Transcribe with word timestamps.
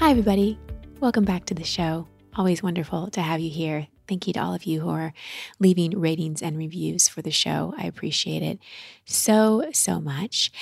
Hi, 0.00 0.08
everybody. 0.12 0.58
Welcome 0.98 1.26
back 1.26 1.44
to 1.44 1.54
the 1.54 1.62
show. 1.62 2.08
Always 2.34 2.62
wonderful 2.62 3.10
to 3.10 3.20
have 3.20 3.38
you 3.38 3.50
here. 3.50 3.86
Thank 4.08 4.26
you 4.26 4.32
to 4.32 4.40
all 4.40 4.54
of 4.54 4.64
you 4.64 4.80
who 4.80 4.88
are 4.88 5.12
leaving 5.58 5.90
ratings 5.90 6.40
and 6.40 6.56
reviews 6.56 7.06
for 7.06 7.20
the 7.20 7.30
show. 7.30 7.74
I 7.76 7.84
appreciate 7.84 8.42
it 8.42 8.60
so, 9.04 9.68
so 9.74 10.00
much. 10.00 10.52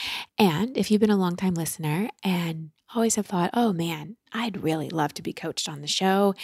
And 0.40 0.76
if 0.76 0.90
you've 0.90 1.00
been 1.00 1.08
a 1.08 1.16
longtime 1.16 1.54
listener 1.54 2.10
and 2.24 2.70
always 2.96 3.14
have 3.14 3.26
thought, 3.26 3.50
oh 3.54 3.72
man, 3.72 4.16
I'd 4.32 4.64
really 4.64 4.90
love 4.90 5.14
to 5.14 5.22
be 5.22 5.32
coached 5.32 5.68
on 5.68 5.82
the 5.82 5.86
show, 5.86 6.34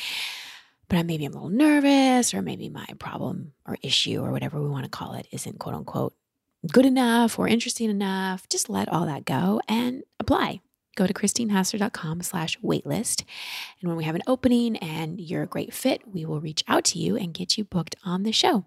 but 0.89 1.05
maybe 1.05 1.25
I'm 1.25 1.33
a 1.33 1.43
little 1.43 1.49
nervous, 1.49 2.33
or 2.33 2.43
maybe 2.43 2.69
my 2.69 2.87
problem 3.01 3.55
or 3.67 3.77
issue 3.83 4.21
or 4.21 4.31
whatever 4.31 4.63
we 4.63 4.69
want 4.69 4.85
to 4.85 4.89
call 4.89 5.15
it 5.15 5.27
isn't 5.33 5.59
quote 5.59 5.75
unquote 5.75 6.15
good 6.71 6.87
enough 6.87 7.41
or 7.41 7.49
interesting 7.49 7.91
enough, 7.91 8.49
just 8.49 8.71
let 8.71 8.89
all 8.89 9.05
that 9.07 9.25
go 9.25 9.61
and 9.69 10.05
apply 10.21 10.61
go 10.95 11.07
to 11.07 11.15
christinehassler.com 11.15 12.23
slash 12.23 12.59
waitlist. 12.61 13.25
And 13.81 13.89
when 13.89 13.97
we 13.97 14.05
have 14.05 14.15
an 14.15 14.23
opening 14.27 14.77
and 14.79 15.21
you're 15.21 15.43
a 15.43 15.47
great 15.47 15.73
fit, 15.73 16.03
we 16.07 16.25
will 16.25 16.41
reach 16.41 16.65
out 16.69 16.85
to 16.85 16.99
you 16.99 17.17
and 17.17 17.35
get 17.35 17.57
you 17.59 17.65
booked 17.65 17.97
on 18.05 18.23
the 18.23 18.33
show. 18.33 18.65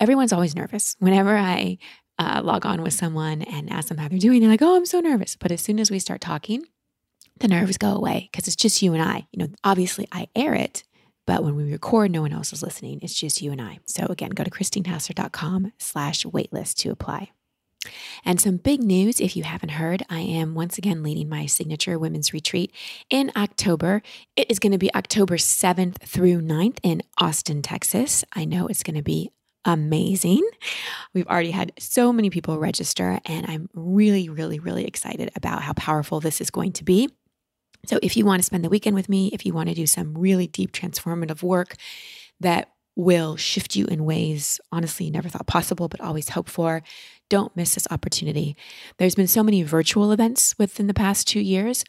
Everyone's 0.00 0.32
always 0.32 0.56
nervous. 0.56 0.96
Whenever 0.98 1.36
I 1.36 1.78
uh, 2.18 2.40
log 2.44 2.66
on 2.66 2.82
with 2.82 2.94
someone 2.94 3.42
and 3.42 3.70
ask 3.70 3.88
them 3.88 3.98
how 3.98 4.08
they're 4.08 4.18
doing, 4.18 4.40
they're 4.40 4.50
like, 4.50 4.62
oh, 4.62 4.76
I'm 4.76 4.86
so 4.86 5.00
nervous. 5.00 5.36
But 5.36 5.52
as 5.52 5.60
soon 5.60 5.78
as 5.78 5.90
we 5.90 5.98
start 5.98 6.20
talking, 6.20 6.64
the 7.40 7.48
nerves 7.48 7.78
go 7.78 7.92
away 7.94 8.28
because 8.30 8.46
it's 8.46 8.56
just 8.56 8.82
you 8.82 8.92
and 8.92 9.02
I. 9.02 9.26
You 9.32 9.40
know, 9.40 9.48
obviously 9.62 10.08
I 10.12 10.28
air 10.34 10.54
it, 10.54 10.84
but 11.26 11.42
when 11.42 11.56
we 11.56 11.70
record, 11.70 12.10
no 12.10 12.22
one 12.22 12.32
else 12.32 12.52
is 12.52 12.62
listening. 12.62 13.00
It's 13.02 13.14
just 13.14 13.42
you 13.42 13.50
and 13.50 13.60
I. 13.60 13.78
So 13.86 14.06
again, 14.06 14.30
go 14.30 14.44
to 14.44 14.50
christinehassler.com 14.50 15.72
slash 15.78 16.24
waitlist 16.24 16.74
to 16.76 16.90
apply. 16.90 17.30
And 18.24 18.40
some 18.40 18.56
big 18.56 18.82
news 18.82 19.20
if 19.20 19.36
you 19.36 19.42
haven't 19.42 19.70
heard, 19.70 20.02
I 20.08 20.20
am 20.20 20.54
once 20.54 20.78
again 20.78 21.02
leading 21.02 21.28
my 21.28 21.46
signature 21.46 21.98
women's 21.98 22.32
retreat 22.32 22.72
in 23.10 23.30
October. 23.36 24.02
It 24.36 24.50
is 24.50 24.58
going 24.58 24.72
to 24.72 24.78
be 24.78 24.94
October 24.94 25.36
7th 25.36 25.98
through 26.00 26.40
9th 26.40 26.78
in 26.82 27.02
Austin, 27.18 27.62
Texas. 27.62 28.24
I 28.32 28.44
know 28.44 28.66
it's 28.66 28.82
going 28.82 28.96
to 28.96 29.02
be 29.02 29.30
amazing. 29.64 30.42
We've 31.14 31.26
already 31.26 31.50
had 31.50 31.72
so 31.78 32.12
many 32.12 32.30
people 32.30 32.58
register, 32.58 33.20
and 33.24 33.46
I'm 33.46 33.68
really, 33.72 34.28
really, 34.28 34.58
really 34.58 34.84
excited 34.84 35.30
about 35.36 35.62
how 35.62 35.72
powerful 35.72 36.20
this 36.20 36.40
is 36.40 36.50
going 36.50 36.72
to 36.72 36.84
be. 36.84 37.08
So, 37.86 37.98
if 38.02 38.16
you 38.16 38.24
want 38.24 38.40
to 38.40 38.46
spend 38.46 38.64
the 38.64 38.70
weekend 38.70 38.94
with 38.94 39.08
me, 39.08 39.30
if 39.32 39.44
you 39.44 39.52
want 39.52 39.68
to 39.68 39.74
do 39.74 39.86
some 39.86 40.16
really 40.16 40.46
deep 40.46 40.72
transformative 40.72 41.42
work 41.42 41.76
that 42.40 42.70
will 42.96 43.36
shift 43.36 43.74
you 43.74 43.86
in 43.86 44.04
ways 44.04 44.60
honestly 44.70 45.06
you 45.06 45.12
never 45.12 45.28
thought 45.28 45.46
possible, 45.46 45.88
but 45.88 46.00
always 46.00 46.28
hoped 46.28 46.50
for, 46.50 46.82
don't 47.28 47.56
miss 47.56 47.74
this 47.74 47.88
opportunity. 47.90 48.56
There's 48.98 49.14
been 49.14 49.26
so 49.26 49.42
many 49.42 49.62
virtual 49.62 50.12
events 50.12 50.54
within 50.58 50.86
the 50.86 50.94
past 50.94 51.26
two 51.26 51.40
years. 51.40 51.84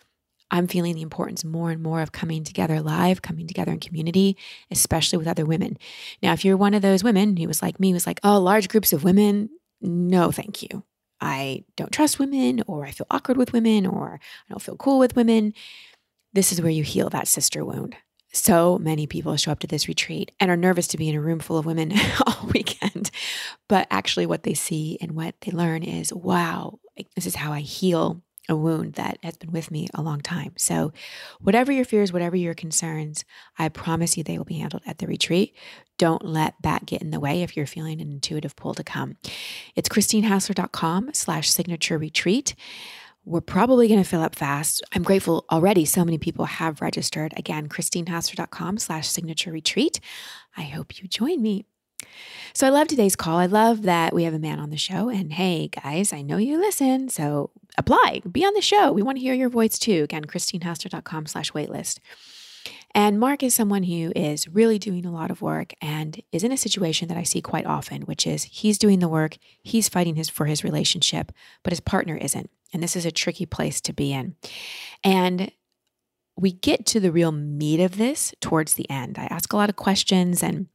I'm 0.51 0.67
feeling 0.67 0.95
the 0.95 1.01
importance 1.01 1.43
more 1.43 1.71
and 1.71 1.81
more 1.81 2.01
of 2.01 2.11
coming 2.11 2.43
together 2.43 2.79
live, 2.81 3.21
coming 3.21 3.47
together 3.47 3.71
in 3.71 3.79
community, 3.79 4.37
especially 4.69 5.17
with 5.17 5.27
other 5.27 5.45
women. 5.45 5.77
Now, 6.21 6.33
if 6.33 6.45
you're 6.45 6.57
one 6.57 6.73
of 6.73 6.81
those 6.81 7.03
women 7.03 7.35
who 7.37 7.47
was 7.47 7.61
like 7.61 7.79
me, 7.79 7.93
was 7.93 8.07
like, 8.07 8.19
oh, 8.23 8.39
large 8.39 8.69
groups 8.69 8.93
of 8.93 9.03
women, 9.03 9.49
no, 9.81 10.31
thank 10.31 10.61
you. 10.61 10.83
I 11.19 11.63
don't 11.75 11.91
trust 11.91 12.19
women, 12.19 12.61
or 12.67 12.85
I 12.85 12.91
feel 12.91 13.07
awkward 13.09 13.37
with 13.37 13.53
women, 13.53 13.87
or 13.87 14.19
I 14.21 14.49
don't 14.49 14.61
feel 14.61 14.77
cool 14.77 14.99
with 14.99 15.15
women. 15.15 15.53
This 16.33 16.51
is 16.51 16.61
where 16.61 16.71
you 16.71 16.83
heal 16.83 17.09
that 17.09 17.27
sister 17.27 17.63
wound. 17.65 17.95
So 18.35 18.77
many 18.77 19.07
people 19.07 19.37
show 19.37 19.53
up 19.53 19.59
to 19.59 19.67
this 19.67 19.87
retreat 19.87 20.33
and 20.41 20.51
are 20.51 20.57
nervous 20.57 20.87
to 20.87 20.97
be 20.97 21.07
in 21.07 21.15
a 21.15 21.21
room 21.21 21.39
full 21.39 21.57
of 21.57 21.65
women 21.65 21.93
all 22.27 22.49
weekend. 22.53 23.09
But 23.67 23.87
actually, 23.89 24.25
what 24.25 24.43
they 24.43 24.53
see 24.53 24.97
and 25.01 25.13
what 25.13 25.35
they 25.41 25.51
learn 25.51 25.83
is 25.83 26.13
wow, 26.13 26.79
this 27.15 27.25
is 27.25 27.35
how 27.35 27.51
I 27.51 27.61
heal 27.61 28.21
a 28.47 28.55
wound 28.55 28.93
that 28.93 29.17
has 29.23 29.37
been 29.37 29.51
with 29.51 29.71
me 29.71 29.87
a 29.93 30.01
long 30.01 30.21
time. 30.21 30.53
So, 30.57 30.93
whatever 31.39 31.71
your 31.71 31.85
fears, 31.85 32.13
whatever 32.13 32.35
your 32.35 32.53
concerns, 32.53 33.25
I 33.57 33.69
promise 33.69 34.17
you 34.17 34.23
they 34.23 34.37
will 34.37 34.45
be 34.45 34.59
handled 34.59 34.83
at 34.85 34.99
the 34.99 35.07
retreat. 35.07 35.55
Don't 35.97 36.25
let 36.25 36.55
that 36.61 36.85
get 36.85 37.01
in 37.01 37.11
the 37.11 37.19
way 37.19 37.41
if 37.41 37.55
you're 37.55 37.65
feeling 37.65 38.01
an 38.01 38.11
intuitive 38.11 38.55
pull 38.55 38.73
to 38.75 38.83
come. 38.83 39.17
It's 39.75 39.89
christinehassler.com 39.89 41.11
slash 41.13 41.49
signature 41.49 41.97
retreat. 41.97 42.55
We're 43.23 43.41
probably 43.41 43.87
going 43.87 44.03
to 44.03 44.07
fill 44.07 44.21
up 44.21 44.35
fast. 44.35 44.83
I'm 44.93 45.01
grateful 45.01 45.45
already 45.51 45.83
so 45.85 46.05
many 46.05 46.19
people 46.19 46.45
have 46.45 46.81
registered. 46.81 47.33
Again, 47.35 47.67
christinehassler.com 47.67 48.77
slash 48.77 49.07
signature 49.07 49.51
retreat. 49.51 49.99
I 50.55 50.63
hope 50.63 51.01
you 51.01 51.07
join 51.07 51.41
me. 51.41 51.65
So 52.53 52.65
I 52.65 52.69
love 52.69 52.87
today's 52.87 53.15
call. 53.15 53.37
I 53.37 53.47
love 53.47 53.81
that 53.83 54.13
we 54.13 54.23
have 54.23 54.33
a 54.33 54.39
man 54.39 54.59
on 54.59 54.69
the 54.69 54.77
show. 54.77 55.09
And 55.09 55.33
hey, 55.33 55.67
guys, 55.67 56.13
I 56.13 56.21
know 56.21 56.37
you 56.37 56.57
listen. 56.57 57.09
So 57.09 57.51
apply, 57.77 58.21
be 58.31 58.45
on 58.45 58.53
the 58.53 58.61
show. 58.61 58.91
We 58.91 59.03
want 59.03 59.17
to 59.17 59.21
hear 59.21 59.33
your 59.33 59.49
voice 59.49 59.77
too. 59.77 60.03
Again, 60.03 60.25
christinehassler.com 60.25 61.25
slash 61.25 61.51
waitlist. 61.51 61.99
And 62.95 63.19
Mark 63.19 63.43
is 63.43 63.53
someone 63.53 63.83
who 63.83 64.13
is 64.15 64.47
really 64.47 64.79
doing 64.79 65.05
a 65.05 65.11
lot 65.11 65.29
of 65.29 65.41
work 65.41 65.73
and 65.81 66.21
is 66.31 66.45
in 66.45 66.53
a 66.53 66.57
situation 66.57 67.09
that 67.09 67.17
I 67.17 67.23
see 67.23 67.41
quite 67.41 67.65
often, 67.65 68.03
which 68.03 68.25
is 68.25 68.45
he's 68.45 68.77
doing 68.77 68.99
the 68.99 69.09
work, 69.09 69.37
he's 69.61 69.89
fighting 69.89 70.15
his 70.15 70.29
for 70.29 70.45
his 70.45 70.63
relationship, 70.63 71.33
but 71.61 71.73
his 71.73 71.81
partner 71.81 72.15
isn't. 72.15 72.49
And 72.73 72.81
this 72.81 72.95
is 72.95 73.05
a 73.05 73.11
tricky 73.11 73.45
place 73.45 73.81
to 73.81 73.91
be 73.91 74.13
in. 74.13 74.35
And 75.03 75.51
we 76.37 76.53
get 76.53 76.85
to 76.87 77.01
the 77.01 77.11
real 77.11 77.33
meat 77.33 77.81
of 77.81 77.97
this 77.97 78.33
towards 78.39 78.75
the 78.75 78.89
end. 78.89 79.17
I 79.17 79.25
ask 79.25 79.51
a 79.51 79.57
lot 79.57 79.69
of 79.69 79.75
questions 79.75 80.41
and 80.41 80.67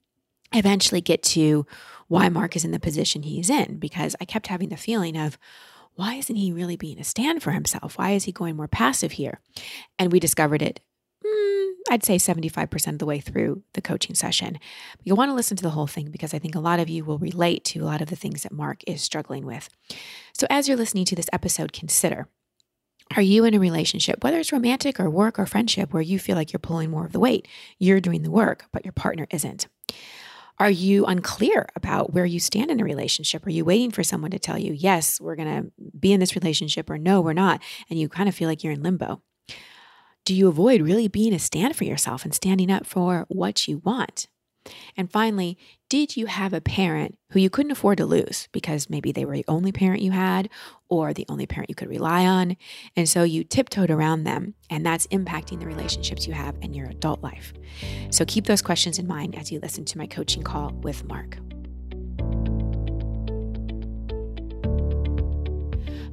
eventually 0.52 1.00
get 1.00 1.22
to 1.22 1.66
why 2.08 2.28
Mark 2.28 2.56
is 2.56 2.64
in 2.64 2.72
the 2.72 2.80
position 2.80 3.22
he's 3.22 3.50
in 3.50 3.78
because 3.78 4.16
I 4.20 4.24
kept 4.24 4.48
having 4.48 4.68
the 4.68 4.76
feeling 4.76 5.16
of, 5.16 5.38
why 5.94 6.14
isn't 6.14 6.36
he 6.36 6.52
really 6.52 6.76
being 6.76 6.98
a 6.98 7.04
stand 7.04 7.42
for 7.42 7.50
himself? 7.50 7.98
Why 7.98 8.10
is 8.10 8.24
he 8.24 8.32
going 8.32 8.56
more 8.56 8.68
passive 8.68 9.12
here? 9.12 9.40
And 9.98 10.10
we 10.10 10.18
discovered 10.18 10.62
it 10.62 10.80
mm, 11.24 11.70
I'd 11.90 12.04
say 12.04 12.16
75% 12.16 12.88
of 12.88 12.98
the 12.98 13.06
way 13.06 13.20
through 13.20 13.62
the 13.74 13.82
coaching 13.82 14.14
session. 14.14 14.54
But 14.96 15.06
you'll 15.06 15.16
want 15.16 15.30
to 15.30 15.34
listen 15.34 15.56
to 15.56 15.62
the 15.62 15.70
whole 15.70 15.86
thing 15.86 16.10
because 16.10 16.34
I 16.34 16.38
think 16.38 16.54
a 16.54 16.60
lot 16.60 16.80
of 16.80 16.88
you 16.88 17.04
will 17.04 17.18
relate 17.18 17.64
to 17.66 17.80
a 17.80 17.86
lot 17.86 18.00
of 18.00 18.08
the 18.08 18.16
things 18.16 18.42
that 18.42 18.52
Mark 18.52 18.82
is 18.86 19.02
struggling 19.02 19.46
with. 19.46 19.68
So 20.32 20.46
as 20.50 20.68
you're 20.68 20.76
listening 20.76 21.04
to 21.06 21.16
this 21.16 21.30
episode, 21.32 21.72
consider 21.72 22.28
are 23.16 23.22
you 23.22 23.44
in 23.44 23.54
a 23.54 23.58
relationship, 23.58 24.22
whether 24.22 24.38
it's 24.38 24.52
romantic 24.52 25.00
or 25.00 25.10
work 25.10 25.36
or 25.36 25.44
friendship, 25.44 25.92
where 25.92 26.02
you 26.02 26.20
feel 26.20 26.36
like 26.36 26.52
you're 26.52 26.60
pulling 26.60 26.90
more 26.90 27.04
of 27.04 27.10
the 27.10 27.18
weight? 27.18 27.48
You're 27.76 28.00
doing 28.00 28.22
the 28.22 28.30
work, 28.30 28.66
but 28.70 28.84
your 28.84 28.92
partner 28.92 29.26
isn't. 29.30 29.66
Are 30.60 30.70
you 30.70 31.06
unclear 31.06 31.66
about 31.74 32.12
where 32.12 32.26
you 32.26 32.38
stand 32.38 32.70
in 32.70 32.80
a 32.80 32.84
relationship? 32.84 33.44
Are 33.46 33.50
you 33.50 33.64
waiting 33.64 33.90
for 33.90 34.04
someone 34.04 34.30
to 34.30 34.38
tell 34.38 34.58
you, 34.58 34.72
yes, 34.72 35.20
we're 35.20 35.34
going 35.34 35.62
to 35.62 35.72
be 35.98 36.12
in 36.12 36.20
this 36.20 36.36
relationship, 36.36 36.88
or 36.88 36.98
no, 36.98 37.20
we're 37.20 37.32
not? 37.32 37.62
And 37.88 37.98
you 37.98 38.08
kind 38.08 38.28
of 38.28 38.34
feel 38.34 38.48
like 38.48 38.62
you're 38.62 38.74
in 38.74 38.82
limbo 38.82 39.22
do 40.24 40.34
you 40.34 40.48
avoid 40.48 40.82
really 40.82 41.08
being 41.08 41.34
a 41.34 41.38
stand 41.38 41.74
for 41.74 41.84
yourself 41.84 42.24
and 42.24 42.34
standing 42.34 42.70
up 42.70 42.86
for 42.86 43.26
what 43.28 43.66
you 43.66 43.78
want? 43.78 44.28
And 44.96 45.10
finally, 45.10 45.58
did 45.90 46.16
you 46.16 46.26
have 46.26 46.52
a 46.52 46.60
parent 46.60 47.18
who 47.30 47.40
you 47.40 47.50
couldn't 47.50 47.72
afford 47.72 47.98
to 47.98 48.06
lose 48.06 48.48
because 48.52 48.88
maybe 48.88 49.10
they 49.10 49.24
were 49.24 49.34
the 49.34 49.44
only 49.48 49.72
parent 49.72 50.00
you 50.02 50.12
had 50.12 50.48
or 50.88 51.12
the 51.12 51.26
only 51.28 51.46
parent 51.46 51.68
you 51.68 51.74
could 51.74 51.88
rely 51.88 52.24
on? 52.24 52.56
And 52.94 53.08
so 53.08 53.24
you 53.24 53.42
tiptoed 53.42 53.90
around 53.90 54.22
them, 54.22 54.54
and 54.70 54.86
that's 54.86 55.08
impacting 55.08 55.58
the 55.58 55.66
relationships 55.66 56.28
you 56.28 56.32
have 56.32 56.54
in 56.62 56.74
your 56.74 56.86
adult 56.86 57.24
life. 57.24 57.52
So 58.10 58.24
keep 58.24 58.46
those 58.46 58.62
questions 58.62 59.00
in 59.00 59.08
mind 59.08 59.34
as 59.34 59.50
you 59.50 59.58
listen 59.58 59.84
to 59.86 59.98
my 59.98 60.06
coaching 60.06 60.44
call 60.44 60.70
with 60.74 61.02
Mark. 61.02 61.38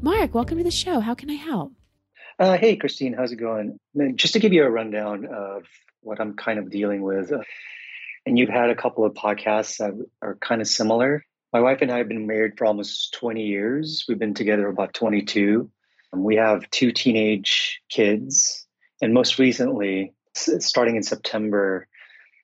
Mark, 0.01 0.33
welcome 0.33 0.57
to 0.57 0.63
the 0.63 0.71
show. 0.71 1.01
How 1.01 1.13
can 1.13 1.29
I 1.29 1.35
help? 1.35 1.71
Uh, 2.39 2.57
hey, 2.57 2.77
Christine, 2.77 3.13
how's 3.13 3.31
it 3.31 3.35
going? 3.35 3.79
Just 4.15 4.33
to 4.33 4.39
give 4.39 4.53
you 4.53 4.63
a 4.63 4.71
rundown 4.71 5.27
of 5.27 5.65
what 6.01 6.19
I'm 6.19 6.35
kind 6.35 6.57
of 6.57 6.71
dealing 6.71 7.03
with, 7.03 7.31
uh, 7.31 7.41
and 8.27 8.37
you've 8.37 8.49
had 8.49 8.69
a 8.69 8.75
couple 8.75 9.05
of 9.05 9.13
podcasts 9.13 9.77
that 9.77 9.93
are 10.21 10.35
kind 10.35 10.61
of 10.61 10.67
similar. 10.67 11.23
My 11.53 11.61
wife 11.61 11.79
and 11.81 11.91
I 11.91 11.97
have 11.97 12.07
been 12.07 12.27
married 12.27 12.57
for 12.57 12.65
almost 12.65 13.13
20 13.13 13.43
years. 13.43 14.05
We've 14.07 14.19
been 14.19 14.33
together 14.33 14.67
about 14.67 14.93
22. 14.93 15.69
Um, 16.13 16.23
we 16.23 16.35
have 16.35 16.69
two 16.69 16.91
teenage 16.91 17.81
kids. 17.89 18.65
And 19.01 19.13
most 19.13 19.39
recently, 19.39 20.13
starting 20.35 20.95
in 20.95 21.03
September, 21.03 21.87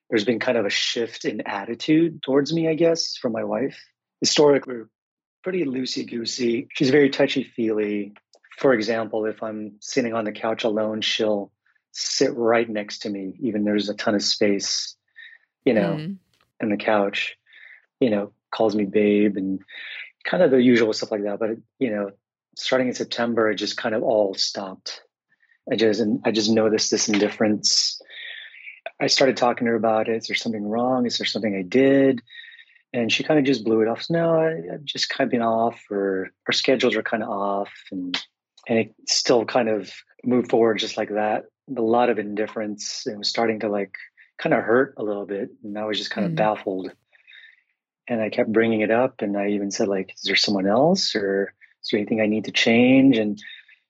there's 0.09 0.25
been 0.25 0.39
kind 0.39 0.57
of 0.57 0.65
a 0.65 0.69
shift 0.69 1.25
in 1.25 1.41
attitude 1.41 2.21
towards 2.21 2.53
me, 2.53 2.68
I 2.68 2.75
guess, 2.75 3.18
from 3.18 3.33
my 3.33 3.44
wife. 3.44 3.79
Historically, 4.21 4.83
pretty 5.44 5.65
loosey 5.65 6.09
goosey. 6.09 6.68
She's 6.74 6.89
very 6.89 7.09
touchy 7.09 7.44
feely 7.44 8.13
for 8.57 8.74
example, 8.74 9.25
if 9.25 9.41
I'm 9.41 9.74
sitting 9.79 10.13
on 10.13 10.25
the 10.25 10.31
couch 10.31 10.63
alone, 10.63 11.01
she'll 11.01 11.51
sit 11.91 12.36
right 12.36 12.69
next 12.69 13.00
to 13.00 13.09
me, 13.09 13.36
even 13.41 13.63
there's 13.63 13.89
a 13.89 13.94
ton 13.94 14.15
of 14.15 14.24
space, 14.24 14.95
you 15.65 15.74
know, 15.74 15.95
mm. 15.95 16.18
in 16.60 16.69
the 16.69 16.77
couch, 16.77 17.36
you 18.00 18.10
know, 18.10 18.31
calls 18.51 18.75
me 18.75 18.86
babe 18.86 19.38
and 19.38 19.62
kind 20.25 20.44
of 20.44 20.51
the 20.51 20.62
usual 20.62 20.94
stuff 20.94 21.12
like 21.12 21.24
that. 21.24 21.39
But, 21.39 21.57
you 21.80 21.89
know, 21.89 22.12
starting 22.56 22.88
in 22.88 22.94
September, 22.94 23.50
it 23.50 23.56
just 23.56 23.77
kind 23.77 23.95
of 23.95 24.04
all 24.04 24.33
stopped. 24.33 25.01
I 25.71 25.75
just, 25.75 26.01
I 26.25 26.31
just 26.31 26.51
noticed 26.51 26.92
this 26.92 27.07
indifference. 27.07 28.01
I 29.00 29.07
started 29.07 29.38
talking 29.38 29.65
to 29.65 29.71
her 29.71 29.77
about 29.77 30.10
it. 30.10 30.18
Is 30.18 30.27
there 30.27 30.36
something 30.36 30.63
wrong? 30.63 31.06
Is 31.06 31.18
there 31.18 31.25
something 31.25 31.56
I 31.56 31.62
did? 31.62 32.21
And 32.92 33.12
she 33.12 33.24
kind 33.24 33.39
of 33.39 33.45
just 33.45 33.63
blew 33.63 33.81
it 33.81 33.88
off. 33.88 34.06
No, 34.10 34.36
I, 34.36 34.74
I've 34.74 34.83
just 34.83 35.10
kind 35.10 35.27
of 35.27 35.31
been 35.31 35.42
off, 35.42 35.81
or 35.89 36.30
our 36.48 36.54
schedules 36.54 36.95
are 36.95 37.01
kind 37.01 37.24
of 37.24 37.30
off, 37.30 37.71
and 37.92 38.21
and 38.68 38.77
it 38.77 38.94
still 39.07 39.45
kind 39.45 39.68
of 39.68 39.92
moved 40.24 40.51
forward 40.51 40.77
just 40.77 40.95
like 40.95 41.10
that. 41.10 41.45
A 41.75 41.81
lot 41.81 42.10
of 42.10 42.19
indifference. 42.19 43.07
It 43.07 43.18
was 43.18 43.27
starting 43.27 43.62
to 43.62 43.69
like 43.69 43.95
kind 44.38 44.53
of 44.53 44.63
hurt 44.63 44.95
a 44.97 45.03
little 45.03 45.25
bit, 45.25 45.50
and 45.63 45.77
I 45.77 45.85
was 45.85 45.97
just 45.97 46.12
kind 46.12 46.25
of 46.25 46.33
mm. 46.33 46.38
baffled. 46.38 46.91
And 48.07 48.21
I 48.21 48.30
kept 48.30 48.51
bringing 48.51 48.81
it 48.81 48.91
up, 48.91 49.21
and 49.21 49.38
I 49.38 49.50
even 49.50 49.71
said 49.71 49.88
like, 49.88 50.13
"Is 50.15 50.24
there 50.24 50.35
someone 50.35 50.68
else, 50.68 51.15
or 51.15 51.53
is 51.81 51.89
there 51.89 52.00
anything 52.00 52.21
I 52.21 52.27
need 52.27 52.45
to 52.45 52.51
change?" 52.51 53.18
And 53.18 53.39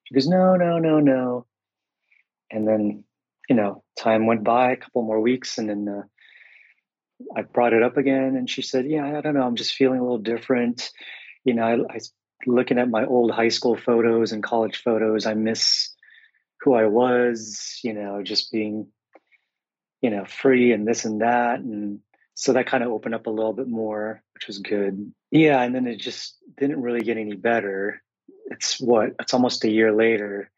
she 0.03 0.13
goes, 0.13 0.27
"No, 0.27 0.55
no, 0.55 0.77
no, 0.77 0.99
no." 0.99 1.45
And 2.51 2.67
then, 2.67 3.03
you 3.49 3.55
know, 3.55 3.83
time 3.97 4.27
went 4.27 4.43
by, 4.43 4.71
a 4.71 4.77
couple 4.77 5.01
more 5.01 5.19
weeks, 5.19 5.57
and 5.57 5.69
then 5.69 5.87
uh, 5.89 6.03
I 7.35 7.41
brought 7.41 7.73
it 7.73 7.81
up 7.81 7.97
again, 7.97 8.35
and 8.35 8.49
she 8.49 8.61
said, 8.61 8.85
"Yeah, 8.85 9.17
I 9.17 9.21
don't 9.21 9.33
know. 9.33 9.43
I'm 9.43 9.55
just 9.55 9.75
feeling 9.75 9.99
a 9.99 10.03
little 10.03 10.19
different. 10.19 10.91
You 11.43 11.55
know, 11.55 11.63
I, 11.63 11.95
I 11.95 11.99
looking 12.45 12.77
at 12.77 12.89
my 12.89 13.05
old 13.05 13.31
high 13.31 13.49
school 13.49 13.75
photos 13.75 14.31
and 14.31 14.43
college 14.43 14.81
photos, 14.83 15.25
I 15.25 15.33
miss 15.33 15.93
who 16.61 16.73
I 16.73 16.85
was, 16.85 17.79
you 17.83 17.93
know, 17.93 18.23
just 18.23 18.51
being, 18.51 18.87
you 20.03 20.09
know, 20.09 20.25
free 20.25 20.73
and 20.73 20.85
this 20.85 21.05
and 21.05 21.21
that. 21.21 21.61
And 21.61 21.99
so 22.33 22.53
that 22.53 22.67
kind 22.67 22.83
of 22.83 22.91
opened 22.91 23.15
up 23.15 23.25
a 23.25 23.31
little 23.31 23.53
bit 23.53 23.69
more, 23.69 24.21
which 24.33 24.47
was 24.47 24.59
good. 24.59 25.13
Yeah. 25.31 25.61
And 25.61 25.73
then 25.73 25.87
it 25.87 25.95
just 25.95 26.35
didn't 26.57 26.81
really 26.81 26.99
get 26.99 27.17
any 27.17 27.35
better. 27.35 28.03
It's 28.47 28.81
what, 28.81 29.15
it's 29.19 29.33
almost 29.33 29.63
a 29.63 29.71
year 29.71 29.93
later. 29.93 30.51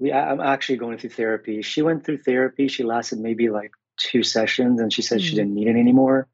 We, 0.00 0.12
I'm 0.12 0.40
actually 0.40 0.78
going 0.78 0.98
through 0.98 1.10
therapy. 1.10 1.62
She 1.62 1.80
went 1.80 2.04
through 2.04 2.18
therapy. 2.18 2.66
She 2.66 2.82
lasted 2.82 3.20
maybe 3.20 3.50
like 3.50 3.70
two 3.96 4.24
sessions 4.24 4.80
and 4.80 4.92
she 4.92 5.02
said 5.02 5.18
mm-hmm. 5.18 5.28
she 5.28 5.36
didn't 5.36 5.54
need 5.54 5.68
it 5.68 5.76
anymore. 5.76 6.26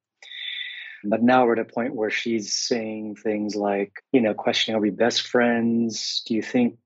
But 1.05 1.23
now 1.23 1.45
we're 1.45 1.53
at 1.53 1.59
a 1.59 1.67
point 1.67 1.95
where 1.95 2.11
she's 2.11 2.55
saying 2.55 3.17
things 3.17 3.55
like, 3.55 3.93
you 4.11 4.23
know, 4.23 4.33
questioning, 4.33 4.79
are 4.79 4.81
we 4.81 4.89
best 4.89 5.27
friends? 5.27 6.23
Do 6.27 6.33
you 6.33 6.41
think 6.41 6.79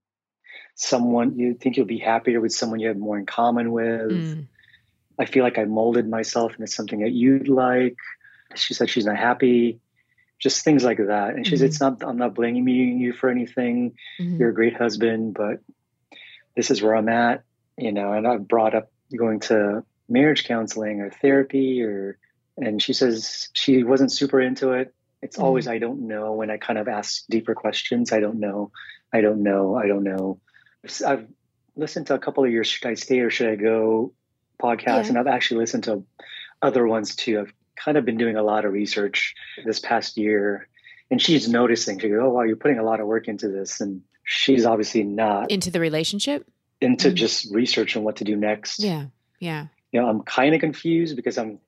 someone, 0.75 1.39
you 1.39 1.55
think 1.55 1.77
you'll 1.77 1.87
be 1.87 1.99
happier 1.99 2.41
with 2.41 2.53
someone 2.53 2.81
you 2.81 2.89
have 2.89 2.97
more 2.97 3.17
in 3.17 3.27
common 3.27 3.71
with? 3.71 4.11
Mm. 4.11 4.49
I 5.19 5.25
feel 5.25 5.43
like 5.43 5.59
I 5.59 5.65
molded 5.65 6.09
myself 6.09 6.53
into 6.53 6.67
something 6.67 7.01
that 7.01 7.13
you'd 7.13 7.49
like. 7.49 7.97
She 8.55 8.75
said 8.75 8.89
she's 8.89 9.07
not 9.07 9.17
happy. 9.17 9.81
Just 10.39 10.63
things 10.63 10.85
like 10.85 10.99
that. 10.99 11.35
And 11.35 11.45
she 11.45 11.55
mm-hmm. 11.55 11.59
said, 11.59 11.69
it's 11.69 11.81
not, 11.81 12.05
I'm 12.05 12.17
not 12.17 12.35
blaming 12.35 13.01
you 13.01 13.13
for 13.13 13.29
anything. 13.29 13.97
Mm-hmm. 14.21 14.37
You're 14.37 14.51
a 14.51 14.55
great 14.55 14.77
husband, 14.77 15.35
but 15.35 15.59
this 16.55 16.71
is 16.71 16.81
where 16.81 16.95
I'm 16.95 17.09
at, 17.09 17.43
you 17.77 17.93
know, 17.93 18.13
and 18.13 18.27
I've 18.27 18.47
brought 18.47 18.75
up 18.75 18.91
going 19.17 19.41
to 19.41 19.85
marriage 20.09 20.45
counseling 20.45 21.01
or 21.01 21.11
therapy 21.11 21.83
or 21.83 22.19
and 22.57 22.83
she 22.83 22.93
says 22.93 23.49
she 23.53 23.85
wasn't 23.85 24.11
super 24.11 24.41
into 24.41 24.73
it. 24.73 24.95
It's 25.23 25.37
mm 25.37 25.43
always 25.43 25.69
I 25.69 25.79
don't 25.79 26.07
know 26.07 26.33
when 26.33 26.51
I 26.51 26.59
kind 26.59 26.79
of 26.79 26.89
ask 26.89 27.25
deeper 27.29 27.55
questions. 27.55 28.13
I 28.13 28.21
don't 28.21 28.41
know. 28.41 28.71
I 29.13 29.21
don't 29.21 29.43
know. 29.43 29.77
I 29.77 29.87
don't 29.87 30.05
know. 30.05 30.41
I've 31.07 31.27
listened 31.77 32.09
to 32.09 32.15
a 32.15 32.19
couple 32.19 32.45
of 32.45 32.51
your 32.51 32.65
should 32.65 32.89
I 32.89 32.95
stay 32.95 33.21
or 33.21 33.31
should 33.31 33.49
I 33.49 33.57
go 33.57 34.13
podcasts, 34.61 35.05
yeah. 35.05 35.09
and 35.09 35.19
I've 35.19 35.27
actually 35.27 35.59
listened 35.59 35.85
to 35.85 36.05
other 36.63 36.87
ones 36.87 37.17
too. 37.17 37.41
I've 37.41 37.53
kind 37.77 37.97
of 37.97 38.05
been 38.05 38.17
doing 38.17 38.37
a 38.37 38.43
lot 38.43 38.65
of 38.65 38.73
research 38.73 39.35
this 39.65 39.79
past 39.79 40.17
year, 40.17 40.69
and 41.11 41.21
she's 41.21 41.49
noticing. 41.49 41.99
She 41.99 42.09
goes, 42.09 42.21
"Oh 42.23 42.31
wow, 42.31 42.43
you're 42.43 42.57
putting 42.57 42.79
a 42.79 42.85
lot 42.85 43.01
of 43.01 43.07
work 43.07 43.29
into 43.29 43.49
this," 43.49 43.81
and 43.81 44.03
she's 44.25 44.67
obviously 44.67 45.05
not 45.05 45.51
into 45.51 45.71
the 45.71 45.81
relationship, 45.81 46.47
into 46.81 47.11
mm 47.11 47.15
just 47.15 47.53
researching 47.53 48.05
what 48.05 48.17
to 48.17 48.25
do 48.25 48.37
next. 48.37 48.81
Yeah, 48.81 49.07
yeah. 49.41 49.67
You 49.93 50.01
know, 50.01 50.09
I'm 50.09 50.23
kind 50.23 50.55
of 50.55 50.61
confused 50.61 51.17
because 51.17 51.39
I'm 51.39 51.59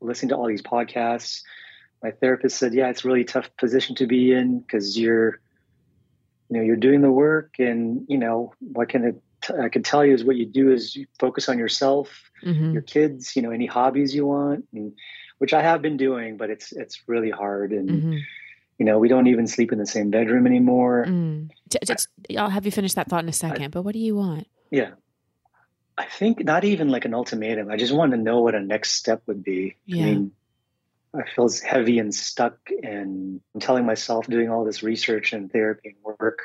listening 0.00 0.30
to 0.30 0.36
all 0.36 0.46
these 0.46 0.62
podcasts. 0.62 1.42
My 2.02 2.12
therapist 2.12 2.56
said, 2.56 2.74
"Yeah, 2.74 2.88
it's 2.88 3.04
a 3.04 3.08
really 3.08 3.24
tough 3.24 3.50
position 3.56 3.96
to 3.96 4.06
be 4.06 4.32
in 4.32 4.60
because 4.60 4.98
you're, 4.98 5.40
you 6.48 6.56
know, 6.56 6.62
you're 6.62 6.76
doing 6.76 7.02
the 7.02 7.10
work, 7.10 7.54
and 7.58 8.06
you 8.08 8.18
know, 8.18 8.54
what 8.60 8.88
can 8.88 9.04
it, 9.04 9.22
t- 9.42 9.54
I 9.54 9.68
can 9.68 9.82
tell 9.82 10.04
you 10.04 10.14
is 10.14 10.24
what 10.24 10.36
you 10.36 10.46
do 10.46 10.72
is 10.72 10.94
you 10.96 11.06
focus 11.18 11.48
on 11.48 11.58
yourself, 11.58 12.30
mm-hmm. 12.44 12.72
your 12.72 12.82
kids, 12.82 13.36
you 13.36 13.42
know, 13.42 13.50
any 13.50 13.66
hobbies 13.66 14.14
you 14.14 14.26
want, 14.26 14.66
and, 14.72 14.92
which 15.38 15.52
I 15.52 15.62
have 15.62 15.82
been 15.82 15.96
doing, 15.96 16.36
but 16.36 16.50
it's 16.50 16.72
it's 16.72 17.02
really 17.06 17.30
hard, 17.30 17.72
and 17.72 17.88
mm-hmm. 17.88 18.16
you 18.78 18.84
know, 18.84 18.98
we 18.98 19.08
don't 19.08 19.28
even 19.28 19.46
sleep 19.46 19.72
in 19.72 19.78
the 19.78 19.86
same 19.86 20.10
bedroom 20.10 20.46
anymore. 20.46 21.04
Mm. 21.08 21.50
I'll 22.36 22.50
have 22.50 22.66
you 22.66 22.72
finish 22.72 22.94
that 22.94 23.08
thought 23.08 23.22
in 23.22 23.28
a 23.28 23.32
second. 23.32 23.64
I, 23.64 23.68
but 23.68 23.82
what 23.82 23.92
do 23.92 24.00
you 24.00 24.16
want? 24.16 24.48
Yeah, 24.70 24.90
I 25.96 26.06
think 26.06 26.44
not 26.44 26.64
even 26.64 26.88
like 26.88 27.04
an 27.04 27.14
ultimatum. 27.14 27.70
I 27.70 27.76
just 27.76 27.92
want 27.92 28.12
to 28.12 28.16
know 28.16 28.40
what 28.40 28.54
a 28.54 28.60
next 28.60 28.92
step 28.92 29.22
would 29.26 29.44
be. 29.44 29.76
Yeah. 29.86 30.02
I 30.02 30.06
mean, 30.06 30.32
I 31.14 31.22
feel 31.34 31.48
heavy 31.64 31.98
and 31.98 32.14
stuck, 32.14 32.56
and 32.82 33.40
I'm 33.54 33.60
telling 33.60 33.86
myself 33.86 34.26
doing 34.26 34.50
all 34.50 34.64
this 34.64 34.82
research 34.82 35.32
and 35.32 35.50
therapy 35.50 35.90
and 35.90 36.16
work 36.18 36.40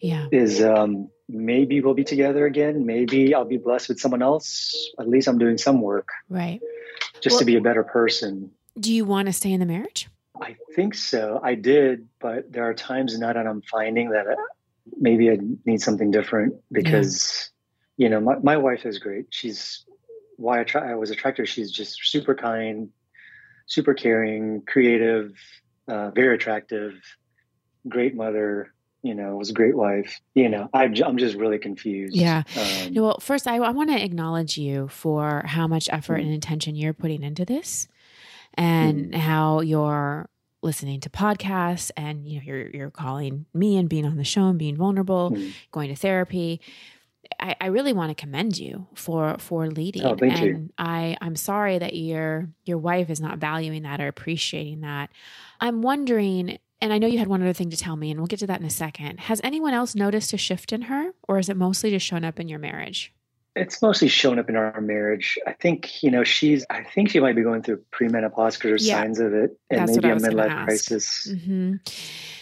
yeah. 0.00 0.26
is 0.32 0.62
um, 0.62 1.10
maybe 1.28 1.80
we'll 1.80 1.94
be 1.94 2.04
together 2.04 2.46
again. 2.46 2.86
Maybe 2.86 3.34
I'll 3.34 3.44
be 3.44 3.58
blessed 3.58 3.88
with 3.88 4.00
someone 4.00 4.22
else. 4.22 4.90
At 4.98 5.08
least 5.08 5.28
I'm 5.28 5.38
doing 5.38 5.58
some 5.58 5.80
work. 5.80 6.08
Right. 6.28 6.60
Just 7.20 7.34
well, 7.34 7.40
to 7.40 7.44
be 7.44 7.56
a 7.56 7.60
better 7.60 7.84
person. 7.84 8.50
Do 8.78 8.92
you 8.92 9.04
want 9.04 9.26
to 9.26 9.32
stay 9.32 9.52
in 9.52 9.60
the 9.60 9.66
marriage? 9.66 10.08
I 10.40 10.56
think 10.74 10.94
so. 10.94 11.40
I 11.42 11.54
did, 11.56 12.08
but 12.20 12.52
there 12.52 12.68
are 12.68 12.74
times 12.74 13.18
now 13.18 13.32
that 13.32 13.46
I'm 13.46 13.62
finding 13.62 14.10
that 14.10 14.26
uh, 14.26 14.36
maybe 14.96 15.30
I 15.30 15.38
need 15.64 15.80
something 15.82 16.12
different 16.12 16.54
because 16.70 17.50
you 17.98 18.08
know, 18.08 18.20
my, 18.20 18.36
my 18.38 18.56
wife 18.56 18.86
is 18.86 18.98
great. 18.98 19.26
She's 19.30 19.84
why 20.36 20.60
I, 20.60 20.64
try, 20.64 20.92
I 20.92 20.94
was 20.94 21.10
attracted. 21.10 21.48
She's 21.48 21.70
just 21.70 21.98
super 22.04 22.34
kind, 22.34 22.90
super 23.66 23.92
caring, 23.92 24.62
creative, 24.62 25.34
uh, 25.88 26.10
very 26.12 26.36
attractive, 26.36 26.94
great 27.86 28.14
mother. 28.14 28.72
You 29.02 29.14
know, 29.14 29.34
it 29.34 29.36
was 29.36 29.50
a 29.50 29.54
great 29.54 29.76
wife. 29.76 30.20
You 30.34 30.48
know, 30.48 30.68
I, 30.74 30.84
I'm 30.84 31.18
just 31.18 31.36
really 31.36 31.58
confused. 31.58 32.16
Yeah. 32.16 32.42
Um, 32.56 32.94
well, 32.94 33.18
first, 33.20 33.46
I, 33.46 33.56
I 33.56 33.70
want 33.70 33.90
to 33.90 34.02
acknowledge 34.02 34.58
you 34.58 34.88
for 34.88 35.42
how 35.46 35.66
much 35.66 35.88
effort 35.92 36.14
mm-hmm. 36.14 36.24
and 36.24 36.34
intention 36.34 36.74
you're 36.74 36.92
putting 36.92 37.22
into 37.22 37.44
this, 37.44 37.88
and 38.54 39.12
mm-hmm. 39.12 39.20
how 39.20 39.60
you're 39.60 40.28
listening 40.60 40.98
to 40.98 41.08
podcasts 41.08 41.92
and 41.96 42.26
you 42.26 42.34
know 42.34 42.42
you're 42.44 42.68
you're 42.70 42.90
calling 42.90 43.46
me 43.54 43.76
and 43.76 43.88
being 43.88 44.04
on 44.04 44.16
the 44.16 44.24
show 44.24 44.48
and 44.48 44.58
being 44.58 44.76
vulnerable, 44.76 45.30
mm-hmm. 45.30 45.50
going 45.70 45.88
to 45.88 45.96
therapy 45.96 46.60
I, 47.40 47.56
I 47.60 47.66
really 47.66 47.92
want 47.92 48.10
to 48.10 48.14
commend 48.14 48.58
you 48.58 48.86
for 48.94 49.36
for 49.38 49.68
leading. 49.68 50.04
Oh, 50.04 50.16
thank 50.16 50.38
and 50.38 50.46
you. 50.46 50.70
I 50.78 51.16
I'm 51.20 51.36
sorry 51.36 51.78
that 51.78 51.94
your 51.94 52.48
your 52.64 52.78
wife 52.78 53.10
is 53.10 53.20
not 53.20 53.38
valuing 53.38 53.82
that 53.82 54.00
or 54.00 54.08
appreciating 54.08 54.80
that. 54.80 55.10
I'm 55.60 55.82
wondering, 55.82 56.58
and 56.80 56.92
I 56.92 56.98
know 56.98 57.06
you 57.06 57.18
had 57.18 57.28
one 57.28 57.42
other 57.42 57.52
thing 57.52 57.70
to 57.70 57.76
tell 57.76 57.96
me, 57.96 58.10
and 58.10 58.20
we'll 58.20 58.26
get 58.26 58.38
to 58.40 58.46
that 58.46 58.60
in 58.60 58.66
a 58.66 58.70
second. 58.70 59.20
Has 59.20 59.40
anyone 59.44 59.74
else 59.74 59.94
noticed 59.94 60.32
a 60.32 60.38
shift 60.38 60.72
in 60.72 60.82
her, 60.82 61.12
or 61.26 61.38
is 61.38 61.48
it 61.48 61.56
mostly 61.56 61.90
just 61.90 62.06
shown 62.06 62.24
up 62.24 62.38
in 62.38 62.48
your 62.48 62.58
marriage? 62.58 63.12
It's 63.56 63.82
mostly 63.82 64.08
shown 64.08 64.38
up 64.38 64.48
in 64.48 64.54
our 64.56 64.80
marriage. 64.80 65.36
I 65.46 65.52
think, 65.52 66.02
you 66.02 66.12
know, 66.12 66.22
she's, 66.22 66.64
I 66.70 66.84
think 66.84 67.10
she 67.10 67.18
might 67.18 67.34
be 67.34 67.42
going 67.42 67.62
through 67.62 67.82
premenopause 67.90 68.52
because 68.52 68.58
there's 68.62 68.86
yeah. 68.86 69.00
signs 69.00 69.18
of 69.18 69.34
it 69.34 69.58
and 69.68 69.80
That's 69.80 69.96
maybe 69.96 70.10
a 70.10 70.16
midlife 70.16 70.64
crisis. 70.64 71.26
Mm-hmm. 71.28 71.74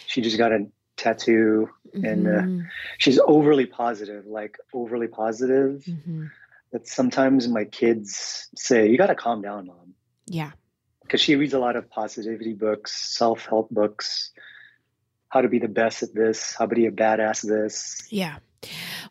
She 0.07 0.21
just 0.21 0.37
got 0.37 0.53
a 0.53 0.67
tattoo 0.97 1.69
mm-hmm. 1.95 2.05
and 2.05 2.27
uh, 2.27 2.31
mm-hmm. 2.31 2.61
she's 2.99 3.19
overly 3.27 3.67
positive 3.67 4.27
like 4.27 4.59
overly 4.73 5.09
positive 5.09 5.85
mm-hmm. 5.87 6.27
that 6.73 6.89
sometimes 6.89 7.49
my 7.49 7.65
kids 7.65 8.49
say 8.57 8.89
you 8.89 8.99
got 8.99 9.07
to 9.07 9.15
calm 9.15 9.43
down 9.43 9.67
mom 9.67 9.95
yeah 10.27 10.53
because 11.07 11.21
she 11.21 11.37
reads 11.37 11.55
a 11.55 11.59
lot 11.59 11.77
of 11.77 11.89
positivity 11.91 12.53
books 12.53 12.93
self-help 13.17 13.71
books 13.71 14.33
how 15.29 15.41
to 15.41 15.49
be 15.49 15.59
the 15.59 15.69
best 15.69 16.03
at 16.03 16.15
this 16.15 16.55
how 16.59 16.67
to 16.67 16.75
be 16.75 16.87
a 16.87 16.93
badass 16.93 17.45
at 17.45 17.51
this 17.51 18.07
yeah 18.11 18.37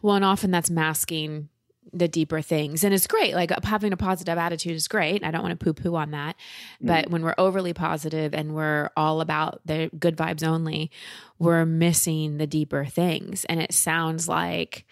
well 0.02 0.16
and 0.16 0.26
often 0.26 0.52
that's 0.52 0.70
masking 0.70 1.50
the 1.96 2.08
deeper 2.08 2.42
things. 2.42 2.84
And 2.84 2.94
it's 2.94 3.08
great. 3.08 3.34
Like 3.34 3.52
having 3.64 3.94
a 3.94 3.98
positive 3.98 4.38
attitude 4.38 4.74
is 4.74 4.88
great. 4.88 5.24
I 5.24 5.32
don't 5.32 5.42
want 5.42 5.58
to 5.58 5.64
poo 5.64 5.74
poo 5.74 5.96
on 5.96 6.12
that. 6.12 6.36
But 6.82 7.06
mm. 7.06 7.12
when 7.12 7.24
we're 7.24 7.36
overly 7.38 7.74
positive 7.74 8.34
and 8.34 8.54
we're 8.54 8.90
all 8.98 9.22
about 9.22 9.62
the 9.66 9.90
good 9.98 10.18
vibes 10.18 10.46
only, 10.46 10.92
we're 11.40 11.66
missing 11.66 12.38
the 12.38 12.48
deeper 12.48 12.86
things. 12.86 13.46
And 13.46 13.62
it 13.62 13.74
sounds 13.74 14.28
like, 14.28 14.86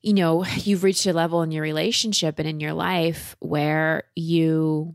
you 0.00 0.12
know, 0.14 0.44
you've 0.56 0.84
reached 0.84 1.06
a 1.06 1.12
level 1.12 1.42
in 1.42 1.50
your 1.50 1.62
relationship 1.62 2.38
and 2.38 2.48
in 2.48 2.60
your 2.60 2.74
life 2.74 3.36
where 3.40 4.04
you 4.14 4.94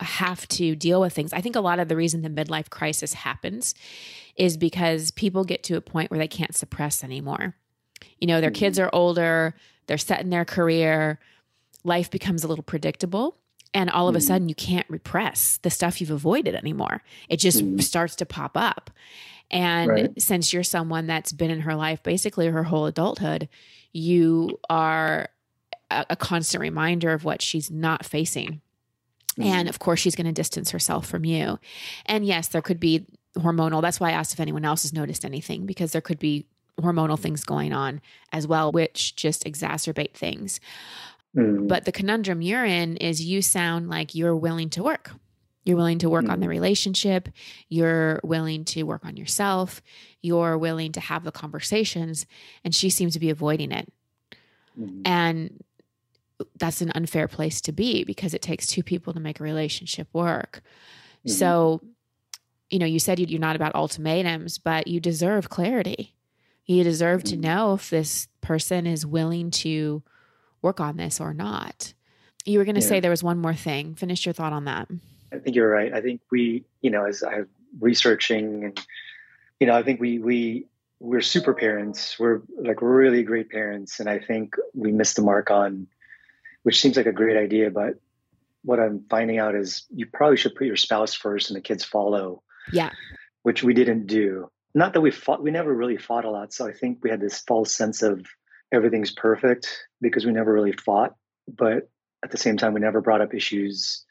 have 0.00 0.46
to 0.48 0.74
deal 0.74 1.00
with 1.00 1.12
things. 1.12 1.32
I 1.32 1.40
think 1.40 1.56
a 1.56 1.60
lot 1.60 1.78
of 1.78 1.88
the 1.88 1.96
reason 1.96 2.22
the 2.22 2.28
midlife 2.28 2.70
crisis 2.70 3.14
happens 3.14 3.74
is 4.36 4.56
because 4.56 5.10
people 5.12 5.44
get 5.44 5.62
to 5.64 5.76
a 5.76 5.80
point 5.80 6.10
where 6.10 6.18
they 6.18 6.28
can't 6.28 6.54
suppress 6.54 7.04
anymore 7.04 7.54
You 8.20 8.26
know, 8.26 8.40
their 8.40 8.50
mm-hmm. 8.50 8.58
kids 8.58 8.78
are 8.78 8.90
older, 8.92 9.54
they're 9.86 9.98
set 9.98 10.20
in 10.20 10.30
their 10.30 10.44
career, 10.44 11.20
life 11.84 12.10
becomes 12.10 12.44
a 12.44 12.48
little 12.48 12.64
predictable. 12.64 13.36
And 13.72 13.90
all 13.90 14.08
of 14.08 14.14
a 14.14 14.18
mm-hmm. 14.18 14.26
sudden, 14.26 14.48
you 14.48 14.54
can't 14.54 14.88
repress 14.88 15.58
the 15.58 15.70
stuff 15.70 16.00
you've 16.00 16.10
avoided 16.10 16.54
anymore. 16.54 17.02
It 17.28 17.38
just 17.38 17.58
mm-hmm. 17.58 17.80
starts 17.80 18.16
to 18.16 18.26
pop 18.26 18.56
up. 18.56 18.90
And 19.50 19.90
right. 19.90 20.22
since 20.22 20.52
you're 20.52 20.62
someone 20.62 21.06
that's 21.06 21.32
been 21.32 21.50
in 21.50 21.60
her 21.60 21.74
life 21.74 22.02
basically 22.02 22.46
her 22.48 22.62
whole 22.62 22.86
adulthood, 22.86 23.48
you 23.92 24.58
are 24.70 25.28
a, 25.90 26.06
a 26.10 26.16
constant 26.16 26.60
reminder 26.60 27.12
of 27.12 27.24
what 27.24 27.42
she's 27.42 27.70
not 27.70 28.04
facing. 28.04 28.60
Mm-hmm. 29.38 29.42
And 29.42 29.68
of 29.68 29.78
course, 29.78 30.00
she's 30.00 30.14
going 30.14 30.26
to 30.26 30.32
distance 30.32 30.70
herself 30.70 31.06
from 31.06 31.24
you. 31.24 31.58
And 32.06 32.24
yes, 32.24 32.48
there 32.48 32.62
could 32.62 32.80
be 32.80 33.06
hormonal. 33.38 33.82
That's 33.82 34.00
why 34.00 34.10
I 34.10 34.12
asked 34.12 34.32
if 34.32 34.40
anyone 34.40 34.64
else 34.64 34.82
has 34.82 34.92
noticed 34.92 35.24
anything, 35.24 35.66
because 35.66 35.92
there 35.92 36.00
could 36.00 36.18
be 36.18 36.46
hormonal 36.80 37.18
things 37.18 37.44
going 37.44 37.72
on 37.72 38.00
as 38.32 38.46
well, 38.46 38.72
which 38.72 39.16
just 39.16 39.44
exacerbate 39.44 40.14
things. 40.14 40.60
Mm. 41.36 41.68
But 41.68 41.84
the 41.84 41.92
conundrum 41.92 42.42
you're 42.42 42.64
in 42.64 42.96
is 42.96 43.24
you 43.24 43.42
sound 43.42 43.88
like 43.88 44.14
you're 44.14 44.36
willing 44.36 44.70
to 44.70 44.82
work. 44.82 45.10
You're 45.64 45.76
willing 45.76 45.98
to 46.00 46.10
work 46.10 46.26
mm. 46.26 46.30
on 46.30 46.40
the 46.40 46.46
mm. 46.46 46.50
relationship. 46.50 47.28
You're 47.68 48.20
willing 48.22 48.64
to 48.66 48.82
work 48.84 49.04
on 49.04 49.16
yourself. 49.16 49.82
You're 50.20 50.58
willing 50.58 50.92
to 50.92 51.00
have 51.00 51.24
the 51.24 51.32
conversations. 51.32 52.26
And 52.64 52.74
she 52.74 52.90
seems 52.90 53.14
to 53.14 53.20
be 53.20 53.30
avoiding 53.30 53.72
it. 53.72 53.92
Mm. 54.78 55.02
And 55.04 55.63
that's 56.58 56.80
an 56.80 56.92
unfair 56.94 57.28
place 57.28 57.60
to 57.62 57.72
be 57.72 58.04
because 58.04 58.34
it 58.34 58.42
takes 58.42 58.66
two 58.66 58.82
people 58.82 59.12
to 59.12 59.20
make 59.20 59.40
a 59.40 59.44
relationship 59.44 60.08
work. 60.12 60.62
Mm-hmm. 61.26 61.30
So, 61.30 61.80
you 62.70 62.78
know, 62.78 62.86
you 62.86 62.98
said 62.98 63.18
you're 63.18 63.40
not 63.40 63.56
about 63.56 63.74
ultimatums, 63.74 64.58
but 64.58 64.86
you 64.86 65.00
deserve 65.00 65.48
clarity. 65.48 66.14
You 66.66 66.82
deserve 66.84 67.22
mm-hmm. 67.22 67.40
to 67.42 67.48
know 67.48 67.74
if 67.74 67.90
this 67.90 68.28
person 68.40 68.86
is 68.86 69.04
willing 69.04 69.50
to 69.50 70.02
work 70.62 70.80
on 70.80 70.96
this 70.96 71.20
or 71.20 71.34
not. 71.34 71.92
You 72.44 72.58
were 72.58 72.64
going 72.64 72.74
to 72.74 72.80
yeah. 72.80 72.88
say 72.88 73.00
there 73.00 73.10
was 73.10 73.22
one 73.22 73.38
more 73.38 73.54
thing. 73.54 73.94
Finish 73.94 74.26
your 74.26 74.32
thought 74.32 74.52
on 74.52 74.64
that. 74.64 74.88
I 75.32 75.38
think 75.38 75.56
you're 75.56 75.70
right. 75.70 75.92
I 75.92 76.00
think 76.00 76.20
we, 76.30 76.64
you 76.80 76.90
know, 76.90 77.04
as 77.04 77.22
I'm 77.22 77.48
researching 77.80 78.64
and, 78.64 78.86
you 79.60 79.66
know, 79.66 79.74
I 79.74 79.82
think 79.82 80.00
we, 80.00 80.18
we, 80.18 80.66
we're 81.00 81.20
super 81.20 81.52
parents. 81.54 82.18
We're 82.18 82.42
like 82.58 82.80
really 82.80 83.22
great 83.22 83.50
parents. 83.50 84.00
And 84.00 84.08
I 84.08 84.18
think 84.18 84.56
we 84.74 84.92
missed 84.92 85.16
the 85.16 85.22
mark 85.22 85.50
on 85.50 85.86
which 86.64 86.80
seems 86.80 86.96
like 86.96 87.06
a 87.06 87.12
great 87.12 87.36
idea. 87.36 87.70
But 87.70 87.94
what 88.62 88.80
I'm 88.80 89.04
finding 89.08 89.38
out 89.38 89.54
is 89.54 89.86
you 89.94 90.06
probably 90.06 90.36
should 90.36 90.56
put 90.56 90.66
your 90.66 90.76
spouse 90.76 91.14
first 91.14 91.48
and 91.48 91.56
the 91.56 91.60
kids 91.60 91.84
follow. 91.84 92.42
Yeah. 92.72 92.90
Which 93.42 93.62
we 93.62 93.74
didn't 93.74 94.06
do. 94.06 94.50
Not 94.74 94.94
that 94.94 95.02
we 95.02 95.12
fought, 95.12 95.42
we 95.42 95.52
never 95.52 95.72
really 95.72 95.98
fought 95.98 96.24
a 96.24 96.30
lot. 96.30 96.52
So 96.52 96.66
I 96.66 96.72
think 96.72 96.98
we 97.02 97.10
had 97.10 97.20
this 97.20 97.38
false 97.40 97.70
sense 97.70 98.02
of 98.02 98.26
everything's 98.72 99.12
perfect 99.12 99.86
because 100.00 100.26
we 100.26 100.32
never 100.32 100.52
really 100.52 100.72
fought. 100.72 101.14
But 101.46 101.90
at 102.24 102.30
the 102.30 102.38
same 102.38 102.56
time, 102.56 102.72
we 102.72 102.80
never 102.80 103.00
brought 103.00 103.20
up 103.20 103.34
issues. 103.34 104.04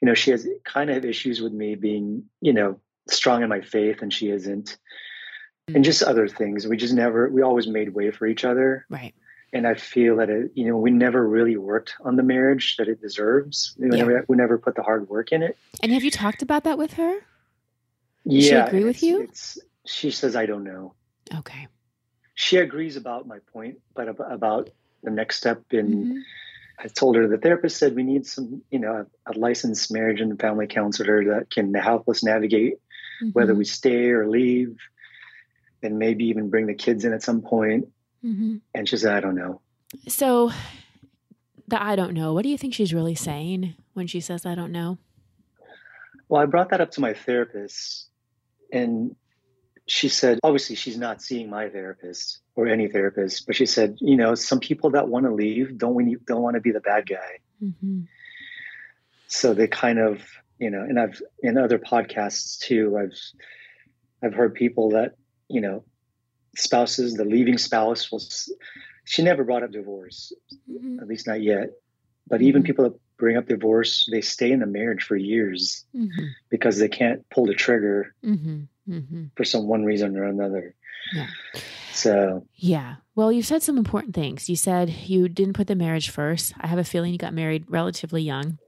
You 0.00 0.06
know, 0.06 0.14
she 0.14 0.30
has 0.30 0.46
kind 0.64 0.90
of 0.90 1.04
issues 1.04 1.40
with 1.40 1.52
me 1.52 1.74
being, 1.74 2.24
you 2.40 2.52
know, 2.52 2.78
strong 3.08 3.42
in 3.42 3.48
my 3.48 3.62
faith 3.62 4.02
and 4.02 4.12
she 4.12 4.28
isn't. 4.28 4.66
Mm-hmm. 4.66 5.76
And 5.76 5.84
just 5.84 6.02
other 6.02 6.28
things. 6.28 6.66
We 6.66 6.76
just 6.76 6.94
never, 6.94 7.30
we 7.30 7.40
always 7.40 7.66
made 7.66 7.94
way 7.94 8.10
for 8.10 8.26
each 8.26 8.44
other. 8.44 8.84
Right 8.90 9.14
and 9.52 9.66
I 9.66 9.74
feel 9.74 10.16
that 10.16 10.28
it, 10.28 10.52
you 10.54 10.66
know, 10.66 10.76
we 10.76 10.90
never 10.90 11.26
really 11.26 11.56
worked 11.56 11.94
on 12.04 12.16
the 12.16 12.22
marriage 12.22 12.76
that 12.76 12.88
it 12.88 13.00
deserves. 13.00 13.74
We, 13.78 13.90
yeah. 13.90 14.04
never, 14.04 14.24
we 14.28 14.36
never 14.36 14.58
put 14.58 14.74
the 14.74 14.82
hard 14.82 15.08
work 15.08 15.32
in 15.32 15.42
it. 15.42 15.56
And 15.82 15.92
have 15.92 16.04
you 16.04 16.10
talked 16.10 16.42
about 16.42 16.64
that 16.64 16.76
with 16.76 16.94
her? 16.94 17.12
Does 18.26 18.48
yeah, 18.48 18.64
she 18.64 18.68
agree 18.68 18.84
with 18.84 19.02
you? 19.02 19.28
she 19.86 20.10
says, 20.10 20.36
"I 20.36 20.44
don't 20.44 20.64
know." 20.64 20.94
Okay. 21.34 21.66
She 22.34 22.58
agrees 22.58 22.96
about 22.96 23.26
my 23.26 23.38
point, 23.52 23.80
but 23.94 24.08
about 24.08 24.70
the 25.02 25.10
next 25.10 25.38
step 25.38 25.62
in. 25.70 25.86
Mm-hmm. 25.88 26.18
I 26.80 26.86
told 26.86 27.16
her 27.16 27.26
the 27.26 27.38
therapist 27.38 27.76
said 27.76 27.96
we 27.96 28.04
need 28.04 28.24
some, 28.24 28.62
you 28.70 28.78
know, 28.78 29.06
a, 29.26 29.32
a 29.32 29.34
licensed 29.36 29.90
marriage 29.90 30.20
and 30.20 30.38
family 30.38 30.68
counselor 30.68 31.24
that 31.24 31.50
can 31.50 31.74
help 31.74 32.08
us 32.08 32.22
navigate 32.22 32.74
mm-hmm. 33.20 33.30
whether 33.30 33.54
we 33.54 33.64
stay 33.64 34.10
or 34.10 34.28
leave, 34.28 34.76
and 35.82 35.98
maybe 35.98 36.26
even 36.26 36.50
bring 36.50 36.66
the 36.66 36.74
kids 36.74 37.04
in 37.04 37.12
at 37.12 37.22
some 37.22 37.40
point 37.40 37.88
Mm-hmm. 38.28 38.56
And 38.74 38.88
she 38.88 38.96
said, 38.96 39.14
I 39.14 39.20
don't 39.20 39.34
know. 39.34 39.60
So, 40.06 40.52
the 41.66 41.82
I 41.82 41.96
don't 41.96 42.14
know, 42.14 42.34
what 42.34 42.42
do 42.42 42.48
you 42.48 42.58
think 42.58 42.74
she's 42.74 42.92
really 42.92 43.14
saying 43.14 43.74
when 43.94 44.06
she 44.06 44.20
says, 44.20 44.44
I 44.44 44.54
don't 44.54 44.72
know? 44.72 44.98
Well, 46.28 46.42
I 46.42 46.46
brought 46.46 46.70
that 46.70 46.80
up 46.80 46.90
to 46.92 47.00
my 47.00 47.14
therapist, 47.14 48.08
and 48.70 49.16
she 49.86 50.08
said, 50.10 50.38
obviously, 50.42 50.76
she's 50.76 50.98
not 50.98 51.22
seeing 51.22 51.48
my 51.48 51.70
therapist 51.70 52.40
or 52.54 52.66
any 52.66 52.88
therapist, 52.88 53.46
but 53.46 53.56
she 53.56 53.64
said, 53.64 53.96
you 54.00 54.16
know, 54.16 54.34
some 54.34 54.60
people 54.60 54.90
that 54.90 55.08
want 55.08 55.24
to 55.24 55.32
leave 55.32 55.78
don't 55.78 55.94
we 55.94 56.16
don't 56.26 56.42
want 56.42 56.54
to 56.54 56.60
be 56.60 56.70
the 56.70 56.80
bad 56.80 57.08
guy. 57.08 57.38
Mm-hmm. 57.62 58.02
So 59.28 59.54
they 59.54 59.66
kind 59.66 59.98
of, 59.98 60.22
you 60.58 60.70
know, 60.70 60.82
and 60.82 61.00
I've 61.00 61.22
in 61.42 61.56
other 61.56 61.78
podcasts 61.78 62.58
too, 62.58 62.98
I've 62.98 63.18
I've 64.22 64.34
heard 64.34 64.54
people 64.54 64.90
that, 64.90 65.12
you 65.48 65.62
know, 65.62 65.84
spouses, 66.58 67.14
the 67.14 67.24
leaving 67.24 67.58
spouse 67.58 68.10
was, 68.10 68.52
she 69.04 69.22
never 69.22 69.44
brought 69.44 69.62
up 69.62 69.72
divorce, 69.72 70.32
mm-hmm. 70.70 71.00
at 71.00 71.08
least 71.08 71.26
not 71.26 71.42
yet. 71.42 71.70
But 72.26 72.42
even 72.42 72.62
mm-hmm. 72.62 72.66
people 72.66 72.84
that 72.84 73.00
bring 73.16 73.36
up 73.36 73.46
divorce, 73.46 74.08
they 74.10 74.20
stay 74.20 74.52
in 74.52 74.60
the 74.60 74.66
marriage 74.66 75.02
for 75.02 75.16
years 75.16 75.84
mm-hmm. 75.94 76.26
because 76.50 76.78
they 76.78 76.88
can't 76.88 77.28
pull 77.30 77.46
the 77.46 77.54
trigger 77.54 78.14
mm-hmm. 78.24 78.62
Mm-hmm. 78.88 79.24
for 79.34 79.44
some 79.44 79.66
one 79.66 79.84
reason 79.84 80.16
or 80.16 80.24
another. 80.24 80.74
Yeah. 81.14 81.28
So, 81.92 82.46
yeah. 82.54 82.96
Well, 83.14 83.32
you 83.32 83.42
said 83.42 83.62
some 83.62 83.78
important 83.78 84.14
things. 84.14 84.48
You 84.48 84.56
said 84.56 84.90
you 84.90 85.28
didn't 85.28 85.54
put 85.54 85.66
the 85.66 85.74
marriage 85.74 86.10
first. 86.10 86.52
I 86.60 86.66
have 86.66 86.78
a 86.78 86.84
feeling 86.84 87.12
you 87.12 87.18
got 87.18 87.34
married 87.34 87.64
relatively 87.68 88.22
young 88.22 88.58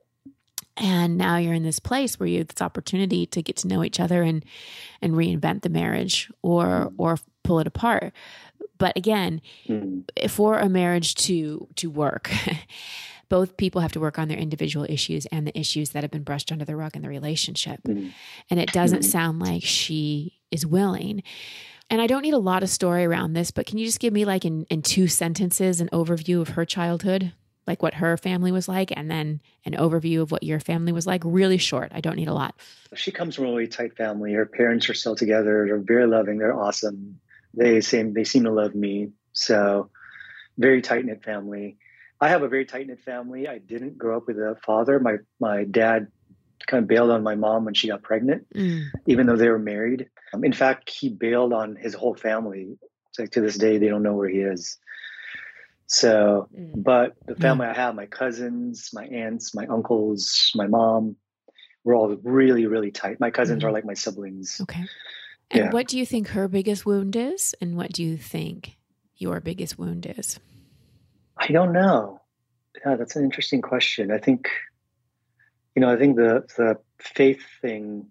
and 0.81 1.19
now 1.19 1.37
you're 1.37 1.55
in 1.55 1.63
this 1.63 1.79
place 1.79 2.19
where 2.19 2.27
you 2.27 2.39
have 2.39 2.49
this 2.49 2.63
opportunity 2.63 3.27
to 3.27 3.43
get 3.43 3.59
to 3.59 3.69
know 3.69 3.85
each 3.85 4.01
other 4.01 4.23
and 4.23 4.45
and 5.03 5.13
reinvent 5.13 5.63
the 5.63 5.69
marriage 5.69 6.31
or 6.43 6.67
mm. 6.67 6.95
or 6.99 7.19
pull 7.43 7.61
it 7.61 7.67
apart 7.67 8.13
but 8.79 8.97
again 8.97 9.41
mm. 9.69 10.05
for 10.31 10.59
a 10.59 10.69
marriage 10.69 11.15
to 11.15 11.67
to 11.77 11.91
work 11.91 12.31
both 13.29 13.57
people 13.57 13.81
have 13.81 13.93
to 13.93 14.01
work 14.01 14.19
on 14.19 14.29
their 14.29 14.39
individual 14.39 14.87
issues 14.89 15.27
and 15.27 15.47
the 15.47 15.59
issues 15.59 15.91
that 15.91 16.03
have 16.03 16.11
been 16.11 16.25
brushed 16.25 16.51
under 16.51 16.65
the 16.65 16.77
rug 16.77 16.97
in 16.97 17.03
the 17.03 17.09
relationship 17.09 17.81
mm. 17.85 18.13
and 18.51 18.61
it 18.61 18.73
doesn't 18.73 19.03
mm. 19.03 19.11
sound 19.11 19.39
like 19.39 19.63
she 19.63 20.39
is 20.51 20.67
willing 20.67 21.23
and 21.93 22.01
I 22.01 22.07
don't 22.07 22.23
need 22.23 22.35
a 22.35 22.39
lot 22.39 22.63
of 22.63 22.71
story 22.71 23.05
around 23.05 23.33
this, 23.33 23.51
but 23.51 23.67
can 23.67 23.77
you 23.77 23.85
just 23.85 23.99
give 23.99 24.13
me 24.13 24.25
like 24.25 24.45
in, 24.45 24.65
in 24.67 24.81
two 24.81 25.09
sentences 25.09 25.81
an 25.81 25.89
overview 25.93 26.41
of 26.41 26.51
her 26.51 26.65
childhood? 26.65 27.33
like 27.71 27.83
what 27.83 27.95
her 27.95 28.17
family 28.17 28.51
was 28.51 28.69
like, 28.69 28.93
and 28.97 29.11
then 29.11 29.41
an 29.65 29.75
overview 29.75 30.21
of 30.21 30.33
what 30.33 30.43
your 30.43 30.59
family 30.59 30.93
was 30.93 31.07
like. 31.07 31.23
Really 31.25 31.57
short. 31.57 31.93
I 31.95 32.01
don't 32.01 32.17
need 32.17 32.27
a 32.27 32.35
lot. 32.35 32.55
She 32.97 33.13
comes 33.13 33.37
from 33.37 33.45
a 33.45 33.49
really 33.49 33.69
tight 33.69 33.97
family. 33.97 34.33
Her 34.33 34.45
parents 34.45 34.91
are 34.91 34.95
still 34.95 35.15
together. 35.15 35.67
They're 35.67 35.79
very 35.79 36.07
loving. 36.07 36.39
They're 36.39 36.59
awesome. 36.59 37.21
They 37.55 37.81
seem 37.81 38.15
they 38.15 38.25
seem 38.25 38.45
to 38.45 38.53
love 38.53 38.75
me. 38.75 39.11
So 39.33 39.91
very 40.59 40.83
tight 40.83 41.05
knit 41.05 41.25
family. 41.25 41.79
I 42.21 42.29
have 42.29 42.43
a 42.43 42.49
very 42.49 42.67
tight 42.67 42.87
knit 42.87 43.01
family. 43.01 43.49
I 43.49 43.59
didn't 43.59 43.99
grow 43.99 44.19
up 44.19 44.27
with 44.27 44.37
a 44.39 44.57
father. 44.65 45.01
My 45.01 45.17
my 45.39 45.65
dad 45.65 46.09
kind 46.67 46.83
of 46.83 46.89
bailed 46.89 47.11
on 47.11 47.23
my 47.23 47.35
mom 47.35 47.65
when 47.65 47.75
she 47.75 47.89
got 47.89 48.03
pregnant, 48.03 48.47
mm. 48.55 48.85
even 49.07 49.27
though 49.27 49.37
they 49.37 49.49
were 49.49 49.59
married. 49.59 50.09
Um, 50.33 50.45
in 50.45 50.53
fact, 50.53 50.91
he 50.91 51.09
bailed 51.09 51.53
on 51.53 51.77
his 51.77 51.95
whole 51.95 52.15
family. 52.15 52.77
It's 53.09 53.19
like 53.19 53.31
to 53.33 53.41
this 53.41 53.57
day, 53.57 53.79
they 53.79 53.89
don't 53.89 54.03
know 54.03 54.15
where 54.15 54.29
he 54.29 54.41
is. 54.41 54.79
So, 55.87 56.49
mm. 56.57 56.73
but 56.77 57.17
the 57.27 57.35
family 57.35 57.67
mm. 57.67 57.71
I 57.71 57.75
have, 57.75 57.95
my 57.95 58.07
cousins, 58.07 58.91
my 58.93 59.07
aunts, 59.07 59.55
my 59.55 59.67
uncles, 59.67 60.53
my 60.55 60.69
mom, 60.69 61.17
we're 61.83 61.97
all 61.97 62.15
really, 62.23 62.67
really 62.67 62.93
tight. 62.93 63.19
My 63.19 63.31
cousins 63.31 63.63
mm. 63.63 63.67
are 63.67 63.73
like 63.73 63.85
my 63.85 63.95
siblings. 63.95 64.61
Okay. 64.63 64.85
And 65.51 65.65
yeah. 65.65 65.71
what 65.71 65.89
do 65.89 65.99
you 65.99 66.07
think 66.07 66.29
her 66.29 66.49
biggest 66.49 66.87
wound 66.87 67.17
is? 67.17 67.55
And 67.61 67.77
what 67.77 67.93
do 67.93 68.03
you 68.03 68.17
think 68.17 68.77
your 69.17 69.41
biggest 69.41 69.79
wound 69.79 70.07
is? 70.17 70.39
I 71.37 71.49
don't 71.49 71.73
know. 71.73 72.21
Yeah, 72.85 72.97
that's 72.97 73.17
an 73.17 73.25
interesting 73.25 73.63
question. 73.63 74.11
I 74.13 74.19
think, 74.19 74.49
you 75.75 75.81
know, 75.81 75.91
I 75.91 75.97
think 75.97 76.17
the 76.17 76.45
the 76.57 76.79
faith 76.99 77.43
thing 77.61 78.07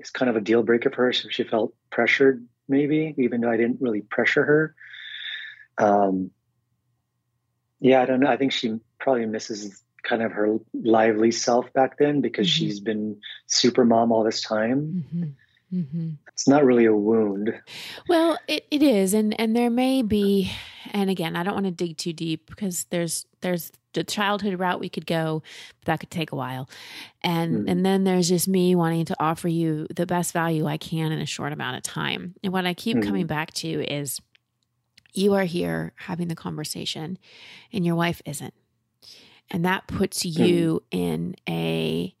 is 0.00 0.10
kind 0.10 0.28
of 0.28 0.36
a 0.36 0.40
deal 0.40 0.62
breaker 0.62 0.90
for 0.90 1.04
her. 1.04 1.12
So 1.12 1.28
she 1.28 1.44
felt 1.44 1.72
pressured, 1.90 2.44
maybe, 2.68 3.14
even 3.18 3.40
though 3.40 3.50
I 3.50 3.56
didn't 3.56 3.80
really 3.80 4.00
pressure 4.00 4.44
her. 4.44 4.74
Um, 5.78 6.30
yeah, 7.80 8.02
I 8.02 8.06
don't 8.06 8.20
know. 8.20 8.30
I 8.30 8.36
think 8.36 8.52
she 8.52 8.80
probably 8.98 9.26
misses 9.26 9.82
kind 10.02 10.22
of 10.22 10.32
her 10.32 10.58
lively 10.74 11.30
self 11.30 11.72
back 11.72 11.98
then 11.98 12.20
because 12.20 12.48
mm-hmm. 12.48 12.64
she's 12.64 12.80
been 12.80 13.20
super 13.46 13.84
mom 13.84 14.12
all 14.12 14.24
this 14.24 14.40
time. 14.40 15.04
Mm-hmm. 15.12 15.30
Mm-hmm. 15.72 16.10
It's 16.28 16.46
not 16.46 16.64
really 16.64 16.84
a 16.84 16.94
wound. 16.94 17.54
Well, 18.08 18.38
it, 18.46 18.66
it 18.70 18.82
is, 18.82 19.14
and 19.14 19.38
and 19.40 19.56
there 19.56 19.70
may 19.70 20.02
be, 20.02 20.52
and 20.90 21.08
again, 21.08 21.34
I 21.34 21.42
don't 21.42 21.54
want 21.54 21.66
to 21.66 21.70
dig 21.70 21.96
too 21.96 22.12
deep 22.12 22.46
because 22.46 22.84
there's 22.90 23.26
there's 23.40 23.72
the 23.94 24.04
childhood 24.04 24.58
route 24.58 24.80
we 24.80 24.88
could 24.88 25.06
go, 25.06 25.42
but 25.80 25.86
that 25.86 26.00
could 26.00 26.10
take 26.10 26.32
a 26.32 26.36
while, 26.36 26.68
and 27.22 27.66
mm 27.66 27.70
and 27.70 27.86
then 27.86 28.04
there's 28.04 28.28
just 28.28 28.48
me 28.48 28.74
wanting 28.74 29.06
to 29.06 29.16
offer 29.18 29.48
you 29.48 29.86
the 29.94 30.04
best 30.04 30.32
value 30.32 30.66
I 30.66 30.76
can 30.76 31.10
in 31.10 31.20
a 31.20 31.26
short 31.26 31.52
amount 31.52 31.76
of 31.76 31.82
time. 31.82 32.34
And 32.42 32.52
what 32.52 32.66
I 32.66 32.74
keep 32.74 32.98
mm 32.98 33.02
coming 33.02 33.26
back 33.26 33.52
to 33.54 33.68
is 33.68 34.20
you 35.14 35.34
are 35.34 35.44
here 35.44 35.92
having 35.96 36.28
the 36.28 36.34
conversation 36.34 37.18
and 37.72 37.84
your 37.84 37.94
wife 37.94 38.22
isn't. 38.24 38.54
And 39.50 39.64
that 39.64 39.86
puts 39.86 40.24
you 40.24 40.82
mm. 40.92 40.98
in 40.98 41.36
a 41.48 42.14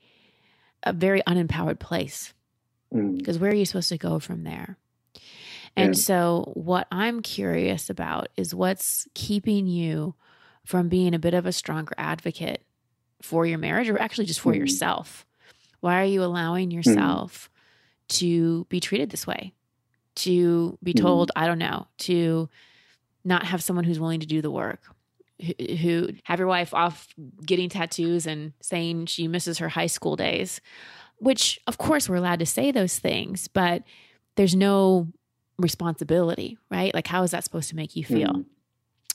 a 0.82 0.92
very 0.92 1.22
unempowered 1.26 1.78
place. 1.78 2.34
Because 2.92 3.38
mm. 3.38 3.40
where 3.40 3.50
are 3.50 3.54
you 3.54 3.64
supposed 3.64 3.88
to 3.88 3.98
go 3.98 4.18
from 4.18 4.44
there? 4.44 4.76
And 5.76 5.94
yeah. 5.94 6.00
so, 6.00 6.52
what 6.54 6.86
I'm 6.92 7.22
curious 7.22 7.88
about 7.88 8.28
is 8.36 8.54
what's 8.54 9.08
keeping 9.14 9.66
you 9.66 10.14
from 10.64 10.88
being 10.88 11.14
a 11.14 11.18
bit 11.18 11.34
of 11.34 11.46
a 11.46 11.52
stronger 11.52 11.94
advocate 11.96 12.62
for 13.22 13.46
your 13.46 13.58
marriage 13.58 13.88
or 13.88 14.00
actually 14.00 14.26
just 14.26 14.40
for 14.40 14.52
mm. 14.52 14.58
yourself? 14.58 15.26
Why 15.80 16.00
are 16.00 16.06
you 16.06 16.22
allowing 16.22 16.70
mm. 16.70 16.74
yourself 16.74 17.50
mm. 18.08 18.16
to 18.16 18.66
be 18.68 18.80
treated 18.80 19.10
this 19.10 19.26
way? 19.26 19.54
To 20.16 20.78
be 20.82 20.92
mm. 20.92 21.00
told, 21.00 21.30
I 21.34 21.46
don't 21.46 21.58
know, 21.58 21.86
to 21.98 22.50
not 23.24 23.44
have 23.44 23.62
someone 23.62 23.84
who's 23.84 24.00
willing 24.00 24.20
to 24.20 24.26
do 24.26 24.42
the 24.42 24.50
work, 24.50 24.82
who 25.58 26.10
have 26.24 26.38
your 26.38 26.48
wife 26.48 26.74
off 26.74 27.08
getting 27.44 27.68
tattoos 27.68 28.26
and 28.26 28.52
saying 28.60 29.06
she 29.06 29.26
misses 29.26 29.58
her 29.58 29.68
high 29.68 29.86
school 29.86 30.16
days, 30.16 30.60
which 31.22 31.60
of 31.68 31.78
course 31.78 32.08
we're 32.08 32.16
allowed 32.16 32.40
to 32.40 32.46
say 32.46 32.72
those 32.72 32.98
things, 32.98 33.46
but 33.46 33.84
there's 34.34 34.56
no 34.56 35.06
responsibility, 35.56 36.58
right? 36.68 36.92
Like, 36.92 37.06
how 37.06 37.22
is 37.22 37.30
that 37.30 37.44
supposed 37.44 37.68
to 37.68 37.76
make 37.76 37.94
you 37.94 38.04
feel? 38.04 38.32
Mm. 38.32 38.44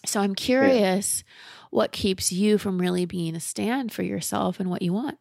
So 0.05 0.21
I'm 0.21 0.33
curious 0.33 1.23
yeah. 1.25 1.33
what 1.71 1.91
keeps 1.91 2.31
you 2.31 2.57
from 2.57 2.79
really 2.79 3.05
being 3.05 3.35
a 3.35 3.41
stand 3.41 3.91
for 3.91 4.03
yourself 4.03 4.61
and 4.61 4.69
what 4.69 4.81
you 4.81 4.93
want. 4.93 5.17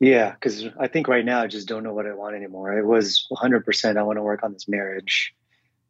Yeah, 0.00 0.32
because 0.32 0.64
I 0.80 0.88
think 0.88 1.08
right 1.08 1.24
now 1.24 1.42
I 1.42 1.46
just 1.46 1.68
don't 1.68 1.84
know 1.84 1.92
what 1.92 2.06
I 2.06 2.14
want 2.14 2.36
anymore. 2.36 2.76
It 2.76 2.86
was 2.86 3.26
100% 3.30 3.96
I 3.96 4.02
want 4.02 4.16
to 4.16 4.22
work 4.22 4.42
on 4.42 4.54
this 4.54 4.66
marriage, 4.66 5.34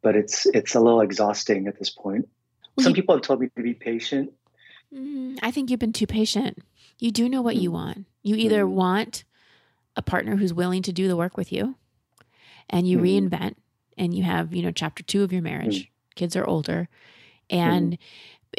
but 0.01 0.15
it's 0.17 0.45
it's 0.47 0.75
a 0.75 0.81
little 0.81 1.01
exhausting 1.01 1.67
at 1.67 1.79
this 1.79 1.89
point. 1.89 2.27
Well, 2.75 2.83
Some 2.83 2.91
you, 2.91 2.95
people 2.95 3.15
have 3.15 3.23
told 3.23 3.39
me 3.39 3.49
to 3.55 3.63
be 3.63 3.73
patient. 3.73 4.33
Mm, 4.93 5.39
I 5.41 5.51
think 5.51 5.69
you've 5.69 5.79
been 5.79 5.93
too 5.93 6.07
patient. 6.07 6.59
You 6.99 7.11
do 7.11 7.29
know 7.29 7.41
what 7.41 7.55
mm. 7.55 7.61
you 7.61 7.71
want. 7.71 8.05
You 8.21 8.35
either 8.35 8.65
mm. 8.65 8.71
want 8.71 9.23
a 9.95 10.01
partner 10.01 10.35
who's 10.35 10.53
willing 10.53 10.81
to 10.83 10.93
do 10.93 11.07
the 11.07 11.17
work 11.17 11.37
with 11.37 11.51
you 11.51 11.75
and 12.69 12.87
you 12.87 12.97
mm. 12.97 13.29
reinvent 13.29 13.55
and 13.97 14.13
you 14.13 14.23
have, 14.23 14.53
you 14.53 14.63
know, 14.63 14.71
chapter 14.71 15.03
2 15.03 15.23
of 15.23 15.31
your 15.31 15.41
marriage. 15.41 15.83
Mm. 15.83 15.89
Kids 16.15 16.35
are 16.35 16.45
older 16.45 16.89
and 17.49 17.97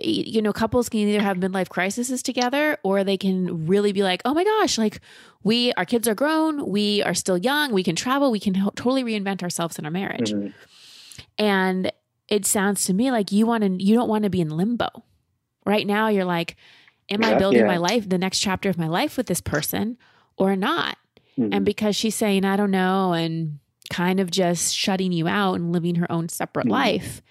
you 0.03 0.43
know 0.43 0.53
couples 0.53 0.89
can 0.89 1.01
either 1.01 1.23
have 1.23 1.37
midlife 1.37 1.69
crises 1.69 2.23
together 2.23 2.79
or 2.83 3.05
they 3.05 3.17
can 3.17 3.67
really 3.67 3.93
be 3.93 4.03
like 4.03 4.21
oh 4.25 4.35
my 4.35 4.45
gosh 4.45 4.79
like 4.79 5.01
we 5.43 5.73
our 5.75 5.85
kids 5.85 6.09
are 6.09 6.15
grown 6.15 6.69
we 6.69 7.03
are 7.03 7.15
still 7.15 7.39
young 7.39 7.73
we 7.73 7.83
can 7.83 7.95
travel 7.95 8.31
we 8.31 8.41
can 8.41 8.55
totally 8.55 9.05
reinvent 9.05 9.43
ourselves 9.43 9.79
in 9.79 9.85
our 9.85 9.91
marriage 9.91 10.33
mm-hmm. 10.33 10.49
and 11.39 11.93
it 12.29 12.45
sounds 12.45 12.85
to 12.87 12.93
me 12.93 13.11
like 13.11 13.31
you 13.31 13.47
want 13.47 13.63
to 13.63 13.85
you 13.85 13.95
don't 13.95 14.09
want 14.09 14.25
to 14.25 14.31
be 14.31 14.41
in 14.41 14.51
limbo 14.51 14.89
right 15.65 15.87
now 15.87 16.09
you're 16.09 16.25
like 16.25 16.57
am 17.11 17.23
yeah, 17.23 17.31
i 17.31 17.35
building 17.35 17.61
yeah. 17.61 17.67
my 17.67 17.77
life 17.77 18.09
the 18.09 18.19
next 18.19 18.41
chapter 18.41 18.69
of 18.69 18.79
my 18.79 18.89
life 18.89 19.17
with 19.17 19.27
this 19.27 19.41
person 19.41 19.97
or 20.37 20.57
not 20.57 20.99
mm-hmm. 21.39 21.53
and 21.53 21.65
because 21.65 21.97
she's 21.97 22.15
saying 22.15 22.45
i 22.45 22.57
don't 22.57 22.71
know 22.71 23.13
and 23.13 23.59
kind 23.91 24.19
of 24.19 24.31
just 24.31 24.75
shutting 24.75 25.13
you 25.13 25.29
out 25.29 25.55
and 25.55 25.73
living 25.73 25.97
her 25.97 26.11
own 26.11 26.29
separate 26.29 26.65
mm-hmm. 26.65 26.73
life 26.73 27.23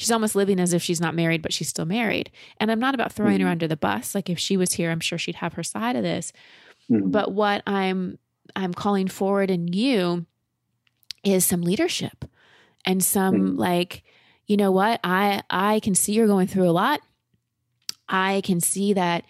she's 0.00 0.10
almost 0.10 0.34
living 0.34 0.58
as 0.58 0.72
if 0.72 0.82
she's 0.82 1.00
not 1.00 1.14
married, 1.14 1.42
but 1.42 1.52
she's 1.52 1.68
still 1.68 1.84
married. 1.84 2.30
And 2.56 2.70
I'm 2.70 2.80
not 2.80 2.94
about 2.94 3.12
throwing 3.12 3.34
mm-hmm. 3.34 3.44
her 3.44 3.50
under 3.50 3.68
the 3.68 3.76
bus. 3.76 4.14
Like 4.14 4.30
if 4.30 4.38
she 4.38 4.56
was 4.56 4.72
here, 4.72 4.90
I'm 4.90 4.98
sure 4.98 5.18
she'd 5.18 5.34
have 5.36 5.52
her 5.52 5.62
side 5.62 5.94
of 5.94 6.02
this. 6.02 6.32
Mm-hmm. 6.90 7.10
But 7.10 7.32
what 7.32 7.62
I'm 7.66 8.18
I'm 8.56 8.72
calling 8.72 9.08
forward 9.08 9.50
in 9.50 9.68
you 9.68 10.24
is 11.22 11.44
some 11.44 11.60
leadership 11.60 12.24
and 12.86 13.04
some 13.04 13.34
mm-hmm. 13.34 13.56
like, 13.58 14.02
you 14.46 14.56
know 14.56 14.72
what? 14.72 15.00
I 15.04 15.42
I 15.50 15.80
can 15.80 15.94
see 15.94 16.12
you're 16.12 16.26
going 16.26 16.46
through 16.46 16.70
a 16.70 16.72
lot. 16.72 17.00
I 18.08 18.40
can 18.42 18.60
see 18.60 18.94
that 18.94 19.24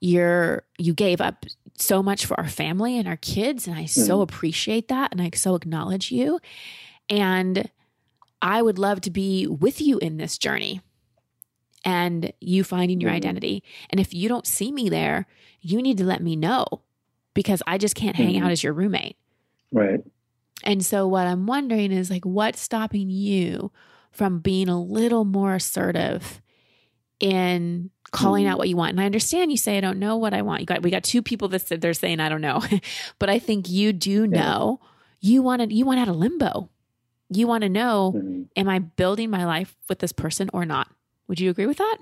you're 0.00 0.62
you 0.78 0.94
gave 0.94 1.20
up 1.20 1.44
so 1.80 2.02
much 2.02 2.26
for 2.26 2.38
our 2.38 2.48
family 2.48 2.98
and 2.98 3.06
our 3.06 3.16
kids 3.16 3.66
and 3.66 3.76
I 3.76 3.86
so 3.86 4.14
mm-hmm. 4.14 4.22
appreciate 4.22 4.88
that 4.88 5.12
and 5.12 5.20
I 5.20 5.30
so 5.34 5.54
acknowledge 5.54 6.10
you. 6.10 6.40
And 7.08 7.70
I 8.40 8.62
would 8.62 8.78
love 8.78 9.00
to 9.02 9.10
be 9.10 9.46
with 9.46 9.80
you 9.80 9.98
in 9.98 10.16
this 10.16 10.38
journey 10.38 10.80
and 11.84 12.32
you 12.40 12.64
finding 12.64 13.00
your 13.00 13.10
mm-hmm. 13.10 13.16
identity. 13.16 13.64
And 13.90 14.00
if 14.00 14.14
you 14.14 14.28
don't 14.28 14.46
see 14.46 14.70
me 14.70 14.88
there, 14.88 15.26
you 15.60 15.82
need 15.82 15.98
to 15.98 16.04
let 16.04 16.22
me 16.22 16.36
know 16.36 16.66
because 17.34 17.62
I 17.66 17.78
just 17.78 17.94
can't 17.94 18.16
hang 18.16 18.34
mm-hmm. 18.34 18.44
out 18.44 18.52
as 18.52 18.62
your 18.62 18.72
roommate. 18.72 19.16
Right. 19.72 20.00
And 20.64 20.84
so 20.84 21.06
what 21.06 21.26
I'm 21.26 21.46
wondering 21.46 21.92
is 21.92 22.10
like 22.10 22.24
what's 22.24 22.60
stopping 22.60 23.10
you 23.10 23.70
from 24.10 24.40
being 24.40 24.68
a 24.68 24.80
little 24.80 25.24
more 25.24 25.54
assertive 25.54 26.40
in 27.20 27.90
calling 28.10 28.44
mm-hmm. 28.44 28.52
out 28.52 28.58
what 28.58 28.68
you 28.68 28.76
want. 28.76 28.90
And 28.90 29.00
I 29.00 29.06
understand 29.06 29.50
you 29.50 29.56
say 29.56 29.76
I 29.76 29.80
don't 29.80 29.98
know 29.98 30.16
what 30.16 30.34
I 30.34 30.42
want. 30.42 30.60
You 30.60 30.66
got 30.66 30.82
we 30.82 30.90
got 30.90 31.04
two 31.04 31.22
people 31.22 31.48
that 31.48 31.66
said 31.66 31.80
they're 31.80 31.94
saying 31.94 32.20
I 32.20 32.28
don't 32.28 32.40
know. 32.40 32.62
but 33.18 33.30
I 33.30 33.38
think 33.38 33.68
you 33.68 33.92
do 33.92 34.26
know 34.26 34.80
yeah. 35.20 35.30
you 35.32 35.42
wanted 35.42 35.72
you 35.72 35.84
want 35.84 36.00
out 36.00 36.08
of 36.08 36.16
limbo 36.16 36.70
you 37.30 37.46
want 37.46 37.62
to 37.62 37.68
know 37.68 38.14
mm-hmm. 38.16 38.42
am 38.56 38.68
I 38.68 38.78
building 38.78 39.30
my 39.30 39.44
life 39.44 39.76
with 39.88 39.98
this 39.98 40.12
person 40.12 40.48
or 40.52 40.64
not? 40.64 40.88
Would 41.26 41.40
you 41.40 41.50
agree 41.50 41.66
with 41.66 41.78
that? 41.78 41.98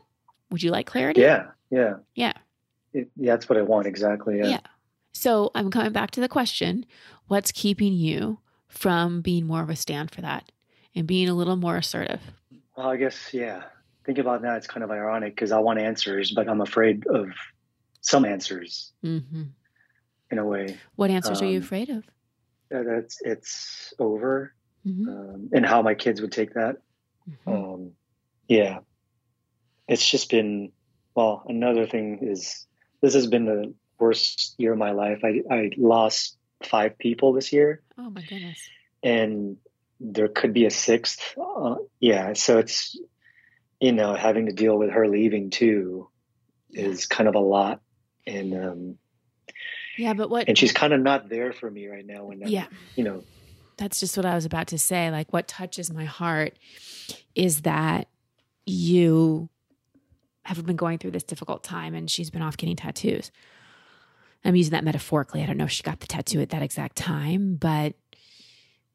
Would 0.51 0.63
you 0.63 0.71
like 0.71 0.87
clarity? 0.87 1.21
Yeah. 1.21 1.47
Yeah. 1.71 1.95
Yeah. 2.15 2.35
It, 2.93 3.11
yeah 3.17 3.33
that's 3.33 3.49
what 3.49 3.59
I 3.59 3.63
want. 3.63 3.87
Exactly. 3.87 4.39
Yeah. 4.39 4.47
yeah. 4.47 4.61
So 5.13 5.51
I'm 5.55 5.71
coming 5.71 5.93
back 5.93 6.13
to 6.13 6.21
the 6.21 6.29
question 6.29 6.87
what's 7.27 7.51
keeping 7.51 7.93
you 7.93 8.39
from 8.69 9.21
being 9.21 9.47
more 9.47 9.63
of 9.63 9.71
a 9.71 9.77
stand 9.77 10.11
for 10.13 10.21
that 10.21 10.53
and 10.95 11.07
being 11.07 11.29
a 11.29 11.35
little 11.35 11.57
more 11.57 11.77
assertive? 11.77 12.21
Well, 12.77 12.89
I 12.89 12.97
guess, 12.97 13.33
yeah. 13.33 13.63
Think 14.07 14.19
about 14.19 14.43
that. 14.43 14.59
It's 14.59 14.69
kind 14.69 14.85
of 14.85 14.91
ironic 14.93 15.35
because 15.35 15.51
I 15.51 15.59
want 15.59 15.81
answers, 15.81 16.31
but 16.31 16.49
I'm 16.49 16.61
afraid 16.61 17.07
of 17.09 17.31
some 18.01 18.25
answers 18.25 18.93
mm-hmm. 19.05 19.43
in 20.31 20.39
a 20.39 20.45
way. 20.45 20.79
What 20.95 21.11
answers 21.11 21.43
um, 21.43 21.49
are 21.49 21.51
you 21.51 21.59
um, 21.59 21.65
afraid 21.65 21.91
of? 21.91 22.05
That 22.71 23.11
it's 23.23 23.93
over 23.99 24.55
mm-hmm. 24.87 25.09
um, 25.09 25.51
and 25.53 25.67
how 25.67 25.83
my 25.83 25.95
kids 25.95 26.21
would 26.21 26.31
take 26.31 26.55
that. 26.55 26.77
Mm-hmm. 27.29 27.53
Um, 27.53 27.91
yeah, 28.47 28.79
it's 29.89 30.09
just 30.09 30.31
been 30.31 30.71
well. 31.17 31.43
Another 31.49 31.89
thing 31.89 32.21
is 32.23 32.65
this 33.01 33.15
has 33.15 33.27
been 33.27 33.45
the 33.45 33.75
worst 33.99 34.55
year 34.57 34.73
of 34.73 34.79
my 34.79 34.93
life. 34.93 35.23
I 35.25 35.43
I 35.53 35.71
lost 35.77 36.37
five 36.63 36.97
people 36.97 37.33
this 37.33 37.53
year. 37.53 37.83
Oh 37.99 38.11
my 38.11 38.23
goodness! 38.23 38.61
And 39.03 39.57
there 39.99 40.29
could 40.29 40.53
be 40.53 40.67
a 40.67 40.71
sixth. 40.71 41.35
Uh, 41.37 41.77
yeah, 41.99 42.35
so 42.35 42.59
it's 42.59 42.97
you 43.81 43.93
know 43.93 44.15
having 44.15 44.47
to 44.47 44.53
deal 44.53 44.77
with 44.77 44.91
her 44.91 45.09
leaving 45.09 45.51
too 45.51 46.09
is 46.71 47.07
kind 47.07 47.29
of 47.29 47.35
a 47.35 47.41
lot, 47.41 47.81
and 48.27 48.55
um, 48.55 48.99
yeah, 49.97 50.15
but 50.15 50.31
what? 50.31 50.49
And 50.49 50.59
she's 50.59 50.73
kind 50.73 50.93
of 50.93 51.01
not 51.01 51.29
there 51.29 51.53
for 51.53 51.71
me 51.71 51.89
right 51.89 52.07
now. 52.07 52.25
When 52.25 52.41
yeah, 52.47 52.67
you 52.97 53.05
know, 53.05 53.25
that's 53.77 54.01
just 54.01 54.17
what 54.17 54.27
I 54.27 54.35
was 54.35 54.45
about 54.45 54.69
to 54.69 54.79
say. 54.79 55.11
Like, 55.11 55.33
what 55.33 55.49
touches 55.49 55.93
my 55.93 56.05
heart 56.05 56.59
is 57.35 57.63
that 57.63 58.09
you 58.67 59.49
have 60.45 60.65
been 60.65 60.77
going 60.77 60.99
through 60.99 61.11
this 61.11 61.25
difficult 61.25 61.65
time 61.65 61.95
and 61.95 62.11
she's 62.11 62.31
been 62.31 62.43
off 62.43 62.57
getting 62.57 62.77
tattoos. 62.77 63.31
I'm 64.45 64.55
using 64.55 64.73
that 64.73 64.85
metaphorically. 64.85 65.43
I 65.43 65.47
don't 65.47 65.57
know 65.57 65.65
if 65.65 65.73
she 65.73 65.83
got 65.83 66.01
the 66.01 66.07
tattoo 66.07 66.41
at 66.41 66.51
that 66.51 66.63
exact 66.63 66.97
time, 66.97 67.57
but 67.57 67.95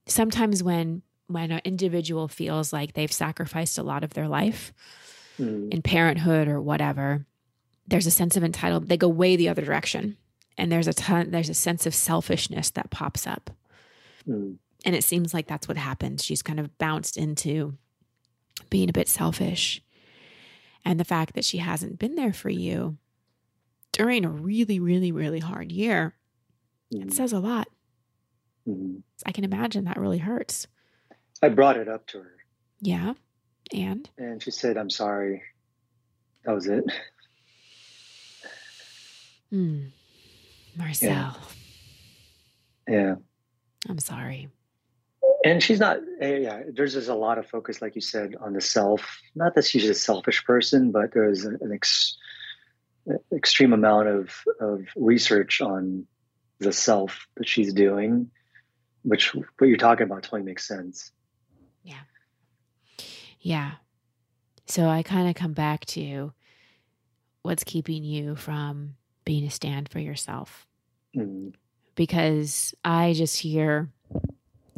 sometimes 0.05 0.63
when 0.63 1.01
when 1.33 1.51
an 1.51 1.61
individual 1.63 2.27
feels 2.27 2.71
like 2.73 2.93
they've 2.93 3.11
sacrificed 3.11 3.77
a 3.77 3.83
lot 3.83 4.03
of 4.03 4.13
their 4.13 4.27
life 4.27 4.73
mm. 5.39 5.71
in 5.71 5.81
parenthood 5.81 6.47
or 6.47 6.61
whatever, 6.61 7.25
there's 7.87 8.07
a 8.07 8.11
sense 8.11 8.37
of 8.37 8.43
entitlement. 8.43 8.87
They 8.87 8.97
go 8.97 9.09
way 9.09 9.35
the 9.35 9.49
other 9.49 9.61
direction. 9.61 10.17
And 10.57 10.71
there's 10.71 10.87
a 10.87 10.93
ton 10.93 11.31
there's 11.31 11.49
a 11.49 11.53
sense 11.53 11.85
of 11.85 11.95
selfishness 11.95 12.69
that 12.71 12.91
pops 12.91 13.25
up. 13.25 13.49
Mm. 14.27 14.57
And 14.85 14.95
it 14.95 15.03
seems 15.03 15.33
like 15.33 15.47
that's 15.47 15.67
what 15.67 15.77
happened. 15.77 16.21
She's 16.21 16.41
kind 16.41 16.59
of 16.59 16.77
bounced 16.77 17.17
into 17.17 17.77
being 18.69 18.89
a 18.89 18.93
bit 18.93 19.07
selfish. 19.07 19.81
And 20.83 20.99
the 20.99 21.05
fact 21.05 21.35
that 21.35 21.45
she 21.45 21.59
hasn't 21.59 21.99
been 21.99 22.15
there 22.15 22.33
for 22.33 22.49
you 22.49 22.97
during 23.91 24.25
a 24.25 24.29
really, 24.29 24.79
really, 24.79 25.11
really 25.11 25.39
hard 25.39 25.71
year, 25.71 26.15
mm-hmm. 26.93 27.07
it 27.07 27.13
says 27.13 27.33
a 27.33 27.39
lot. 27.39 27.67
Mm-hmm. 28.67 28.99
I 29.25 29.31
can 29.31 29.43
imagine 29.43 29.85
that 29.85 29.99
really 29.99 30.19
hurts. 30.19 30.67
I 31.41 31.49
brought 31.49 31.77
it 31.77 31.87
up 31.87 32.07
to 32.07 32.19
her. 32.19 32.35
Yeah. 32.81 33.13
And? 33.73 34.09
And 34.17 34.41
she 34.41 34.51
said, 34.51 34.77
I'm 34.77 34.89
sorry. 34.89 35.43
That 36.45 36.53
was 36.53 36.67
it. 36.67 36.83
Hmm. 39.49 39.87
Marcel. 40.77 41.37
Yeah. 42.87 42.93
yeah. 42.93 43.15
I'm 43.89 43.99
sorry 43.99 44.49
and 45.43 45.61
she's 45.61 45.79
not 45.79 45.97
eh, 46.19 46.37
yeah 46.37 46.61
there's 46.73 46.93
just 46.93 47.09
a 47.09 47.15
lot 47.15 47.37
of 47.37 47.47
focus 47.47 47.81
like 47.81 47.95
you 47.95 48.01
said 48.01 48.35
on 48.39 48.53
the 48.53 48.61
self 48.61 49.19
not 49.35 49.55
that 49.55 49.65
she's 49.65 49.89
a 49.89 49.93
selfish 49.93 50.43
person 50.45 50.91
but 50.91 51.13
there's 51.13 51.45
an 51.45 51.71
ex, 51.73 52.17
extreme 53.33 53.73
amount 53.73 54.07
of 54.07 54.31
of 54.59 54.85
research 54.95 55.61
on 55.61 56.05
the 56.59 56.71
self 56.71 57.27
that 57.35 57.47
she's 57.47 57.73
doing 57.73 58.29
which 59.03 59.33
what 59.33 59.67
you're 59.67 59.77
talking 59.77 60.03
about 60.03 60.23
totally 60.23 60.43
makes 60.43 60.67
sense 60.67 61.11
yeah 61.83 62.03
yeah 63.39 63.71
So 64.67 64.87
I 64.87 65.03
kind 65.03 65.27
of 65.27 65.35
come 65.35 65.53
back 65.53 65.85
to 65.87 66.33
what's 67.41 67.63
keeping 67.63 68.03
you 68.03 68.35
from 68.35 68.95
being 69.25 69.45
a 69.45 69.49
stand 69.49 69.89
for 69.89 69.99
yourself. 69.99 70.65
Mm. 71.15 71.53
Because 71.95 72.73
I 72.83 73.13
just 73.13 73.37
hear 73.37 73.89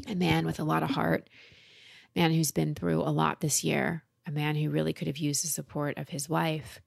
a 0.07 0.15
man 0.15 0.45
with 0.45 0.59
a 0.59 0.63
lot 0.63 0.83
of 0.83 0.89
heart, 0.89 1.29
man 2.15 2.31
who's 2.31 2.51
been 2.51 2.75
through 2.75 3.01
a 3.01 3.11
lot 3.11 3.39
this 3.39 3.63
year, 3.63 4.03
a 4.25 4.31
man 4.31 4.55
who 4.55 4.69
really 4.69 4.93
could 4.93 5.07
have 5.07 5.17
used 5.17 5.43
the 5.43 5.47
support 5.47 5.97
of 5.97 6.09
his 6.09 6.27
wife. 6.27 6.81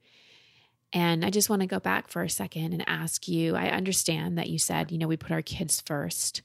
And 0.93 1.23
I 1.23 1.29
just 1.29 1.49
want 1.49 1.61
to 1.61 1.67
go 1.67 1.79
back 1.79 2.07
for 2.07 2.23
a 2.23 2.29
second 2.29 2.73
and 2.73 2.83
ask 2.87 3.27
you 3.27 3.55
I 3.55 3.69
understand 3.69 4.37
that 4.37 4.49
you 4.49 4.59
said, 4.59 4.91
you 4.91 4.97
know, 4.97 5.07
we 5.07 5.17
put 5.17 5.31
our 5.31 5.41
kids 5.41 5.81
first. 5.81 6.41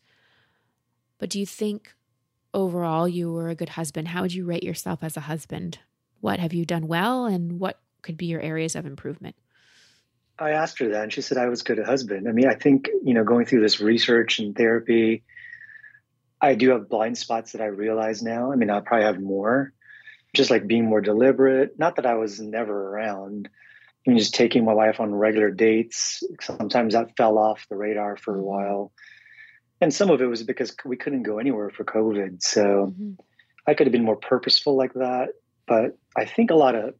But 1.19 1.31
do 1.31 1.39
you 1.39 1.47
think 1.47 1.95
overall 2.55 3.09
you 3.09 3.33
were 3.33 3.49
a 3.49 3.55
good 3.55 3.71
husband? 3.71 4.09
How 4.09 4.23
would 4.23 4.35
you 4.35 4.45
rate 4.45 4.63
yourself 4.63 5.03
as 5.03 5.17
a 5.17 5.21
husband? 5.21 5.79
What 6.21 6.39
have 6.39 6.53
you 6.53 6.65
done 6.65 6.87
well 6.87 7.27
and 7.27 7.59
what 7.59 7.81
could 8.03 8.17
be 8.17 8.27
your 8.27 8.41
areas 8.41 8.77
of 8.77 8.87
improvement? 8.87 9.37
I 10.39 10.51
asked 10.51 10.79
her 10.79 10.89
that 10.89 11.03
and 11.05 11.13
she 11.13 11.23
said 11.23 11.39
I 11.39 11.49
was 11.49 11.63
good 11.63 11.79
husband. 11.79 12.29
I 12.29 12.33
mean, 12.33 12.49
I 12.49 12.55
think, 12.55 12.89
you 13.03 13.15
know, 13.15 13.25
going 13.25 13.47
through 13.47 13.61
this 13.61 13.81
research 13.81 14.39
and 14.39 14.57
therapy, 14.57 15.23
I 16.41 16.55
do 16.55 16.71
have 16.71 16.89
blind 16.89 17.17
spots 17.19 17.53
that 17.53 17.61
I 17.61 17.67
realize 17.67 18.23
now. 18.23 18.51
I 18.51 18.57
mean, 18.57 18.71
I 18.71 18.81
probably 18.81 19.07
have 19.07 19.21
more, 19.21 19.73
just 20.35 20.51
like 20.51 20.67
being 20.67 20.87
more 20.87 21.01
deliberate. 21.01 21.79
Not 21.79 21.97
that 21.97 22.07
I 22.07 22.15
was 22.15 22.41
never 22.41 22.89
around. 22.91 23.49
I 24.05 24.11
mean, 24.11 24.19
just 24.19 24.35
taking 24.35 24.65
my 24.65 24.75
wife 24.75 24.99
on 24.99 25.15
regular 25.15 25.51
dates. 25.51 26.25
Sometimes 26.41 26.95
that 26.95 27.17
fell 27.17 27.39
off 27.39 27.67
the 27.69 27.77
radar 27.77 28.17
for 28.17 28.37
a 28.37 28.43
while. 28.43 28.91
And 29.83 29.93
some 29.93 30.11
of 30.11 30.23
it 30.23 30.27
was 30.27 30.45
because 30.45 30.77
we 30.85 30.97
couldn't 30.97 31.25
go 31.25 31.39
anywhere 31.39 31.69
for 31.69 31.83
COVID. 31.83 32.41
So 32.41 32.63
mm-hmm. 32.63 33.15
I 33.67 33.75
could 33.75 33.89
have 33.89 33.93
been 33.93 34.05
more 34.05 34.17
purposeful 34.17 34.77
like 34.77 34.95
that. 34.95 35.31
But 35.67 35.99
I 36.17 36.25
think 36.25 36.53
a 36.53 36.55
lot 36.55 36.77
of 36.77 36.95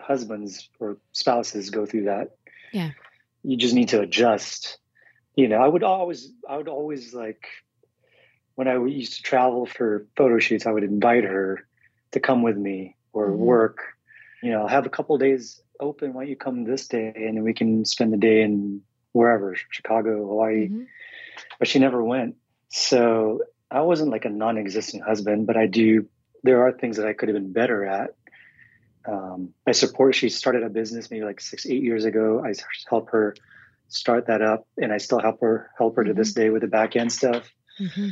husbands 0.00 0.70
or 0.80 0.96
spouses 1.12 1.68
go 1.68 1.84
through 1.84 2.04
that. 2.04 2.30
Yeah. 2.72 2.92
You 3.42 3.58
just 3.58 3.74
need 3.74 3.90
to 3.90 4.00
adjust. 4.00 4.78
You 5.36 5.48
know, 5.48 5.58
I 5.58 5.68
would 5.68 5.82
always, 5.82 6.32
I 6.48 6.56
would 6.56 6.68
always 6.68 7.12
like 7.12 7.46
when 8.54 8.68
I 8.68 8.82
used 8.86 9.16
to 9.16 9.22
travel 9.22 9.66
for 9.66 10.06
photo 10.16 10.38
shoots, 10.38 10.64
I 10.64 10.72
would 10.72 10.84
invite 10.84 11.24
her 11.24 11.68
to 12.12 12.20
come 12.20 12.42
with 12.42 12.56
me 12.56 12.96
or 13.12 13.28
mm-hmm. 13.28 13.44
work. 13.44 13.78
You 14.42 14.52
know, 14.52 14.66
have 14.66 14.86
a 14.86 14.90
couple 14.90 15.18
days 15.18 15.60
open. 15.78 16.14
Why 16.14 16.22
don't 16.22 16.30
you 16.30 16.36
come 16.36 16.64
this 16.64 16.88
day, 16.88 17.12
and 17.14 17.36
then 17.36 17.44
we 17.44 17.52
can 17.52 17.84
spend 17.84 18.14
the 18.14 18.16
day 18.16 18.40
in 18.40 18.80
wherever, 19.12 19.54
Chicago, 19.70 20.26
Hawaii. 20.26 20.68
Mm-hmm. 20.68 20.84
But 21.58 21.68
she 21.68 21.78
never 21.78 22.02
went. 22.02 22.36
So 22.68 23.42
I 23.70 23.80
wasn't 23.82 24.10
like 24.10 24.24
a 24.24 24.30
non-existent 24.30 25.02
husband, 25.04 25.46
but 25.46 25.56
I 25.56 25.66
do. 25.66 26.06
There 26.42 26.62
are 26.66 26.72
things 26.72 26.96
that 26.96 27.06
I 27.06 27.12
could 27.12 27.28
have 27.28 27.36
been 27.36 27.52
better 27.52 27.84
at. 27.84 28.10
Um, 29.06 29.54
I 29.66 29.72
support. 29.72 30.14
She 30.14 30.28
started 30.28 30.62
a 30.62 30.68
business 30.68 31.10
maybe 31.10 31.24
like 31.24 31.40
six, 31.40 31.66
eight 31.66 31.82
years 31.82 32.04
ago. 32.04 32.44
I 32.44 32.52
help 32.88 33.10
her 33.10 33.34
start 33.88 34.26
that 34.26 34.42
up, 34.42 34.66
and 34.76 34.92
I 34.92 34.98
still 34.98 35.20
help 35.20 35.40
her 35.40 35.70
help 35.76 35.96
her 35.96 36.02
mm-hmm. 36.02 36.10
to 36.10 36.14
this 36.14 36.32
mm-hmm. 36.32 36.40
day 36.40 36.50
with 36.50 36.62
the 36.62 36.68
back 36.68 36.96
end 36.96 37.12
stuff. 37.12 37.50
Mm-hmm. 37.80 38.08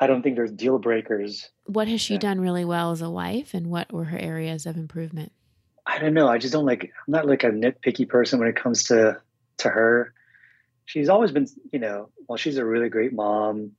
I 0.00 0.06
don't 0.06 0.22
think 0.22 0.36
there's 0.36 0.52
deal 0.52 0.78
breakers. 0.78 1.50
What 1.64 1.88
has 1.88 2.00
she 2.00 2.14
yeah. 2.14 2.20
done 2.20 2.40
really 2.40 2.64
well 2.64 2.92
as 2.92 3.02
a 3.02 3.10
wife, 3.10 3.54
and 3.54 3.68
what 3.68 3.92
were 3.92 4.04
her 4.04 4.18
areas 4.18 4.66
of 4.66 4.76
improvement? 4.76 5.32
I 5.86 5.98
don't 5.98 6.14
know. 6.14 6.28
I 6.28 6.38
just 6.38 6.52
don't 6.52 6.66
like. 6.66 6.84
I'm 6.84 7.12
not 7.12 7.26
like 7.26 7.44
a 7.44 7.50
nitpicky 7.50 8.08
person 8.08 8.38
when 8.38 8.48
it 8.48 8.56
comes 8.56 8.84
to 8.84 9.20
to 9.58 9.68
her. 9.68 10.14
She's 10.88 11.10
always 11.10 11.32
been, 11.32 11.46
you 11.70 11.80
know, 11.80 12.08
well, 12.26 12.38
she's 12.38 12.56
a 12.56 12.64
really 12.64 12.88
great 12.88 13.12
mom, 13.12 13.72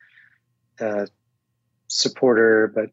uh, 0.80 1.08
supporter, 1.88 2.72
but 2.74 2.91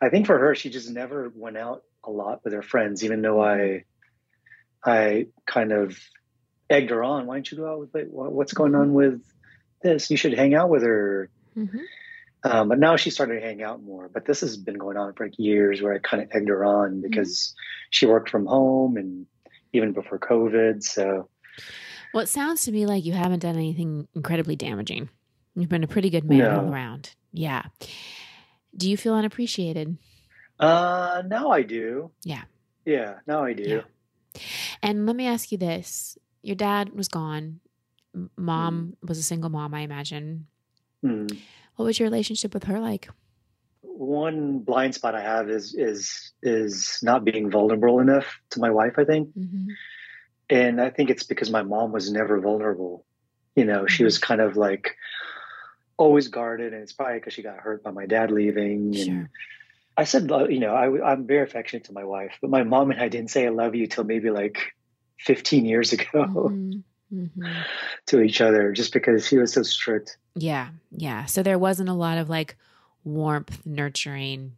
I 0.00 0.08
think 0.08 0.24
for 0.24 0.38
her, 0.38 0.54
she 0.54 0.70
just 0.70 0.88
never 0.88 1.30
went 1.34 1.58
out 1.58 1.82
a 2.02 2.10
lot 2.10 2.42
with 2.42 2.54
her 2.54 2.62
friends, 2.62 3.04
even 3.04 3.20
though 3.20 3.44
I, 3.44 3.84
I 4.82 5.26
kind 5.44 5.72
of 5.72 5.98
egged 6.70 6.88
her 6.88 7.04
on. 7.04 7.26
Why 7.26 7.34
don't 7.34 7.50
you 7.50 7.58
go 7.58 7.70
out 7.70 7.80
with? 7.92 8.08
What's 8.08 8.54
going 8.54 8.74
on 8.74 8.94
with 8.94 9.22
this? 9.82 10.10
You 10.10 10.16
should 10.16 10.32
hang 10.32 10.54
out 10.54 10.70
with 10.70 10.82
her. 10.82 11.28
Mm-hmm. 11.54 11.80
Um, 12.42 12.70
but 12.70 12.78
now 12.78 12.96
she 12.96 13.10
started 13.10 13.40
to 13.40 13.46
hang 13.46 13.62
out 13.62 13.82
more. 13.82 14.08
But 14.08 14.24
this 14.24 14.40
has 14.40 14.56
been 14.56 14.78
going 14.78 14.96
on 14.96 15.12
for 15.12 15.26
like 15.26 15.38
years 15.38 15.82
where 15.82 15.92
I 15.92 15.98
kind 15.98 16.22
of 16.22 16.30
egged 16.32 16.48
her 16.48 16.64
on 16.64 16.92
mm-hmm. 16.92 17.00
because 17.02 17.48
mm-hmm. 17.48 17.88
she 17.90 18.06
worked 18.06 18.30
from 18.30 18.46
home 18.46 18.96
and 18.96 19.26
even 19.74 19.92
before 19.92 20.18
COVID. 20.18 20.82
So, 20.82 21.28
well, 22.12 22.22
it 22.22 22.28
sounds 22.28 22.64
to 22.64 22.72
me 22.72 22.86
like 22.86 23.04
you 23.04 23.12
haven't 23.12 23.40
done 23.40 23.56
anything 23.56 24.08
incredibly 24.14 24.56
damaging. 24.56 25.08
You've 25.54 25.68
been 25.68 25.84
a 25.84 25.88
pretty 25.88 26.10
good 26.10 26.24
man 26.24 26.38
no. 26.38 26.60
all 26.60 26.72
around. 26.72 27.14
Yeah. 27.32 27.64
Do 28.76 28.88
you 28.88 28.96
feel 28.96 29.14
unappreciated? 29.14 29.96
Uh, 30.58 31.22
now 31.26 31.50
I 31.50 31.62
do. 31.62 32.10
Yeah. 32.22 32.42
Yeah, 32.84 33.18
now 33.26 33.44
I 33.44 33.52
do. 33.52 33.62
Yeah. 33.62 34.40
And 34.82 35.06
let 35.06 35.16
me 35.16 35.26
ask 35.26 35.50
you 35.52 35.58
this: 35.58 36.18
Your 36.42 36.56
dad 36.56 36.90
was 36.94 37.08
gone. 37.08 37.60
Mom 38.36 38.96
mm. 39.02 39.08
was 39.08 39.18
a 39.18 39.22
single 39.22 39.50
mom, 39.50 39.74
I 39.74 39.80
imagine. 39.80 40.46
Mm. 41.04 41.38
What 41.76 41.84
was 41.84 41.98
your 41.98 42.06
relationship 42.06 42.52
with 42.52 42.64
her 42.64 42.80
like? 42.80 43.08
One 43.82 44.60
blind 44.60 44.94
spot 44.94 45.14
I 45.14 45.20
have 45.20 45.48
is 45.48 45.74
is 45.74 46.32
is 46.42 46.98
not 47.02 47.24
being 47.24 47.50
vulnerable 47.50 48.00
enough 48.00 48.26
to 48.50 48.60
my 48.60 48.70
wife. 48.70 48.94
I 48.98 49.04
think, 49.04 49.28
mm-hmm. 49.36 49.68
And 50.50 50.80
I 50.80 50.90
think 50.90 51.10
it's 51.10 51.22
because 51.22 51.50
my 51.50 51.62
mom 51.62 51.92
was 51.92 52.10
never 52.10 52.40
vulnerable. 52.40 53.04
You 53.56 53.64
know, 53.64 53.78
mm-hmm. 53.80 53.86
she 53.86 54.04
was 54.04 54.18
kind 54.18 54.40
of 54.40 54.56
like 54.56 54.96
always 55.96 56.28
guarded, 56.28 56.72
and 56.72 56.82
it's 56.82 56.92
probably 56.92 57.18
because 57.18 57.34
she 57.34 57.42
got 57.42 57.58
hurt 57.58 57.82
by 57.82 57.90
my 57.90 58.06
dad 58.06 58.30
leaving. 58.30 58.92
Sure. 58.92 59.04
And 59.14 59.28
I 59.96 60.04
said, 60.04 60.30
you 60.48 60.60
know, 60.60 60.74
I, 60.74 61.12
I'm 61.12 61.26
very 61.26 61.42
affectionate 61.42 61.84
to 61.84 61.92
my 61.92 62.04
wife, 62.04 62.38
but 62.40 62.50
my 62.50 62.62
mom 62.62 62.90
and 62.90 63.00
I 63.00 63.08
didn't 63.08 63.30
say 63.30 63.46
I 63.46 63.50
love 63.50 63.74
you 63.74 63.86
till 63.86 64.04
maybe 64.04 64.30
like 64.30 64.74
15 65.20 65.64
years 65.64 65.92
ago. 65.92 66.06
Mm-hmm 66.14 66.80
mm-hmm. 67.12 67.46
to 68.06 68.20
each 68.20 68.40
other 68.40 68.72
just 68.72 68.92
because 68.92 69.28
he 69.28 69.38
was 69.38 69.52
so 69.52 69.62
strict. 69.62 70.16
Yeah. 70.34 70.68
Yeah. 70.90 71.26
So 71.26 71.42
there 71.42 71.58
wasn't 71.58 71.88
a 71.88 71.94
lot 71.94 72.18
of 72.18 72.28
like 72.28 72.56
warmth, 73.04 73.64
nurturing 73.64 74.56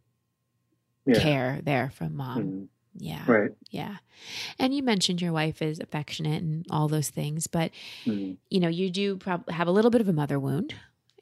yeah. 1.06 1.20
care 1.20 1.60
there 1.62 1.90
from 1.94 2.16
mom. 2.16 2.42
Mm-hmm. 2.42 2.64
Yeah. 2.94 3.22
Right. 3.26 3.50
Yeah. 3.70 3.96
And 4.58 4.74
you 4.74 4.82
mentioned 4.82 5.22
your 5.22 5.32
wife 5.32 5.62
is 5.62 5.80
affectionate 5.80 6.42
and 6.42 6.66
all 6.70 6.88
those 6.88 7.08
things, 7.08 7.46
but 7.46 7.70
mm-hmm. 8.04 8.34
you 8.50 8.60
know, 8.60 8.68
you 8.68 8.90
do 8.90 9.16
probably 9.16 9.54
have 9.54 9.68
a 9.68 9.72
little 9.72 9.90
bit 9.90 10.00
of 10.00 10.08
a 10.08 10.12
mother 10.12 10.38
wound 10.38 10.74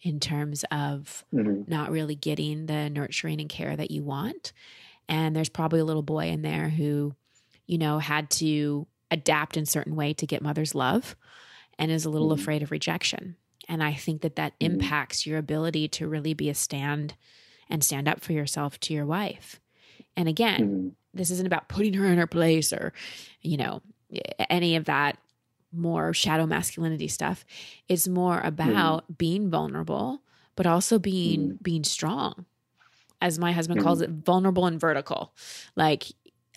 in 0.02 0.18
terms 0.18 0.64
of 0.70 1.24
mm-hmm. 1.32 1.62
not 1.70 1.90
really 1.90 2.14
getting 2.14 2.66
the 2.66 2.90
nurturing 2.90 3.40
and 3.40 3.48
care 3.48 3.76
that 3.76 3.90
you 3.90 4.02
want. 4.02 4.52
And 5.08 5.34
there's 5.34 5.48
probably 5.48 5.80
a 5.80 5.84
little 5.84 6.02
boy 6.02 6.28
in 6.28 6.42
there 6.42 6.68
who, 6.68 7.14
you 7.66 7.78
know, 7.78 7.98
had 7.98 8.30
to 8.30 8.86
adapt 9.10 9.56
in 9.56 9.66
certain 9.66 9.96
way 9.96 10.12
to 10.14 10.26
get 10.26 10.42
mother's 10.42 10.74
love 10.74 11.16
and 11.78 11.90
is 11.90 12.04
a 12.04 12.10
little 12.10 12.28
mm-hmm. 12.28 12.40
afraid 12.40 12.62
of 12.62 12.70
rejection. 12.70 13.36
And 13.68 13.82
I 13.82 13.94
think 13.94 14.22
that 14.22 14.36
that 14.36 14.58
mm-hmm. 14.58 14.74
impacts 14.74 15.26
your 15.26 15.38
ability 15.38 15.88
to 15.88 16.08
really 16.08 16.34
be 16.34 16.48
a 16.48 16.54
stand 16.54 17.14
and 17.68 17.84
stand 17.84 18.08
up 18.08 18.20
for 18.20 18.32
yourself 18.32 18.80
to 18.80 18.94
your 18.94 19.06
wife. 19.06 19.60
And 20.20 20.28
again, 20.28 20.60
mm-hmm. 20.60 20.88
this 21.14 21.30
isn't 21.30 21.46
about 21.46 21.70
putting 21.70 21.94
her 21.94 22.04
in 22.04 22.18
her 22.18 22.26
place 22.26 22.74
or, 22.74 22.92
you 23.40 23.56
know, 23.56 23.80
any 24.50 24.76
of 24.76 24.84
that 24.84 25.16
more 25.72 26.12
shadow 26.12 26.44
masculinity 26.44 27.08
stuff. 27.08 27.46
It's 27.88 28.06
more 28.06 28.36
mm-hmm. 28.36 28.48
about 28.48 29.16
being 29.16 29.48
vulnerable, 29.48 30.20
but 30.56 30.66
also 30.66 30.98
being 30.98 31.40
mm-hmm. 31.40 31.62
being 31.62 31.84
strong. 31.84 32.44
As 33.22 33.38
my 33.38 33.52
husband 33.52 33.82
calls 33.82 34.02
mm-hmm. 34.02 34.12
it, 34.18 34.24
vulnerable 34.26 34.66
and 34.66 34.78
vertical. 34.78 35.32
Like 35.74 36.04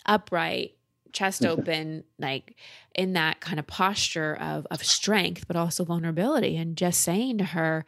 upright, 0.04 0.76
chest 1.14 1.40
mm-hmm. 1.40 1.58
open, 1.58 2.04
like 2.18 2.54
in 2.94 3.14
that 3.14 3.40
kind 3.40 3.58
of 3.58 3.66
posture 3.66 4.34
of 4.34 4.66
of 4.70 4.84
strength, 4.84 5.46
but 5.46 5.56
also 5.56 5.86
vulnerability, 5.86 6.58
and 6.58 6.76
just 6.76 7.00
saying 7.00 7.38
to 7.38 7.44
her, 7.44 7.86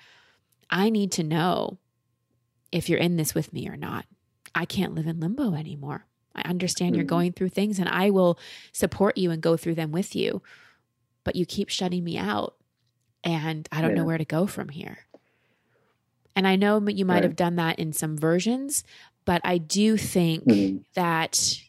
"I 0.71 0.89
need 0.89 1.13
to 1.13 1.23
know 1.23 1.77
if 2.73 2.89
you're 2.89 2.99
in 2.99 3.17
this 3.17 3.35
with 3.35 3.53
me 3.53 3.69
or 3.69 3.77
not. 3.77 4.07
I 4.57 4.65
can't 4.65 4.95
live 4.95 5.07
in 5.07 5.21
limbo 5.21 5.55
anymore. 5.55 6.07
I 6.35 6.49
understand 6.49 6.91
mm-hmm. 6.91 6.97
you're 6.97 7.05
going 7.05 7.33
through 7.33 7.51
things, 7.51 7.79
and 7.79 7.89
I 7.89 8.11
will 8.11 8.39
support 8.73 9.17
you 9.17 9.31
and 9.31 9.43
go 9.43 9.57
through 9.57 9.77
them 9.77 9.93
with 9.93 10.17
you, 10.17 10.43
but 11.25 11.37
you 11.37 11.47
keep 11.47 11.69
shutting 11.69 12.03
me 12.03 12.19
out, 12.19 12.57
and 13.23 13.69
I 13.71 13.81
don't 13.81 13.91
yeah. 13.91 13.97
know 13.97 14.05
where 14.05 14.19
to 14.19 14.25
go 14.25 14.47
from 14.47 14.71
here." 14.71 14.99
And 16.35 16.47
I 16.47 16.57
know 16.57 16.87
you 16.87 17.05
might 17.05 17.15
right. 17.15 17.23
have 17.23 17.37
done 17.37 17.57
that 17.57 17.79
in 17.79 17.93
some 17.93 18.19
versions, 18.19 18.85
but 19.25 19.41
I 19.45 19.59
do 19.59 19.97
think 19.97 20.45
mm-hmm. 20.45 20.79
that 20.95 21.61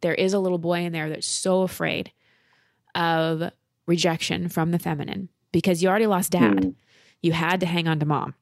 there 0.00 0.14
is 0.14 0.34
a 0.34 0.38
little 0.38 0.58
boy 0.58 0.80
in 0.80 0.92
there 0.92 1.08
that's 1.08 1.26
so 1.26 1.62
afraid 1.62 2.12
of 2.94 3.50
rejection 3.86 4.48
from 4.48 4.70
the 4.70 4.78
feminine 4.78 5.28
because 5.52 5.82
you 5.82 5.88
already 5.88 6.06
lost 6.06 6.32
dad. 6.32 6.56
Mm. 6.58 6.74
You 7.22 7.32
had 7.32 7.60
to 7.60 7.66
hang 7.66 7.88
on 7.88 7.98
to 8.00 8.06
mom. 8.06 8.34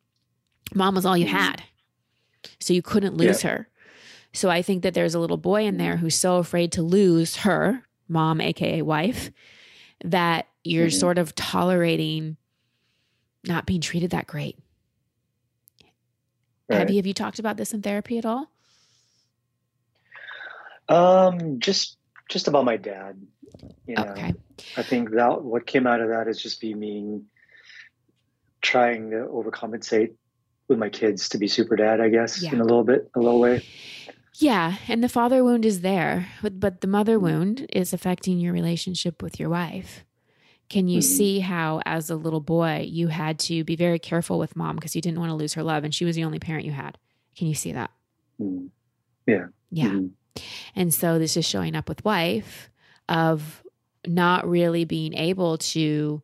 Mom 0.74 0.94
was 0.94 1.06
all 1.06 1.16
you 1.16 1.26
mm. 1.26 1.30
had. 1.30 1.62
So 2.61 2.72
you 2.72 2.83
couldn't 2.83 3.16
lose 3.16 3.44
yeah. 3.44 3.50
her. 3.50 3.68
So 4.33 4.50
I 4.50 4.62
think 4.62 4.83
that 4.83 4.94
there's 4.94 5.14
a 5.14 5.20
little 5.20 5.37
boy 5.37 5.64
in 5.64 5.76
there 5.76 5.96
who's 5.96 6.16
so 6.16 6.37
afraid 6.37 6.72
to 6.72 6.83
lose 6.83 7.37
her, 7.37 7.85
mom, 8.09 8.40
AKA 8.40 8.83
wife, 8.83 9.30
that 10.04 10.48
you're 10.64 10.88
mm-hmm. 10.88 10.98
sort 10.98 11.18
of 11.18 11.35
tolerating 11.35 12.37
not 13.46 13.66
being 13.66 13.80
treated 13.80 14.11
that 14.11 14.26
great. 14.26 14.59
Right. 16.68 16.78
Have 16.78 16.90
you 16.90 16.96
have 16.96 17.07
you 17.07 17.14
talked 17.14 17.38
about 17.38 17.57
this 17.57 17.74
in 17.74 17.83
therapy 17.83 18.18
at 18.18 18.24
all? 18.24 18.50
Um, 20.88 21.61
just 21.61 21.98
just 22.28 22.48
about 22.48 22.64
my 22.64 22.76
dad. 22.76 23.20
You 23.87 23.96
know, 23.96 24.04
Okay. 24.04 24.35
I 24.76 24.83
think 24.83 25.11
that 25.11 25.42
what 25.42 25.66
came 25.66 25.87
out 25.87 26.00
of 26.00 26.09
that 26.09 26.26
is 26.26 26.42
just 26.42 26.61
be 26.61 26.74
me 26.74 27.22
trying 28.62 29.11
to 29.11 29.16
overcompensate 29.16 30.14
with 30.68 30.79
my 30.79 30.88
kids 30.88 31.29
to 31.31 31.38
be 31.38 31.48
super 31.48 31.77
dad, 31.77 32.00
I 32.00 32.09
guess, 32.09 32.42
Yeah. 32.42 32.53
in 32.53 32.61
a 32.61 32.64
little 32.64 32.85
bit, 32.85 33.11
a 33.14 33.20
little 33.20 33.40
way. 33.40 33.64
Yeah, 34.37 34.77
and 34.88 35.03
the 35.05 35.09
father 35.09 35.44
wound 35.44 35.64
is 35.64 35.83
there, 35.83 36.29
but, 36.42 36.59
but 36.59 36.81
the 36.81 36.87
mother 36.88 37.18
wound 37.20 37.66
is 37.72 37.92
affecting 37.92 38.38
your 38.40 38.53
relationship 38.53 39.22
with 39.22 39.38
your 39.38 39.48
wife. 39.48 40.05
Can 40.68 40.88
you 40.88 40.98
Mhm. 41.00 41.03
see 41.05 41.40
how, 41.40 41.81
as 41.87 42.11
a 42.11 42.16
little 42.16 42.40
boy, 42.40 42.87
you 42.88 43.09
had 43.09 43.38
to 43.40 43.62
be 43.64 43.77
very 43.77 43.98
careful 43.98 44.38
with 44.38 44.57
mom 44.57 44.74
because 44.77 44.96
you 44.96 45.03
didn't 45.03 45.20
want 45.20 45.31
to 45.31 45.35
lose 45.37 45.55
her 45.55 45.62
love, 45.62 45.85
and 45.85 45.94
she 45.94 46.05
was 46.05 46.16
the 46.16 46.24
only 46.24 46.38
parent 46.40 46.64
you 46.64 46.72
had? 46.72 46.98
Can 47.37 47.46
you 47.46 47.55
see 47.55 47.72
that? 47.72 47.90
Mm. 48.40 48.70
Yeah. 49.27 49.46
Mhm. 49.72 50.11
And 50.74 50.92
so 50.92 51.18
this 51.18 51.37
is 51.37 51.44
showing 51.46 51.77
up 51.77 51.88
with 51.88 52.05
wife 52.05 52.70
of 53.09 53.62
not 54.07 54.48
really 54.48 54.85
being 54.85 55.14
able 55.14 55.59
to 55.59 56.22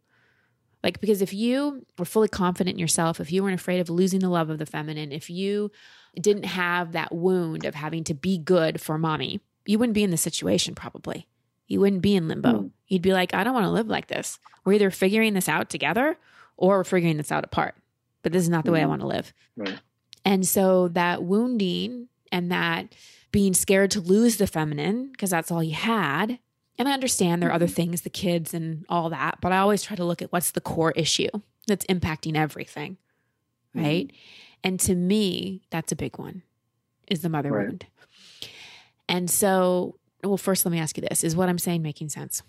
like 0.83 1.01
because 1.01 1.21
if 1.23 1.33
you 1.35 1.85
were 1.99 2.05
fully 2.05 2.29
confident 2.29 2.75
in 2.75 2.79
yourself, 2.79 3.21
if 3.21 3.31
you 3.33 3.43
weren't 3.43 3.59
afraid 3.61 3.81
of 3.81 3.91
losing 3.91 4.21
the 4.21 4.29
love 4.29 4.51
of 4.51 4.59
the 4.59 4.67
feminine, 4.67 5.13
if 5.13 5.29
you 5.31 5.71
didn't 6.21 6.45
have 6.45 6.93
that 6.93 7.15
wound 7.15 7.65
of 7.65 7.75
having 7.75 8.05
to 8.05 8.15
be 8.15 8.39
good 8.39 8.81
for 8.81 8.99
mommy, 8.99 9.41
you 9.67 9.79
wouldn't 9.79 9.95
be 9.95 10.03
in 10.03 10.11
this 10.11 10.23
situation 10.23 10.75
probably. 10.75 11.27
You 11.69 11.81
wouldn't 11.81 12.03
be 12.03 12.17
in 12.17 12.27
limbo. 12.29 12.53
Mm. 12.53 12.71
You'd 12.89 13.03
be 13.03 13.13
like, 13.13 13.33
I 13.35 13.45
don't 13.45 13.55
want 13.55 13.65
to 13.67 13.71
live 13.71 13.87
like 13.89 14.09
this. 14.09 14.39
We're 14.65 14.73
either 14.73 14.91
figuring 14.91 15.35
this 15.35 15.49
out 15.49 15.71
together 15.71 16.17
or 16.57 16.79
we're 16.79 16.85
figuring 16.85 17.17
this 17.17 17.31
out 17.31 17.45
apart. 17.45 17.77
But 18.23 18.33
this 18.33 18.43
is 18.43 18.49
not 18.49 18.65
the 18.65 18.73
way 18.73 18.81
I 18.81 18.85
Mhm. 18.85 18.89
want 18.89 19.01
to 19.03 19.07
live. 19.07 19.33
Right. 19.57 19.79
And 20.25 20.47
so 20.47 20.89
that 20.89 21.23
wounding 21.23 22.09
and 22.33 22.51
that 22.51 22.95
being 23.33 23.55
scared 23.55 23.91
to 23.93 24.01
lose 24.01 24.37
the 24.39 24.47
feminine 24.47 25.11
because 25.13 25.31
that's 25.31 25.51
all 25.53 25.63
you 25.63 25.75
had. 25.75 26.39
And 26.81 26.89
I 26.89 26.95
understand 26.95 27.43
there 27.43 27.51
are 27.51 27.53
other 27.53 27.67
things, 27.67 28.01
the 28.01 28.09
kids 28.09 28.55
and 28.55 28.87
all 28.89 29.11
that, 29.11 29.37
but 29.43 29.53
I 29.53 29.59
always 29.59 29.83
try 29.83 29.97
to 29.97 30.05
look 30.05 30.23
at 30.23 30.33
what's 30.33 30.53
the 30.53 30.63
core 30.63 30.93
issue 30.93 31.29
that's 31.67 31.85
impacting 31.85 32.37
everything. 32.37 32.97
Right. 33.75 34.11
And 34.65 34.81
to 34.81 34.95
me, 34.95 35.61
that's 35.69 35.93
a 35.93 35.97
big 35.97 36.17
one 36.19 36.43
is 37.07 37.21
the 37.21 37.29
mother 37.29 37.53
Right. 37.53 37.67
wound. 37.69 37.87
And 39.11 39.29
so, 39.29 39.99
well, 40.25 40.39
first, 40.39 40.65
let 40.65 40.73
me 40.73 40.79
ask 40.79 40.97
you 40.97 41.03
this 41.07 41.23
is 41.23 41.37
what 41.37 41.51
I'm 41.51 41.59
saying 41.59 41.83
making 41.83 42.09
sense? 42.09 42.43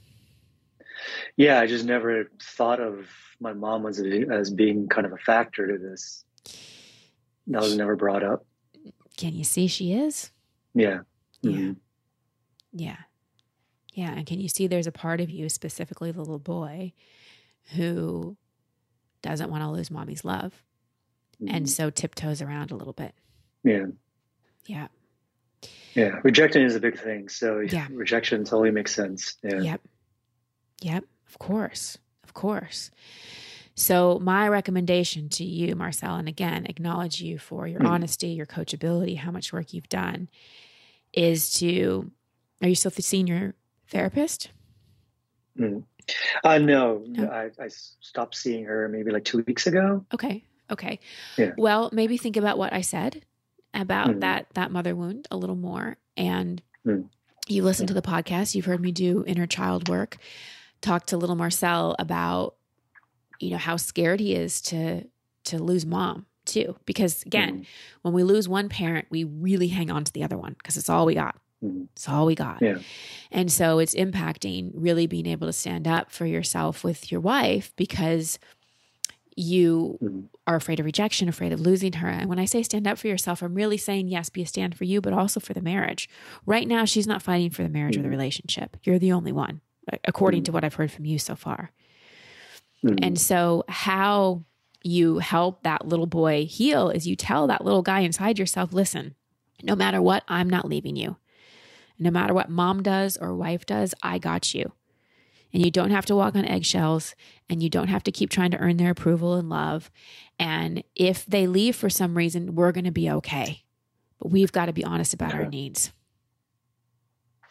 Yeah, 1.36 1.60
I 1.60 1.68
just 1.68 1.84
never 1.84 2.32
thought 2.42 2.80
of 2.80 3.10
my 3.42 3.52
mom 3.52 3.86
as 3.86 4.00
a, 4.00 4.28
as 4.32 4.50
being 4.50 4.88
kind 4.88 5.06
of 5.06 5.12
a 5.12 5.18
factor 5.18 5.68
to 5.68 5.78
this. 5.78 6.24
That 7.48 7.62
was 7.62 7.76
never 7.76 7.98
brought 7.98 8.24
up. 8.24 8.46
Can 9.18 9.36
you 9.36 9.44
see 9.44 9.68
she 9.68 9.92
is? 9.92 10.32
Yeah. 10.74 11.00
Yeah. 11.42 11.52
Mhm. 11.52 11.76
Yeah. 12.72 12.98
Yeah. 13.94 14.14
And 14.14 14.26
can 14.26 14.40
you 14.40 14.48
see 14.48 14.68
there's 14.68 14.88
a 14.88 14.92
part 14.92 15.20
of 15.22 15.30
you, 15.30 15.50
specifically 15.50 16.12
the 16.12 16.20
little 16.20 16.40
boy, 16.40 16.94
who 17.76 18.38
doesn't 19.22 19.50
want 19.52 19.64
to 19.64 19.70
lose 19.70 19.92
mommy's 19.92 20.24
love 20.26 20.64
and 21.48 21.66
Mhm. 21.66 21.70
so 21.70 21.90
tiptoes 21.90 22.42
around 22.42 22.72
a 22.72 22.76
little 22.76 22.94
bit? 22.94 23.14
yeah, 23.64 23.88
Yeah. 24.66 24.88
yeah. 25.94 26.20
Rejection 26.24 26.64
is 26.64 26.76
a 26.76 26.80
big 26.80 26.98
thing. 27.00 27.30
So 27.30 27.60
Yeah. 27.60 27.88
rejection 27.92 28.44
totally 28.44 28.72
makes 28.72 28.94
sense. 28.96 29.36
Yeah. 29.44 29.62
Yep. 29.62 29.82
Yep. 30.82 31.04
Of 31.28 31.38
course. 31.40 31.98
Of 32.24 32.34
course. 32.34 32.92
So, 33.76 34.20
my 34.20 34.48
recommendation 34.50 35.30
to 35.30 35.44
you, 35.46 35.76
Marcel, 35.76 36.16
and 36.18 36.28
again, 36.28 36.66
acknowledge 36.66 37.22
you 37.22 37.38
for 37.40 37.68
your 37.68 37.80
Mhm. 37.80 37.88
honesty, 37.88 38.28
your 38.30 38.46
coachability, 38.46 39.16
how 39.18 39.32
much 39.32 39.54
work 39.54 39.74
you've 39.74 39.90
done, 39.90 40.30
is 41.14 41.52
to 41.60 42.12
are 42.62 42.68
you 42.68 42.76
still 42.76 42.92
seeing 42.92 43.28
your 43.28 43.56
therapist? 43.92 44.50
Mm. 45.60 45.84
Uh, 46.44 46.58
no, 46.58 47.04
No. 47.06 47.28
I, 47.30 47.52
I 47.62 47.68
stopped 47.68 48.36
seeing 48.36 48.66
her 48.66 48.88
maybe 48.90 49.12
like 49.12 49.24
two 49.26 49.44
weeks 49.46 49.68
ago. 49.68 50.04
Okay. 50.14 50.44
Okay. 50.72 51.00
Yeah. 51.38 51.52
Well, 51.58 51.90
maybe 51.94 52.18
think 52.18 52.38
about 52.38 52.58
what 52.58 52.74
I 52.74 52.82
said 52.82 53.24
about 53.74 54.08
Mhm. 54.10 54.20
that 54.22 54.48
that 54.54 54.72
mother 54.72 54.96
wound 54.96 55.28
a 55.30 55.38
little 55.38 55.56
more 55.56 55.98
and 56.18 56.62
Mm. 56.86 57.10
you 57.48 57.64
listened 57.64 57.90
to 57.90 57.94
the 57.94 58.02
podcast, 58.02 58.56
you've 58.56 58.66
heard 58.66 58.82
me 58.82 58.92
do 58.92 59.24
inner 59.28 59.46
child 59.46 59.88
work, 59.90 60.18
talk 60.82 61.06
to 61.08 61.18
little 61.18 61.36
Marcel 61.36 61.96
about 62.00 62.56
you 63.40 63.50
know 63.52 63.58
how 63.58 63.76
scared 63.78 64.20
he 64.20 64.34
is 64.34 64.62
to 64.62 65.06
to 65.46 65.58
lose 65.62 65.86
mom 65.86 66.26
too 66.46 66.76
because 66.86 67.24
again, 67.24 67.60
Mhm. 67.62 67.66
when 68.04 68.14
we 68.14 68.24
lose 68.24 68.48
one 68.50 68.70
parent, 68.70 69.08
we 69.12 69.24
really 69.24 69.68
hang 69.68 69.92
on 69.92 70.04
to 70.06 70.12
the 70.14 70.24
other 70.24 70.38
one 70.38 70.54
because 70.58 70.78
it's 70.78 70.90
all 70.90 71.06
we 71.06 71.14
got. 71.16 71.40
Mhm. 71.64 71.88
It's 71.94 72.10
all 72.10 72.26
we 72.26 72.36
got. 72.36 72.62
Yeah. 72.62 72.80
And 73.32 73.52
so 73.52 73.80
it's 73.80 73.96
impacting 73.96 74.72
really 74.74 75.08
being 75.08 75.28
able 75.28 75.48
to 75.48 75.54
stand 75.54 75.88
up 75.88 76.12
for 76.12 76.26
yourself 76.26 76.84
with 76.84 77.12
your 77.12 77.22
wife 77.22 77.74
because 77.76 78.40
you 79.38 79.98
Mhm. 80.02 80.24
are 80.46 80.56
afraid 80.58 80.80
of 80.80 80.86
rejection, 80.86 81.30
afraid 81.30 81.54
of 81.54 81.60
losing 81.62 81.94
her. 81.94 82.08
And 82.10 82.28
when 82.28 82.40
I 82.40 82.46
say 82.46 82.64
stand 82.64 82.86
up 82.88 82.98
for 82.98 83.08
yourself, 83.08 83.42
I'm 83.42 83.54
really 83.54 83.78
saying, 83.78 84.08
yes, 84.10 84.30
be 84.30 84.42
a 84.42 84.46
stand 84.46 84.76
for 84.76 84.84
you, 84.84 85.00
but 85.02 85.14
also 85.14 85.40
for 85.40 85.54
the 85.54 85.62
marriage. 85.62 86.10
Right 86.46 86.68
now, 86.68 86.84
she's 86.86 87.08
not 87.08 87.22
fighting 87.22 87.50
for 87.50 87.64
the 87.64 87.70
marriage 87.70 87.96
or 87.98 88.02
the 88.02 88.08
Mhm. 88.10 88.12
relationship. 88.12 88.76
You're 88.84 89.00
the 89.00 89.14
only 89.14 89.32
one, 89.32 89.62
according 90.04 90.44
to 90.44 90.52
what 90.52 90.64
I've 90.64 90.74
heard 90.76 90.92
from 90.92 91.06
you 91.06 91.18
so 91.18 91.36
far. 91.36 91.72
Mhm. 92.84 93.00
And 93.02 93.20
so, 93.20 93.64
how 93.70 94.44
you 94.84 95.20
help 95.20 95.64
that 95.64 95.88
little 95.88 96.08
boy 96.08 96.46
heal 96.46 96.90
is 96.90 97.08
you 97.08 97.16
tell 97.16 97.48
that 97.48 97.64
little 97.64 97.84
guy 97.84 98.00
inside 98.02 98.38
yourself, 98.40 98.74
listen, 98.74 99.16
no 99.64 99.76
matter 99.76 100.02
what, 100.02 100.24
I'm 100.28 100.50
not 100.50 100.68
leaving 100.68 100.96
you. 100.96 101.18
No 102.02 102.10
matter 102.10 102.34
what 102.34 102.50
mom 102.50 102.82
does 102.82 103.16
or 103.16 103.36
wife 103.36 103.64
does, 103.68 103.94
I 104.02 104.18
got 104.18 104.56
you. 104.56 104.72
And 105.54 105.64
you 105.64 105.70
don't 105.70 105.92
have 105.92 106.06
to 106.08 106.16
walk 106.16 106.36
on 106.36 106.46
eggshells 106.46 107.14
and 107.48 107.62
you 107.62 107.70
don't 107.70 107.90
have 107.90 108.02
to 108.04 108.12
keep 108.12 108.32
trying 108.32 108.50
to 108.52 108.58
earn 108.58 108.78
their 108.78 108.90
approval 108.90 109.36
and 109.36 109.50
love. 109.50 109.92
And 110.40 110.84
if 110.96 111.26
they 111.28 111.46
leave 111.46 111.76
for 111.76 111.92
some 111.92 112.18
reason, 112.18 112.56
we're 112.56 112.72
going 112.72 112.86
to 112.86 112.92
be 112.92 113.12
okay. 113.12 113.64
But 114.18 114.32
we've 114.32 114.52
got 114.52 114.66
to 114.66 114.74
be 114.74 114.84
honest 114.84 115.14
about 115.14 115.36
our 115.36 115.46
needs. 115.46 115.92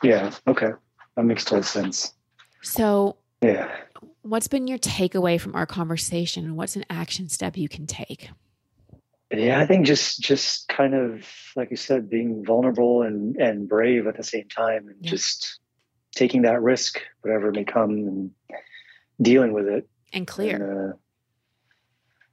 yeah. 0.03 0.33
Okay. 0.49 0.71
That 1.17 1.25
makes 1.25 1.45
total 1.45 1.63
sense. 1.63 2.15
So, 2.63 3.17
Yeah. 3.43 3.71
what's 4.23 4.49
been 4.49 4.67
your 4.67 4.79
takeaway 4.79 5.41
from 5.41 5.55
our 5.55 5.67
conversation 5.67 6.45
and 6.45 6.57
what's 6.57 6.75
an 6.75 6.85
action 6.91 7.29
step 7.29 7.57
you 7.57 7.69
can 7.69 7.87
take? 7.87 8.31
Yeah, 9.33 9.61
I 9.61 9.67
think 9.67 9.87
just 9.87 10.21
just 10.21 10.69
kind 10.69 10.95
of 10.95 11.25
like 11.55 11.71
you 11.71 11.77
said, 11.77 12.11
being 12.11 12.45
vulnerable 12.45 13.03
and 13.03 13.37
and 13.37 13.69
brave 13.69 14.07
at 14.07 14.17
the 14.17 14.25
same 14.25 14.49
time, 14.49 14.89
and 14.89 14.97
Yeah. 15.01 15.11
just 15.11 15.61
taking 16.15 16.43
that 16.43 16.61
risk, 16.61 17.01
whatever 17.23 17.53
may 17.53 17.65
come, 17.65 17.91
and 17.91 18.31
dealing 19.23 19.53
with 19.53 19.69
it, 19.69 19.89
And 20.13 20.27
clear. 20.27 20.57
and, 20.57 20.91
uh, 20.93 20.97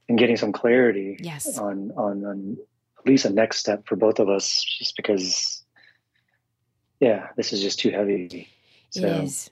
and 0.08 0.18
getting 0.18 0.36
some 0.36 0.52
clarity 0.52 1.16
yes. 1.20 1.56
on 1.58 1.92
on 1.96 2.24
on 2.24 2.56
at 2.98 3.06
least 3.06 3.24
a 3.24 3.30
next 3.30 3.58
step 3.58 3.86
for 3.86 3.94
both 3.94 4.18
of 4.18 4.28
us, 4.28 4.60
just 4.78 4.96
because, 4.96 5.64
yeah, 6.98 7.28
this 7.36 7.52
is 7.52 7.60
just 7.60 7.78
too 7.78 7.90
heavy. 7.90 8.48
It 8.96 9.04
is. 9.04 9.50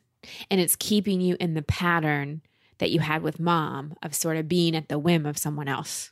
And 0.51 0.61
it's 0.61 0.75
keeping 0.75 1.21
you 1.21 1.37
in 1.39 1.55
the 1.55 1.63
pattern 1.63 2.43
that 2.79 2.91
you 2.91 2.99
had 2.99 3.23
with 3.23 3.39
mom 3.39 3.95
of 4.03 4.15
sort 4.15 4.37
of 4.37 4.49
being 4.49 4.75
at 4.75 4.89
the 4.89 4.99
whim 4.99 5.25
of 5.27 5.39
someone 5.39 5.69
else, 5.69 6.11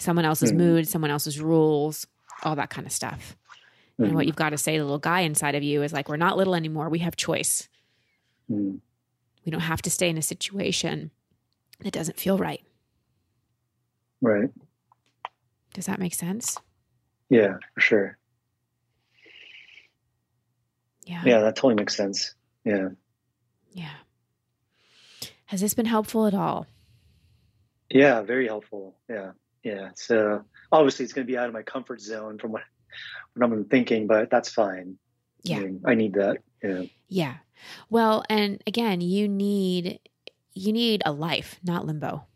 someone 0.00 0.24
else's 0.24 0.52
Mhm. 0.52 0.56
mood, 0.56 0.88
someone 0.88 1.10
else's 1.10 1.40
rules, 1.40 2.06
all 2.42 2.56
that 2.56 2.70
kind 2.70 2.86
of 2.86 2.92
stuff. 2.92 3.36
And 3.98 4.14
what 4.14 4.22
Mhm. 4.24 4.26
you've 4.28 4.36
got 4.36 4.50
to 4.50 4.58
say 4.58 4.72
to 4.72 4.78
the 4.78 4.84
little 4.84 4.98
guy 4.98 5.20
inside 5.20 5.54
of 5.54 5.62
you 5.62 5.82
is 5.82 5.92
like, 5.92 6.08
we're 6.08 6.16
not 6.16 6.36
little 6.38 6.54
anymore. 6.54 6.88
We 6.88 7.00
have 7.00 7.16
choice. 7.16 7.68
Mhm. 8.50 8.80
We 9.44 9.50
don't 9.52 9.60
have 9.60 9.82
to 9.82 9.90
stay 9.90 10.08
in 10.08 10.16
a 10.16 10.22
situation 10.22 11.10
that 11.80 11.92
doesn't 11.92 12.18
feel 12.18 12.38
right. 12.38 12.64
Right. 14.22 14.50
Does 15.74 15.86
that 15.86 15.98
make 15.98 16.14
sense? 16.14 16.56
Yeah, 17.28 17.58
for 17.74 17.80
sure. 17.80 18.18
Yeah. 21.04 21.22
Yeah, 21.24 21.40
that 21.40 21.56
totally 21.56 21.74
makes 21.74 21.96
sense. 21.96 22.34
Yeah. 22.64 22.90
Yeah. 23.72 23.96
Has 25.46 25.60
this 25.60 25.74
been 25.74 25.86
helpful 25.86 26.26
at 26.26 26.34
all? 26.34 26.66
Yeah, 27.90 28.22
very 28.22 28.46
helpful. 28.46 28.96
Yeah, 29.08 29.32
yeah. 29.62 29.90
So 29.94 30.44
obviously, 30.72 31.04
it's 31.04 31.12
going 31.12 31.26
to 31.26 31.30
be 31.30 31.38
out 31.38 31.46
of 31.48 31.52
my 31.52 31.62
comfort 31.62 32.00
zone 32.00 32.38
from 32.38 32.52
what 32.52 32.62
what 33.34 33.44
I'm 33.52 33.64
thinking, 33.64 34.06
but 34.06 34.30
that's 34.30 34.50
fine. 34.50 34.96
Yeah. 35.42 35.56
I, 35.56 35.60
mean, 35.60 35.80
I 35.86 35.94
need 35.94 36.14
that. 36.14 36.38
Yeah. 36.62 36.82
Yeah. 37.08 37.34
Well, 37.88 38.24
and 38.28 38.62
again, 38.66 39.00
you 39.00 39.28
need 39.28 40.00
you 40.54 40.72
need 40.72 41.02
a 41.06 41.12
life, 41.12 41.58
not 41.64 41.86
limbo. 41.86 42.26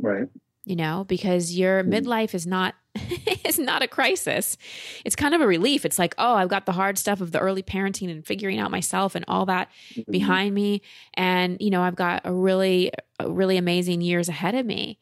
Right. 0.00 0.28
you 0.66 0.76
know, 0.76 1.04
because 1.06 1.54
your 1.56 1.84
Mhm. 1.84 1.92
midlife 1.92 2.34
is 2.34 2.46
not 2.46 2.74
is 3.44 3.58
not 3.58 3.82
a 3.82 3.88
crisis. 3.88 4.56
It's 5.04 5.14
kind 5.16 5.34
of 5.34 5.40
a 5.42 5.46
relief. 5.46 5.84
It's 5.84 5.98
like, 5.98 6.14
oh, 6.16 6.34
I've 6.34 6.48
got 6.48 6.64
the 6.64 6.72
hard 6.72 6.96
stuff 6.96 7.20
of 7.20 7.32
the 7.32 7.38
early 7.38 7.62
parenting 7.62 8.10
and 8.10 8.24
figuring 8.24 8.58
out 8.58 8.70
myself 8.70 9.14
and 9.14 9.24
all 9.28 9.44
that 9.46 9.68
Mhm. 9.94 10.10
behind 10.10 10.54
me 10.54 10.80
and 11.14 11.58
you 11.60 11.68
know, 11.70 11.82
I've 11.82 11.96
got 11.96 12.22
a 12.24 12.32
really 12.32 12.92
a 13.18 13.30
really 13.30 13.56
amazing 13.58 14.00
years 14.00 14.28
ahead 14.30 14.54
of 14.54 14.64
me. 14.64 14.98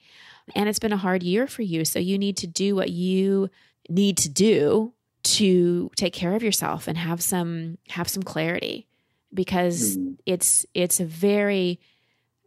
And 0.55 0.69
it's 0.69 0.79
been 0.79 0.93
a 0.93 0.97
hard 0.99 1.23
year 1.23 1.47
for 1.47 1.63
you, 1.63 1.85
so 1.85 1.99
you 1.99 2.19
need 2.19 2.37
to 2.39 2.47
do 2.47 2.75
what 2.77 2.91
you 2.91 3.51
need 3.89 4.17
to 4.19 4.29
do 4.29 4.93
to 5.25 5.91
take 5.97 6.13
care 6.13 6.35
of 6.35 6.43
yourself 6.43 6.89
and 6.89 6.99
have 6.99 7.23
some 7.23 7.79
have 7.91 8.09
some 8.09 8.23
clarity 8.23 8.87
because 9.33 9.97
Mm. 9.97 10.17
it's 10.27 10.67
it's 10.75 10.99
a 11.01 11.05
very 11.05 11.79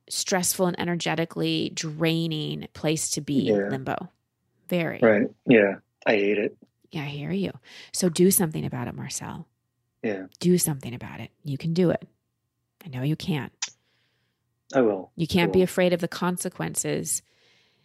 stressful 0.09 0.67
and 0.67 0.79
energetically 0.79 1.71
draining 1.73 2.67
place 2.73 3.09
to 3.11 3.21
be 3.21 3.43
Yeah. 3.45 3.69
limbo 3.69 4.09
very 4.67 4.99
Right. 5.01 5.27
Yeah. 5.47 5.75
I 6.05 6.13
hate 6.15 6.37
it. 6.37 6.57
yeah 6.91 7.01
i 7.03 7.05
hear 7.05 7.31
you 7.31 7.51
so 7.93 8.09
do 8.09 8.29
something 8.29 8.65
about 8.65 8.87
it 8.87 8.93
marcel 8.95 9.47
Yeah. 10.03 10.27
do 10.39 10.57
something 10.57 10.93
about 10.93 11.19
it 11.21 11.31
you 11.43 11.57
can 11.57 11.73
do 11.73 11.89
it 11.91 12.07
i 12.85 12.89
know 12.89 13.01
you 13.03 13.15
can 13.15 13.49
I 14.75 14.81
will. 14.81 15.11
you 15.15 15.27
can't 15.27 15.53
be 15.53 15.61
afraid 15.61 15.93
of 15.93 16.01
the 16.01 16.07
consequences 16.07 17.21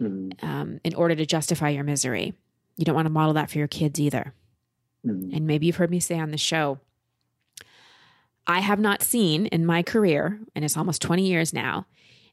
Mm. 0.00 0.42
um, 0.42 0.80
in 0.84 0.94
order 0.94 1.14
to 1.14 1.26
justify 1.26 1.68
your 1.70 1.84
misery 1.84 2.32
you 2.76 2.84
don't 2.86 2.94
want 2.94 3.06
to 3.06 3.10
model 3.10 3.34
that 3.34 3.50
for 3.50 3.58
your 3.58 3.68
kids 3.68 4.00
either 4.00 4.32
Mm. 5.06 5.34
and 5.34 5.46
maybe 5.46 5.66
you've 5.66 5.76
heard 5.76 5.90
me 5.90 5.98
say 6.00 6.18
on 6.18 6.30
the 6.30 6.36
show, 6.36 6.78
I 8.46 8.60
have 8.60 8.78
not 8.80 9.02
seen 9.02 9.46
in 9.46 9.64
my 9.64 9.82
career, 9.82 10.40
and 10.54 10.62
it's 10.64 10.76
almost 10.76 11.00
20 11.00 11.26
years 11.26 11.52
now, 11.54 11.86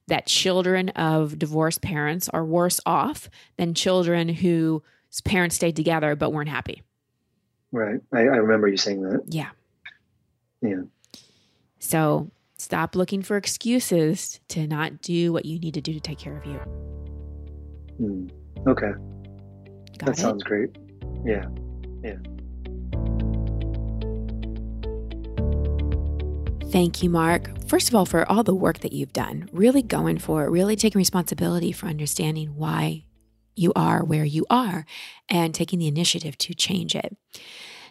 that 0.08 0.26
children 0.26 0.90
of 0.90 1.40
divorced 1.40 1.82
parents 1.82 2.28
are 2.30 2.44
worse 2.44 2.80
off 2.86 3.30
than 3.58 3.74
children 3.74 4.28
whose 4.30 4.82
parents 5.24 5.56
stayed 5.56 5.76
together 5.78 6.16
but 6.16 6.32
weren't 6.34 6.50
happy. 6.50 6.82
Right. 7.72 8.02
I, 8.12 8.20
I 8.20 8.38
remember 8.38 8.68
you 8.68 8.78
saying 8.78 9.02
that. 9.04 9.24
Yeah. 9.28 9.50
Yeah. 10.62 10.82
So 11.80 12.32
stop 12.58 12.96
looking 12.96 13.22
for 13.22 13.38
excuses 13.38 14.40
to 14.50 14.68
not 14.68 15.02
do 15.02 15.32
what 15.32 15.46
you 15.46 15.60
need 15.60 15.76
to 15.76 15.82
do 15.82 15.94
to 15.94 16.00
take 16.02 16.20
care 16.20 16.36
of 16.38 16.46
you. 16.46 16.60
Mm. 18.00 18.32
Okay. 18.68 18.92
Got 19.98 20.06
that 20.06 20.10
it? 20.10 20.18
sounds 20.18 20.44
great. 20.44 20.76
Yeah. 21.26 21.46
Yeah. 22.04 22.18
Thank 26.70 27.02
you, 27.02 27.10
Mark. 27.10 27.50
First 27.68 27.90
of 27.90 27.96
all, 27.96 28.06
for 28.06 28.30
all 28.30 28.44
the 28.44 28.54
work 28.54 28.80
that 28.80 28.94
you've 28.94 29.14
done, 29.14 29.50
really 29.52 29.82
going 29.82 30.20
for 30.20 30.46
it, 30.46 30.50
really 30.50 30.76
taking 30.76 31.00
responsibility 31.00 31.72
for 31.72 31.88
understanding 31.88 32.56
why 32.56 33.06
you 33.58 33.74
are 33.76 34.04
where 34.04 34.24
you 34.26 34.46
are 34.50 34.86
and 35.28 35.54
taking 35.54 35.80
the 35.80 35.88
initiative 35.88 36.38
to 36.38 36.54
change 36.54 36.96
it. 36.96 37.18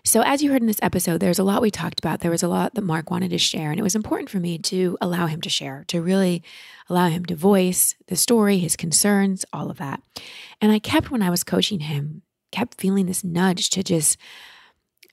So, 0.06 0.22
as 0.22 0.40
you 0.40 0.52
heard 0.52 0.60
in 0.60 0.68
this 0.68 0.78
episode, 0.82 1.18
there's 1.18 1.40
a 1.40 1.44
lot 1.44 1.60
we 1.60 1.72
talked 1.72 1.98
about. 1.98 2.20
There 2.20 2.30
was 2.30 2.44
a 2.44 2.48
lot 2.48 2.74
that 2.74 2.82
Mark 2.82 3.10
wanted 3.10 3.30
to 3.30 3.38
share, 3.38 3.72
and 3.72 3.80
it 3.80 3.82
was 3.82 3.96
important 3.96 4.30
for 4.30 4.38
me 4.38 4.56
to 4.58 4.96
allow 5.00 5.26
him 5.26 5.40
to 5.40 5.48
share, 5.50 5.82
to 5.88 6.00
really 6.00 6.44
allow 6.88 7.08
him 7.08 7.24
to 7.24 7.34
voice 7.34 7.96
the 8.06 8.14
story, 8.14 8.58
his 8.58 8.76
concerns, 8.76 9.44
all 9.52 9.68
of 9.68 9.78
that. 9.78 10.00
And 10.60 10.70
I 10.70 10.78
kept, 10.78 11.10
when 11.10 11.22
I 11.22 11.30
was 11.30 11.42
coaching 11.42 11.80
him, 11.80 12.22
kept 12.52 12.80
feeling 12.80 13.06
this 13.06 13.24
nudge 13.24 13.68
to 13.70 13.82
just 13.82 14.16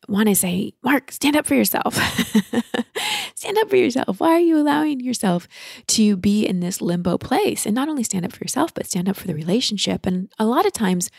want 0.08 0.29
to 0.29 0.36
say, 0.36 0.73
Mark, 0.84 1.12
stand 1.12 1.36
up 1.36 1.47
for 1.47 1.56
yourself. 1.56 1.95
stand 3.34 3.58
up 3.58 3.71
for 3.71 3.77
yourself. 3.77 4.19
Why 4.19 4.34
are 4.34 4.39
you 4.39 4.60
allowing 4.60 4.99
yourself 4.99 5.47
to 5.88 6.15
be 6.15 6.45
in 6.45 6.60
this 6.60 6.82
limbo 6.82 7.17
place? 7.17 7.65
And 7.65 7.73
not 7.73 7.89
only 7.89 8.03
stand 8.03 8.25
up 8.25 8.32
for 8.32 8.43
yourself, 8.43 8.75
but 8.75 8.86
stand 8.86 9.10
up 9.10 9.15
for 9.15 9.25
the 9.25 9.34
relationship. 9.34 10.06
And 10.06 10.32
a 10.38 10.45
lot 10.45 10.67
of 10.67 10.71
times, 10.71 11.10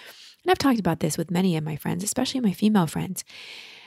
and 0.44 0.50
I've 0.50 0.58
talked 0.58 0.78
about 0.78 1.00
this 1.00 1.16
with 1.16 1.30
many 1.30 1.56
of 1.56 1.64
my 1.64 1.76
friends, 1.76 2.04
especially 2.04 2.40
my 2.40 2.52
female 2.52 2.86
friends, 2.86 3.24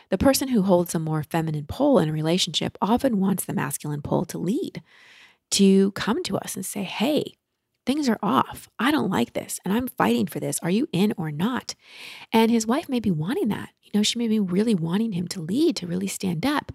the 0.10 0.17
person 0.17 0.48
who 0.48 0.63
holds 0.63 0.96
a 0.96 1.00
more 1.00 1.24
feminine 1.24 1.65
pole 1.65 2.00
in 2.00 2.10
a 2.10 2.13
relationship 2.13 2.78
often 2.82 3.20
wants 3.20 3.46
the 3.46 3.54
masculine 3.54 4.02
pole 4.02 4.26
to 4.26 4.38
lead, 4.38 4.82
to 5.52 5.91
come 5.91 6.24
to 6.24 6.38
us 6.38 6.56
and 6.56 6.65
say, 6.65 6.84
hey, 6.84 7.34
things 7.86 8.10
are 8.10 8.20
off. 8.22 8.70
I 8.80 8.91
don't 8.91 9.10
like 9.10 9.34
this 9.34 9.60
and 9.63 9.74
I'm 9.74 9.88
fighting 9.88 10.28
for 10.28 10.39
this. 10.39 10.60
Are 10.62 10.70
you 10.70 10.88
in 10.91 11.13
or 11.17 11.32
not? 11.32 11.76
And 12.34 12.52
his 12.52 12.67
wife 12.67 12.89
may 12.89 13.00
be 13.00 13.12
wanting 13.12 13.50
that. 13.50 13.70
You 13.91 14.00
know, 14.00 14.04
she 14.04 14.19
may 14.19 14.28
be 14.28 14.39
really 14.39 14.76
wanting 14.76 15.13
him 15.13 15.28
to 15.30 15.41
lead, 15.41 15.76
to 15.78 15.88
really 15.88 16.08
stand 16.08 16.45
up. 16.45 16.71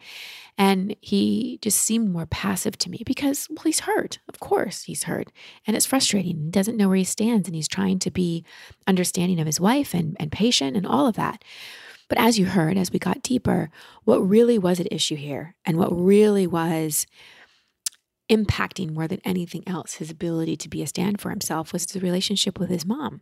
And 0.59 0.96
he 1.01 1.59
just 1.62 1.79
seemed 1.79 2.11
more 2.11 2.27
passive 2.27 2.77
to 2.79 2.90
me 2.90 3.03
because, 3.05 3.48
well, 3.51 3.64
he's 3.64 3.81
hurt. 3.81 4.18
Of 4.29 4.40
course, 4.40 4.85
he's 4.85 5.05
hurt. 5.05 5.31
And 5.66 5.77
it's 5.77 5.87
frustrating. 5.87 6.44
He 6.44 6.51
doesn't 6.51 6.77
know 6.77 6.88
where 6.88 6.96
he 6.96 7.05
stands 7.05 7.48
and 7.48 7.55
he's 7.55 7.68
trying 7.68 7.98
to 8.01 8.11
be 8.11 8.44
understanding 8.87 9.40
of 9.40 9.46
his 9.46 9.61
wife 9.61 9.94
and, 9.94 10.16
and 10.18 10.33
patient 10.33 10.77
and 10.77 10.87
all 10.87 11.07
of 11.07 11.16
that. 11.16 11.42
But 12.09 12.18
as 12.18 12.38
you 12.38 12.46
heard, 12.46 12.77
as 12.77 12.92
we 12.92 12.98
got 12.98 13.22
deeper, 13.22 13.70
what 14.05 14.18
really 14.18 14.59
was 14.59 14.81
at 14.81 14.92
issue 14.92 15.16
here 15.16 15.55
and 15.64 15.79
what 15.79 15.88
really 15.88 16.46
was 16.46 17.07
impacting 18.33 18.95
more 18.95 19.07
than 19.07 19.21
anything 19.25 19.62
else 19.66 19.95
his 19.95 20.11
ability 20.11 20.57
to 20.57 20.68
be 20.68 20.81
a 20.81 20.87
stand 20.87 21.21
for 21.21 21.29
himself 21.29 21.73
was 21.73 21.85
the 21.85 22.01
relationship 22.01 22.59
with 22.59 22.71
his 22.71 22.87
mom. 22.87 23.21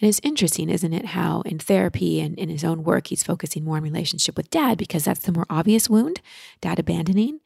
And 0.00 0.08
it's 0.08 0.20
interesting, 0.24 0.68
isn't 0.68 0.92
it, 0.92 1.06
how 1.06 1.42
in 1.42 1.60
therapy 1.60 2.20
and 2.20 2.36
in 2.36 2.48
his 2.48 2.64
own 2.64 2.82
work, 2.82 3.06
he's 3.06 3.22
focusing 3.22 3.64
more 3.64 3.76
on 3.76 3.82
relationship 3.82 4.36
with 4.36 4.50
dad 4.50 4.76
because 4.76 5.04
that's 5.04 5.20
the 5.20 5.32
more 5.32 5.46
obvious 5.48 5.88
wound, 5.88 6.20
dad 6.60 6.80
abandoning. 6.80 7.38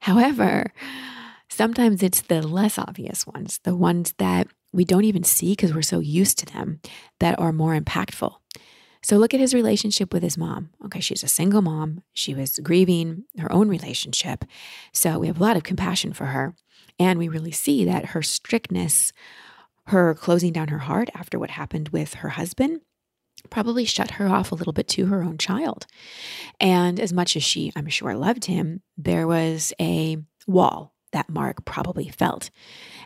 However, 0.00 0.72
sometimes 1.48 2.02
it's 2.02 2.22
the 2.22 2.42
less 2.42 2.78
obvious 2.78 3.26
ones, 3.26 3.60
the 3.62 3.76
ones 3.76 4.14
that 4.18 4.48
we 4.72 4.84
don't 4.84 5.04
even 5.04 5.22
see 5.22 5.52
because 5.52 5.72
we're 5.72 5.82
so 5.82 6.00
used 6.00 6.38
to 6.38 6.46
them, 6.46 6.80
that 7.20 7.38
are 7.38 7.52
more 7.52 7.78
impactful. 7.78 8.34
So 9.02 9.16
look 9.16 9.32
at 9.32 9.40
his 9.40 9.54
relationship 9.54 10.12
with 10.12 10.22
his 10.22 10.36
mom. 10.36 10.70
Okay, 10.84 11.00
she's 11.00 11.22
a 11.22 11.28
single 11.28 11.62
mom. 11.62 12.02
She 12.12 12.34
was 12.34 12.58
grieving 12.58 13.24
her 13.38 13.50
own 13.50 13.68
relationship. 13.68 14.44
So 14.92 15.18
we 15.18 15.26
have 15.26 15.40
a 15.40 15.42
lot 15.42 15.56
of 15.56 15.62
compassion 15.62 16.12
for 16.12 16.26
her. 16.26 16.54
And 16.98 17.18
we 17.18 17.28
really 17.28 17.52
see 17.52 17.84
that 17.86 18.06
her 18.06 18.22
strictness, 18.22 19.12
her 19.86 20.14
closing 20.14 20.52
down 20.52 20.68
her 20.68 20.80
heart 20.80 21.08
after 21.14 21.38
what 21.38 21.50
happened 21.50 21.88
with 21.88 22.14
her 22.14 22.30
husband, 22.30 22.82
probably 23.48 23.86
shut 23.86 24.12
her 24.12 24.28
off 24.28 24.52
a 24.52 24.54
little 24.54 24.74
bit 24.74 24.86
to 24.88 25.06
her 25.06 25.22
own 25.22 25.38
child. 25.38 25.86
And 26.60 27.00
as 27.00 27.12
much 27.12 27.36
as 27.36 27.42
she, 27.42 27.72
I'm 27.74 27.88
sure, 27.88 28.14
loved 28.14 28.44
him, 28.44 28.82
there 28.98 29.26
was 29.26 29.72
a 29.80 30.18
wall 30.46 30.94
that 31.12 31.30
Mark 31.30 31.64
probably 31.64 32.08
felt. 32.08 32.50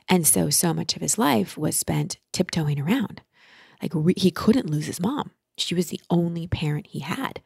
And 0.08 0.26
so, 0.26 0.50
so 0.50 0.74
much 0.74 0.96
of 0.96 1.02
his 1.02 1.18
life 1.18 1.56
was 1.56 1.76
spent 1.76 2.18
tiptoeing 2.32 2.80
around. 2.80 3.22
Like 3.80 3.92
re- 3.94 4.14
he 4.16 4.30
couldn't 4.30 4.68
lose 4.68 4.86
his 4.86 5.00
mom. 5.00 5.30
She 5.56 5.74
was 5.74 5.88
the 5.88 6.00
only 6.10 6.46
parent 6.46 6.88
he 6.88 7.00
had. 7.00 7.40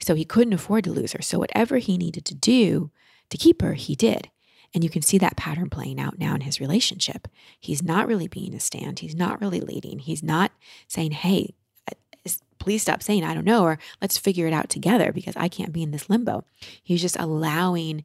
So 0.00 0.14
he 0.14 0.24
couldn't 0.24 0.54
afford 0.54 0.84
to 0.84 0.92
lose 0.92 1.12
her. 1.12 1.22
So 1.22 1.38
whatever 1.38 1.78
he 1.78 1.98
needed 1.98 2.24
to 2.26 2.34
do 2.34 2.90
to 3.28 3.36
keep 3.36 3.62
her, 3.62 3.74
he 3.74 3.94
did. 3.94 4.30
And 4.72 4.84
you 4.84 4.90
can 4.90 5.02
see 5.02 5.18
that 5.18 5.36
pattern 5.36 5.68
playing 5.68 6.00
out 6.00 6.18
now 6.18 6.34
in 6.34 6.42
his 6.42 6.60
relationship. 6.60 7.28
He's 7.58 7.82
not 7.82 8.06
really 8.06 8.28
being 8.28 8.54
a 8.54 8.60
stand. 8.60 9.00
He's 9.00 9.16
not 9.16 9.40
really 9.40 9.60
leading. 9.60 9.98
He's 9.98 10.22
not 10.22 10.52
saying, 10.86 11.10
hey, 11.12 11.54
uh, 11.90 12.30
please 12.58 12.82
stop 12.82 13.02
saying, 13.02 13.24
I 13.24 13.34
don't 13.34 13.44
know, 13.44 13.64
or 13.64 13.78
let's 14.00 14.16
figure 14.16 14.46
it 14.46 14.52
out 14.52 14.68
together 14.68 15.12
because 15.12 15.36
I 15.36 15.48
can't 15.48 15.72
be 15.72 15.82
in 15.82 15.90
this 15.90 16.08
limbo. 16.08 16.44
He's 16.82 17.00
just 17.02 17.18
allowing 17.18 18.04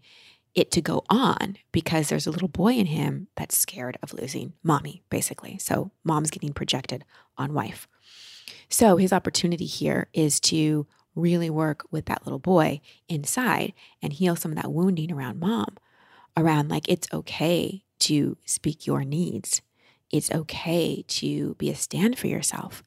it 0.56 0.72
to 0.72 0.82
go 0.82 1.04
on 1.10 1.58
because 1.72 2.10
there's 2.10 2.26
a 2.26 2.32
little 2.32 2.48
boy 2.48 2.74
in 2.74 2.88
him 2.88 3.28
that's 3.36 3.58
scared 3.58 3.98
of 4.02 4.14
losing 4.14 4.54
mommy, 4.64 5.04
basically. 5.10 5.58
So 5.60 5.92
mom's 6.04 6.32
getting 6.32 6.54
projected 6.54 7.04
on 7.38 7.54
wife. 7.54 7.88
So 8.70 8.98
his 8.98 9.14
opportunity 9.14 9.66
here 9.66 10.08
is 10.14 10.40
to 10.42 10.88
really 11.16 11.50
work 11.50 11.86
with 11.92 12.06
that 12.06 12.26
little 12.26 12.40
boy 12.40 12.82
inside 13.08 13.74
and 14.02 14.12
heal 14.12 14.36
some 14.36 14.52
of 14.52 14.58
that 14.58 14.72
wounding 14.72 15.12
around 15.12 15.40
mom, 15.40 15.78
around 16.36 16.70
like 16.70 16.90
it's 16.90 17.08
okay 17.14 17.84
to 18.00 18.38
speak 18.46 18.86
your 18.86 19.04
needs. 19.04 19.62
It's 20.12 20.32
okay 20.32 21.04
to 21.08 21.56
be 21.56 21.70
a 21.70 21.76
stand 21.76 22.18
for 22.18 22.28
yourself. 22.28 22.84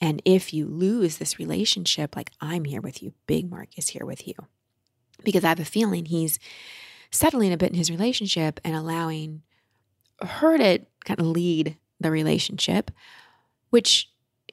And 0.00 0.22
if 0.24 0.54
you 0.54 0.66
lose 0.66 1.18
this 1.18 1.38
relationship, 1.38 2.16
like 2.16 2.30
I'm 2.40 2.64
here 2.64 2.80
with 2.80 3.02
you, 3.02 3.12
Big 3.26 3.50
Mark 3.50 3.76
is 3.76 3.88
here 3.88 4.06
with 4.06 4.26
you. 4.26 4.34
Because 5.24 5.44
I 5.44 5.48
have 5.48 5.60
a 5.60 5.64
feeling 5.64 6.06
he's 6.06 6.38
settling 7.10 7.52
a 7.52 7.56
bit 7.56 7.70
in 7.70 7.76
his 7.76 7.90
relationship 7.90 8.60
and 8.64 8.76
allowing 8.76 9.42
her 10.20 10.56
to 10.56 10.80
kind 11.04 11.20
of 11.20 11.26
lead 11.26 11.76
the 12.00 12.10
relationship, 12.10 12.90
which, 13.70 14.08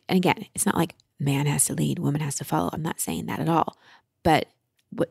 and 0.07 0.17
again, 0.17 0.45
it's 0.53 0.65
not 0.65 0.75
like 0.75 0.95
man 1.19 1.45
has 1.45 1.65
to 1.65 1.73
lead, 1.73 1.99
woman 1.99 2.21
has 2.21 2.35
to 2.35 2.43
follow. 2.43 2.69
I'm 2.73 2.81
not 2.81 2.99
saying 2.99 3.25
that 3.27 3.39
at 3.39 3.49
all. 3.49 3.77
But 4.23 4.47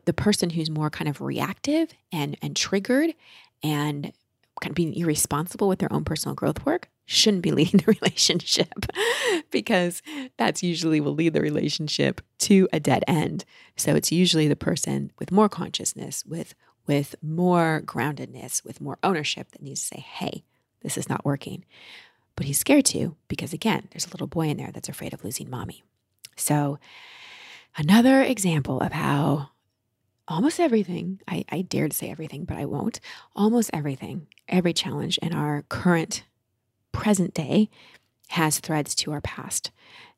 the 0.04 0.12
person 0.12 0.50
who's 0.50 0.70
more 0.70 0.90
kind 0.90 1.08
of 1.08 1.20
reactive 1.20 1.92
and 2.12 2.36
and 2.42 2.56
triggered 2.56 3.14
and 3.62 4.12
kind 4.60 4.70
of 4.70 4.74
being 4.74 4.94
irresponsible 4.94 5.68
with 5.68 5.78
their 5.78 5.92
own 5.92 6.04
personal 6.04 6.34
growth 6.34 6.64
work 6.64 6.88
shouldn't 7.06 7.42
be 7.42 7.50
leading 7.52 7.80
the 7.80 7.96
relationship 8.00 8.86
because 9.50 10.02
that's 10.36 10.62
usually 10.62 11.00
will 11.00 11.14
lead 11.14 11.32
the 11.32 11.40
relationship 11.40 12.20
to 12.38 12.68
a 12.72 12.80
dead 12.80 13.04
end. 13.06 13.44
So 13.76 13.94
it's 13.94 14.12
usually 14.12 14.48
the 14.48 14.56
person 14.56 15.12
with 15.18 15.32
more 15.32 15.48
consciousness, 15.48 16.24
with 16.24 16.54
with 16.86 17.14
more 17.22 17.82
groundedness, 17.84 18.62
with 18.64 18.80
more 18.80 18.98
ownership 19.02 19.50
that 19.52 19.62
needs 19.62 19.80
to 19.80 19.96
say, 19.96 20.00
"Hey, 20.00 20.44
this 20.82 20.96
is 20.98 21.08
not 21.08 21.24
working." 21.24 21.64
But 22.36 22.46
he's 22.46 22.58
scared 22.58 22.84
to 22.86 23.16
because 23.28 23.52
again, 23.52 23.88
there's 23.90 24.06
a 24.06 24.10
little 24.10 24.26
boy 24.26 24.48
in 24.48 24.56
there 24.56 24.70
that's 24.72 24.88
afraid 24.88 25.14
of 25.14 25.24
losing 25.24 25.48
mommy. 25.48 25.82
So 26.36 26.78
another 27.76 28.22
example 28.22 28.80
of 28.80 28.92
how 28.92 29.50
almost 30.26 30.58
everything, 30.58 31.20
I, 31.28 31.44
I 31.50 31.62
dare 31.62 31.88
to 31.88 31.96
say 31.96 32.10
everything, 32.10 32.44
but 32.44 32.56
I 32.56 32.64
won't, 32.64 32.98
almost 33.36 33.70
everything, 33.72 34.26
every 34.48 34.72
challenge 34.72 35.18
in 35.18 35.32
our 35.32 35.62
current 35.68 36.24
present 36.92 37.34
day 37.34 37.68
has 38.28 38.58
threads 38.58 38.94
to 38.96 39.12
our 39.12 39.20
past. 39.20 39.70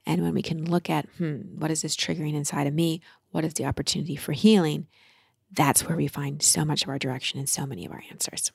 And 0.07 0.23
when 0.23 0.35
we 0.35 0.43
can 0.43 0.71
look 0.71 0.89
at, 0.89 1.07
hmm, 1.19 1.59
what 1.59 1.71
is 1.71 1.83
this 1.83 1.97
triggering 1.97 2.35
inside 2.35 2.67
of 2.67 2.73
me? 2.73 3.03
what 3.37 3.45
is 3.45 3.53
the 3.53 3.67
opportunity 3.67 4.17
for 4.17 4.33
healing, 4.33 4.87
that's 5.53 5.87
where 5.87 5.97
we 5.97 6.07
find 6.09 6.43
so 6.43 6.65
much 6.65 6.83
of 6.83 6.89
our 6.89 6.99
direction 6.99 7.39
and 7.39 7.47
so 7.47 7.67
many 7.67 7.85
of 7.85 7.93
our 7.93 8.03
answers. 8.11 8.51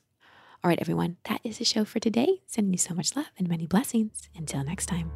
All 0.64 0.70
right, 0.70 0.80
everyone, 0.80 1.18
that 1.28 1.41
is 1.43 1.57
the 1.57 1.66
show 1.66 1.86
for 1.86 1.99
today. 1.99 2.41
Sending 2.45 2.72
you 2.72 2.78
so 2.78 2.93
much 2.93 3.16
love 3.16 3.32
and 3.39 3.49
many 3.49 3.66
blessings. 3.66 4.30
Until 4.36 4.64
next 4.64 4.86
time. 4.86 5.12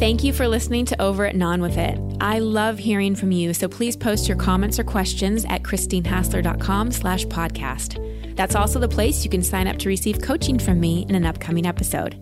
Thank 0.00 0.24
you 0.24 0.32
for 0.32 0.48
listening 0.48 0.84
to 0.86 1.00
Over 1.00 1.26
It 1.26 1.34
and 1.34 1.44
On 1.44 1.60
With 1.60 1.76
It. 1.76 2.00
I 2.20 2.40
love 2.40 2.78
hearing 2.78 3.14
from 3.14 3.30
you, 3.30 3.54
so 3.54 3.68
please 3.68 3.96
post 3.96 4.26
your 4.26 4.36
comments 4.36 4.80
or 4.80 4.84
questions 4.84 5.44
at 5.44 5.62
christinehassler.com 5.62 6.90
slash 6.90 7.24
podcast. 7.26 8.36
That's 8.36 8.56
also 8.56 8.80
the 8.80 8.88
place 8.88 9.22
you 9.22 9.30
can 9.30 9.42
sign 9.42 9.68
up 9.68 9.78
to 9.78 9.88
receive 9.88 10.20
coaching 10.22 10.58
from 10.58 10.80
me 10.80 11.06
in 11.08 11.14
an 11.14 11.24
upcoming 11.24 11.66
episode. 11.66 12.14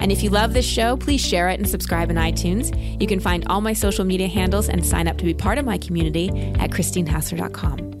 And 0.00 0.12
if 0.12 0.22
you 0.22 0.30
love 0.30 0.52
this 0.52 0.66
show, 0.66 0.96
please 0.96 1.24
share 1.24 1.48
it 1.48 1.58
and 1.58 1.68
subscribe 1.68 2.10
in 2.10 2.16
iTunes. 2.16 3.00
You 3.00 3.06
can 3.06 3.20
find 3.20 3.46
all 3.46 3.60
my 3.60 3.72
social 3.72 4.04
media 4.04 4.28
handles 4.28 4.68
and 4.68 4.84
sign 4.84 5.08
up 5.08 5.16
to 5.18 5.24
be 5.24 5.34
part 5.34 5.58
of 5.58 5.64
my 5.64 5.78
community 5.78 6.28
at 6.58 6.70
christinehassler.com. 6.70 8.00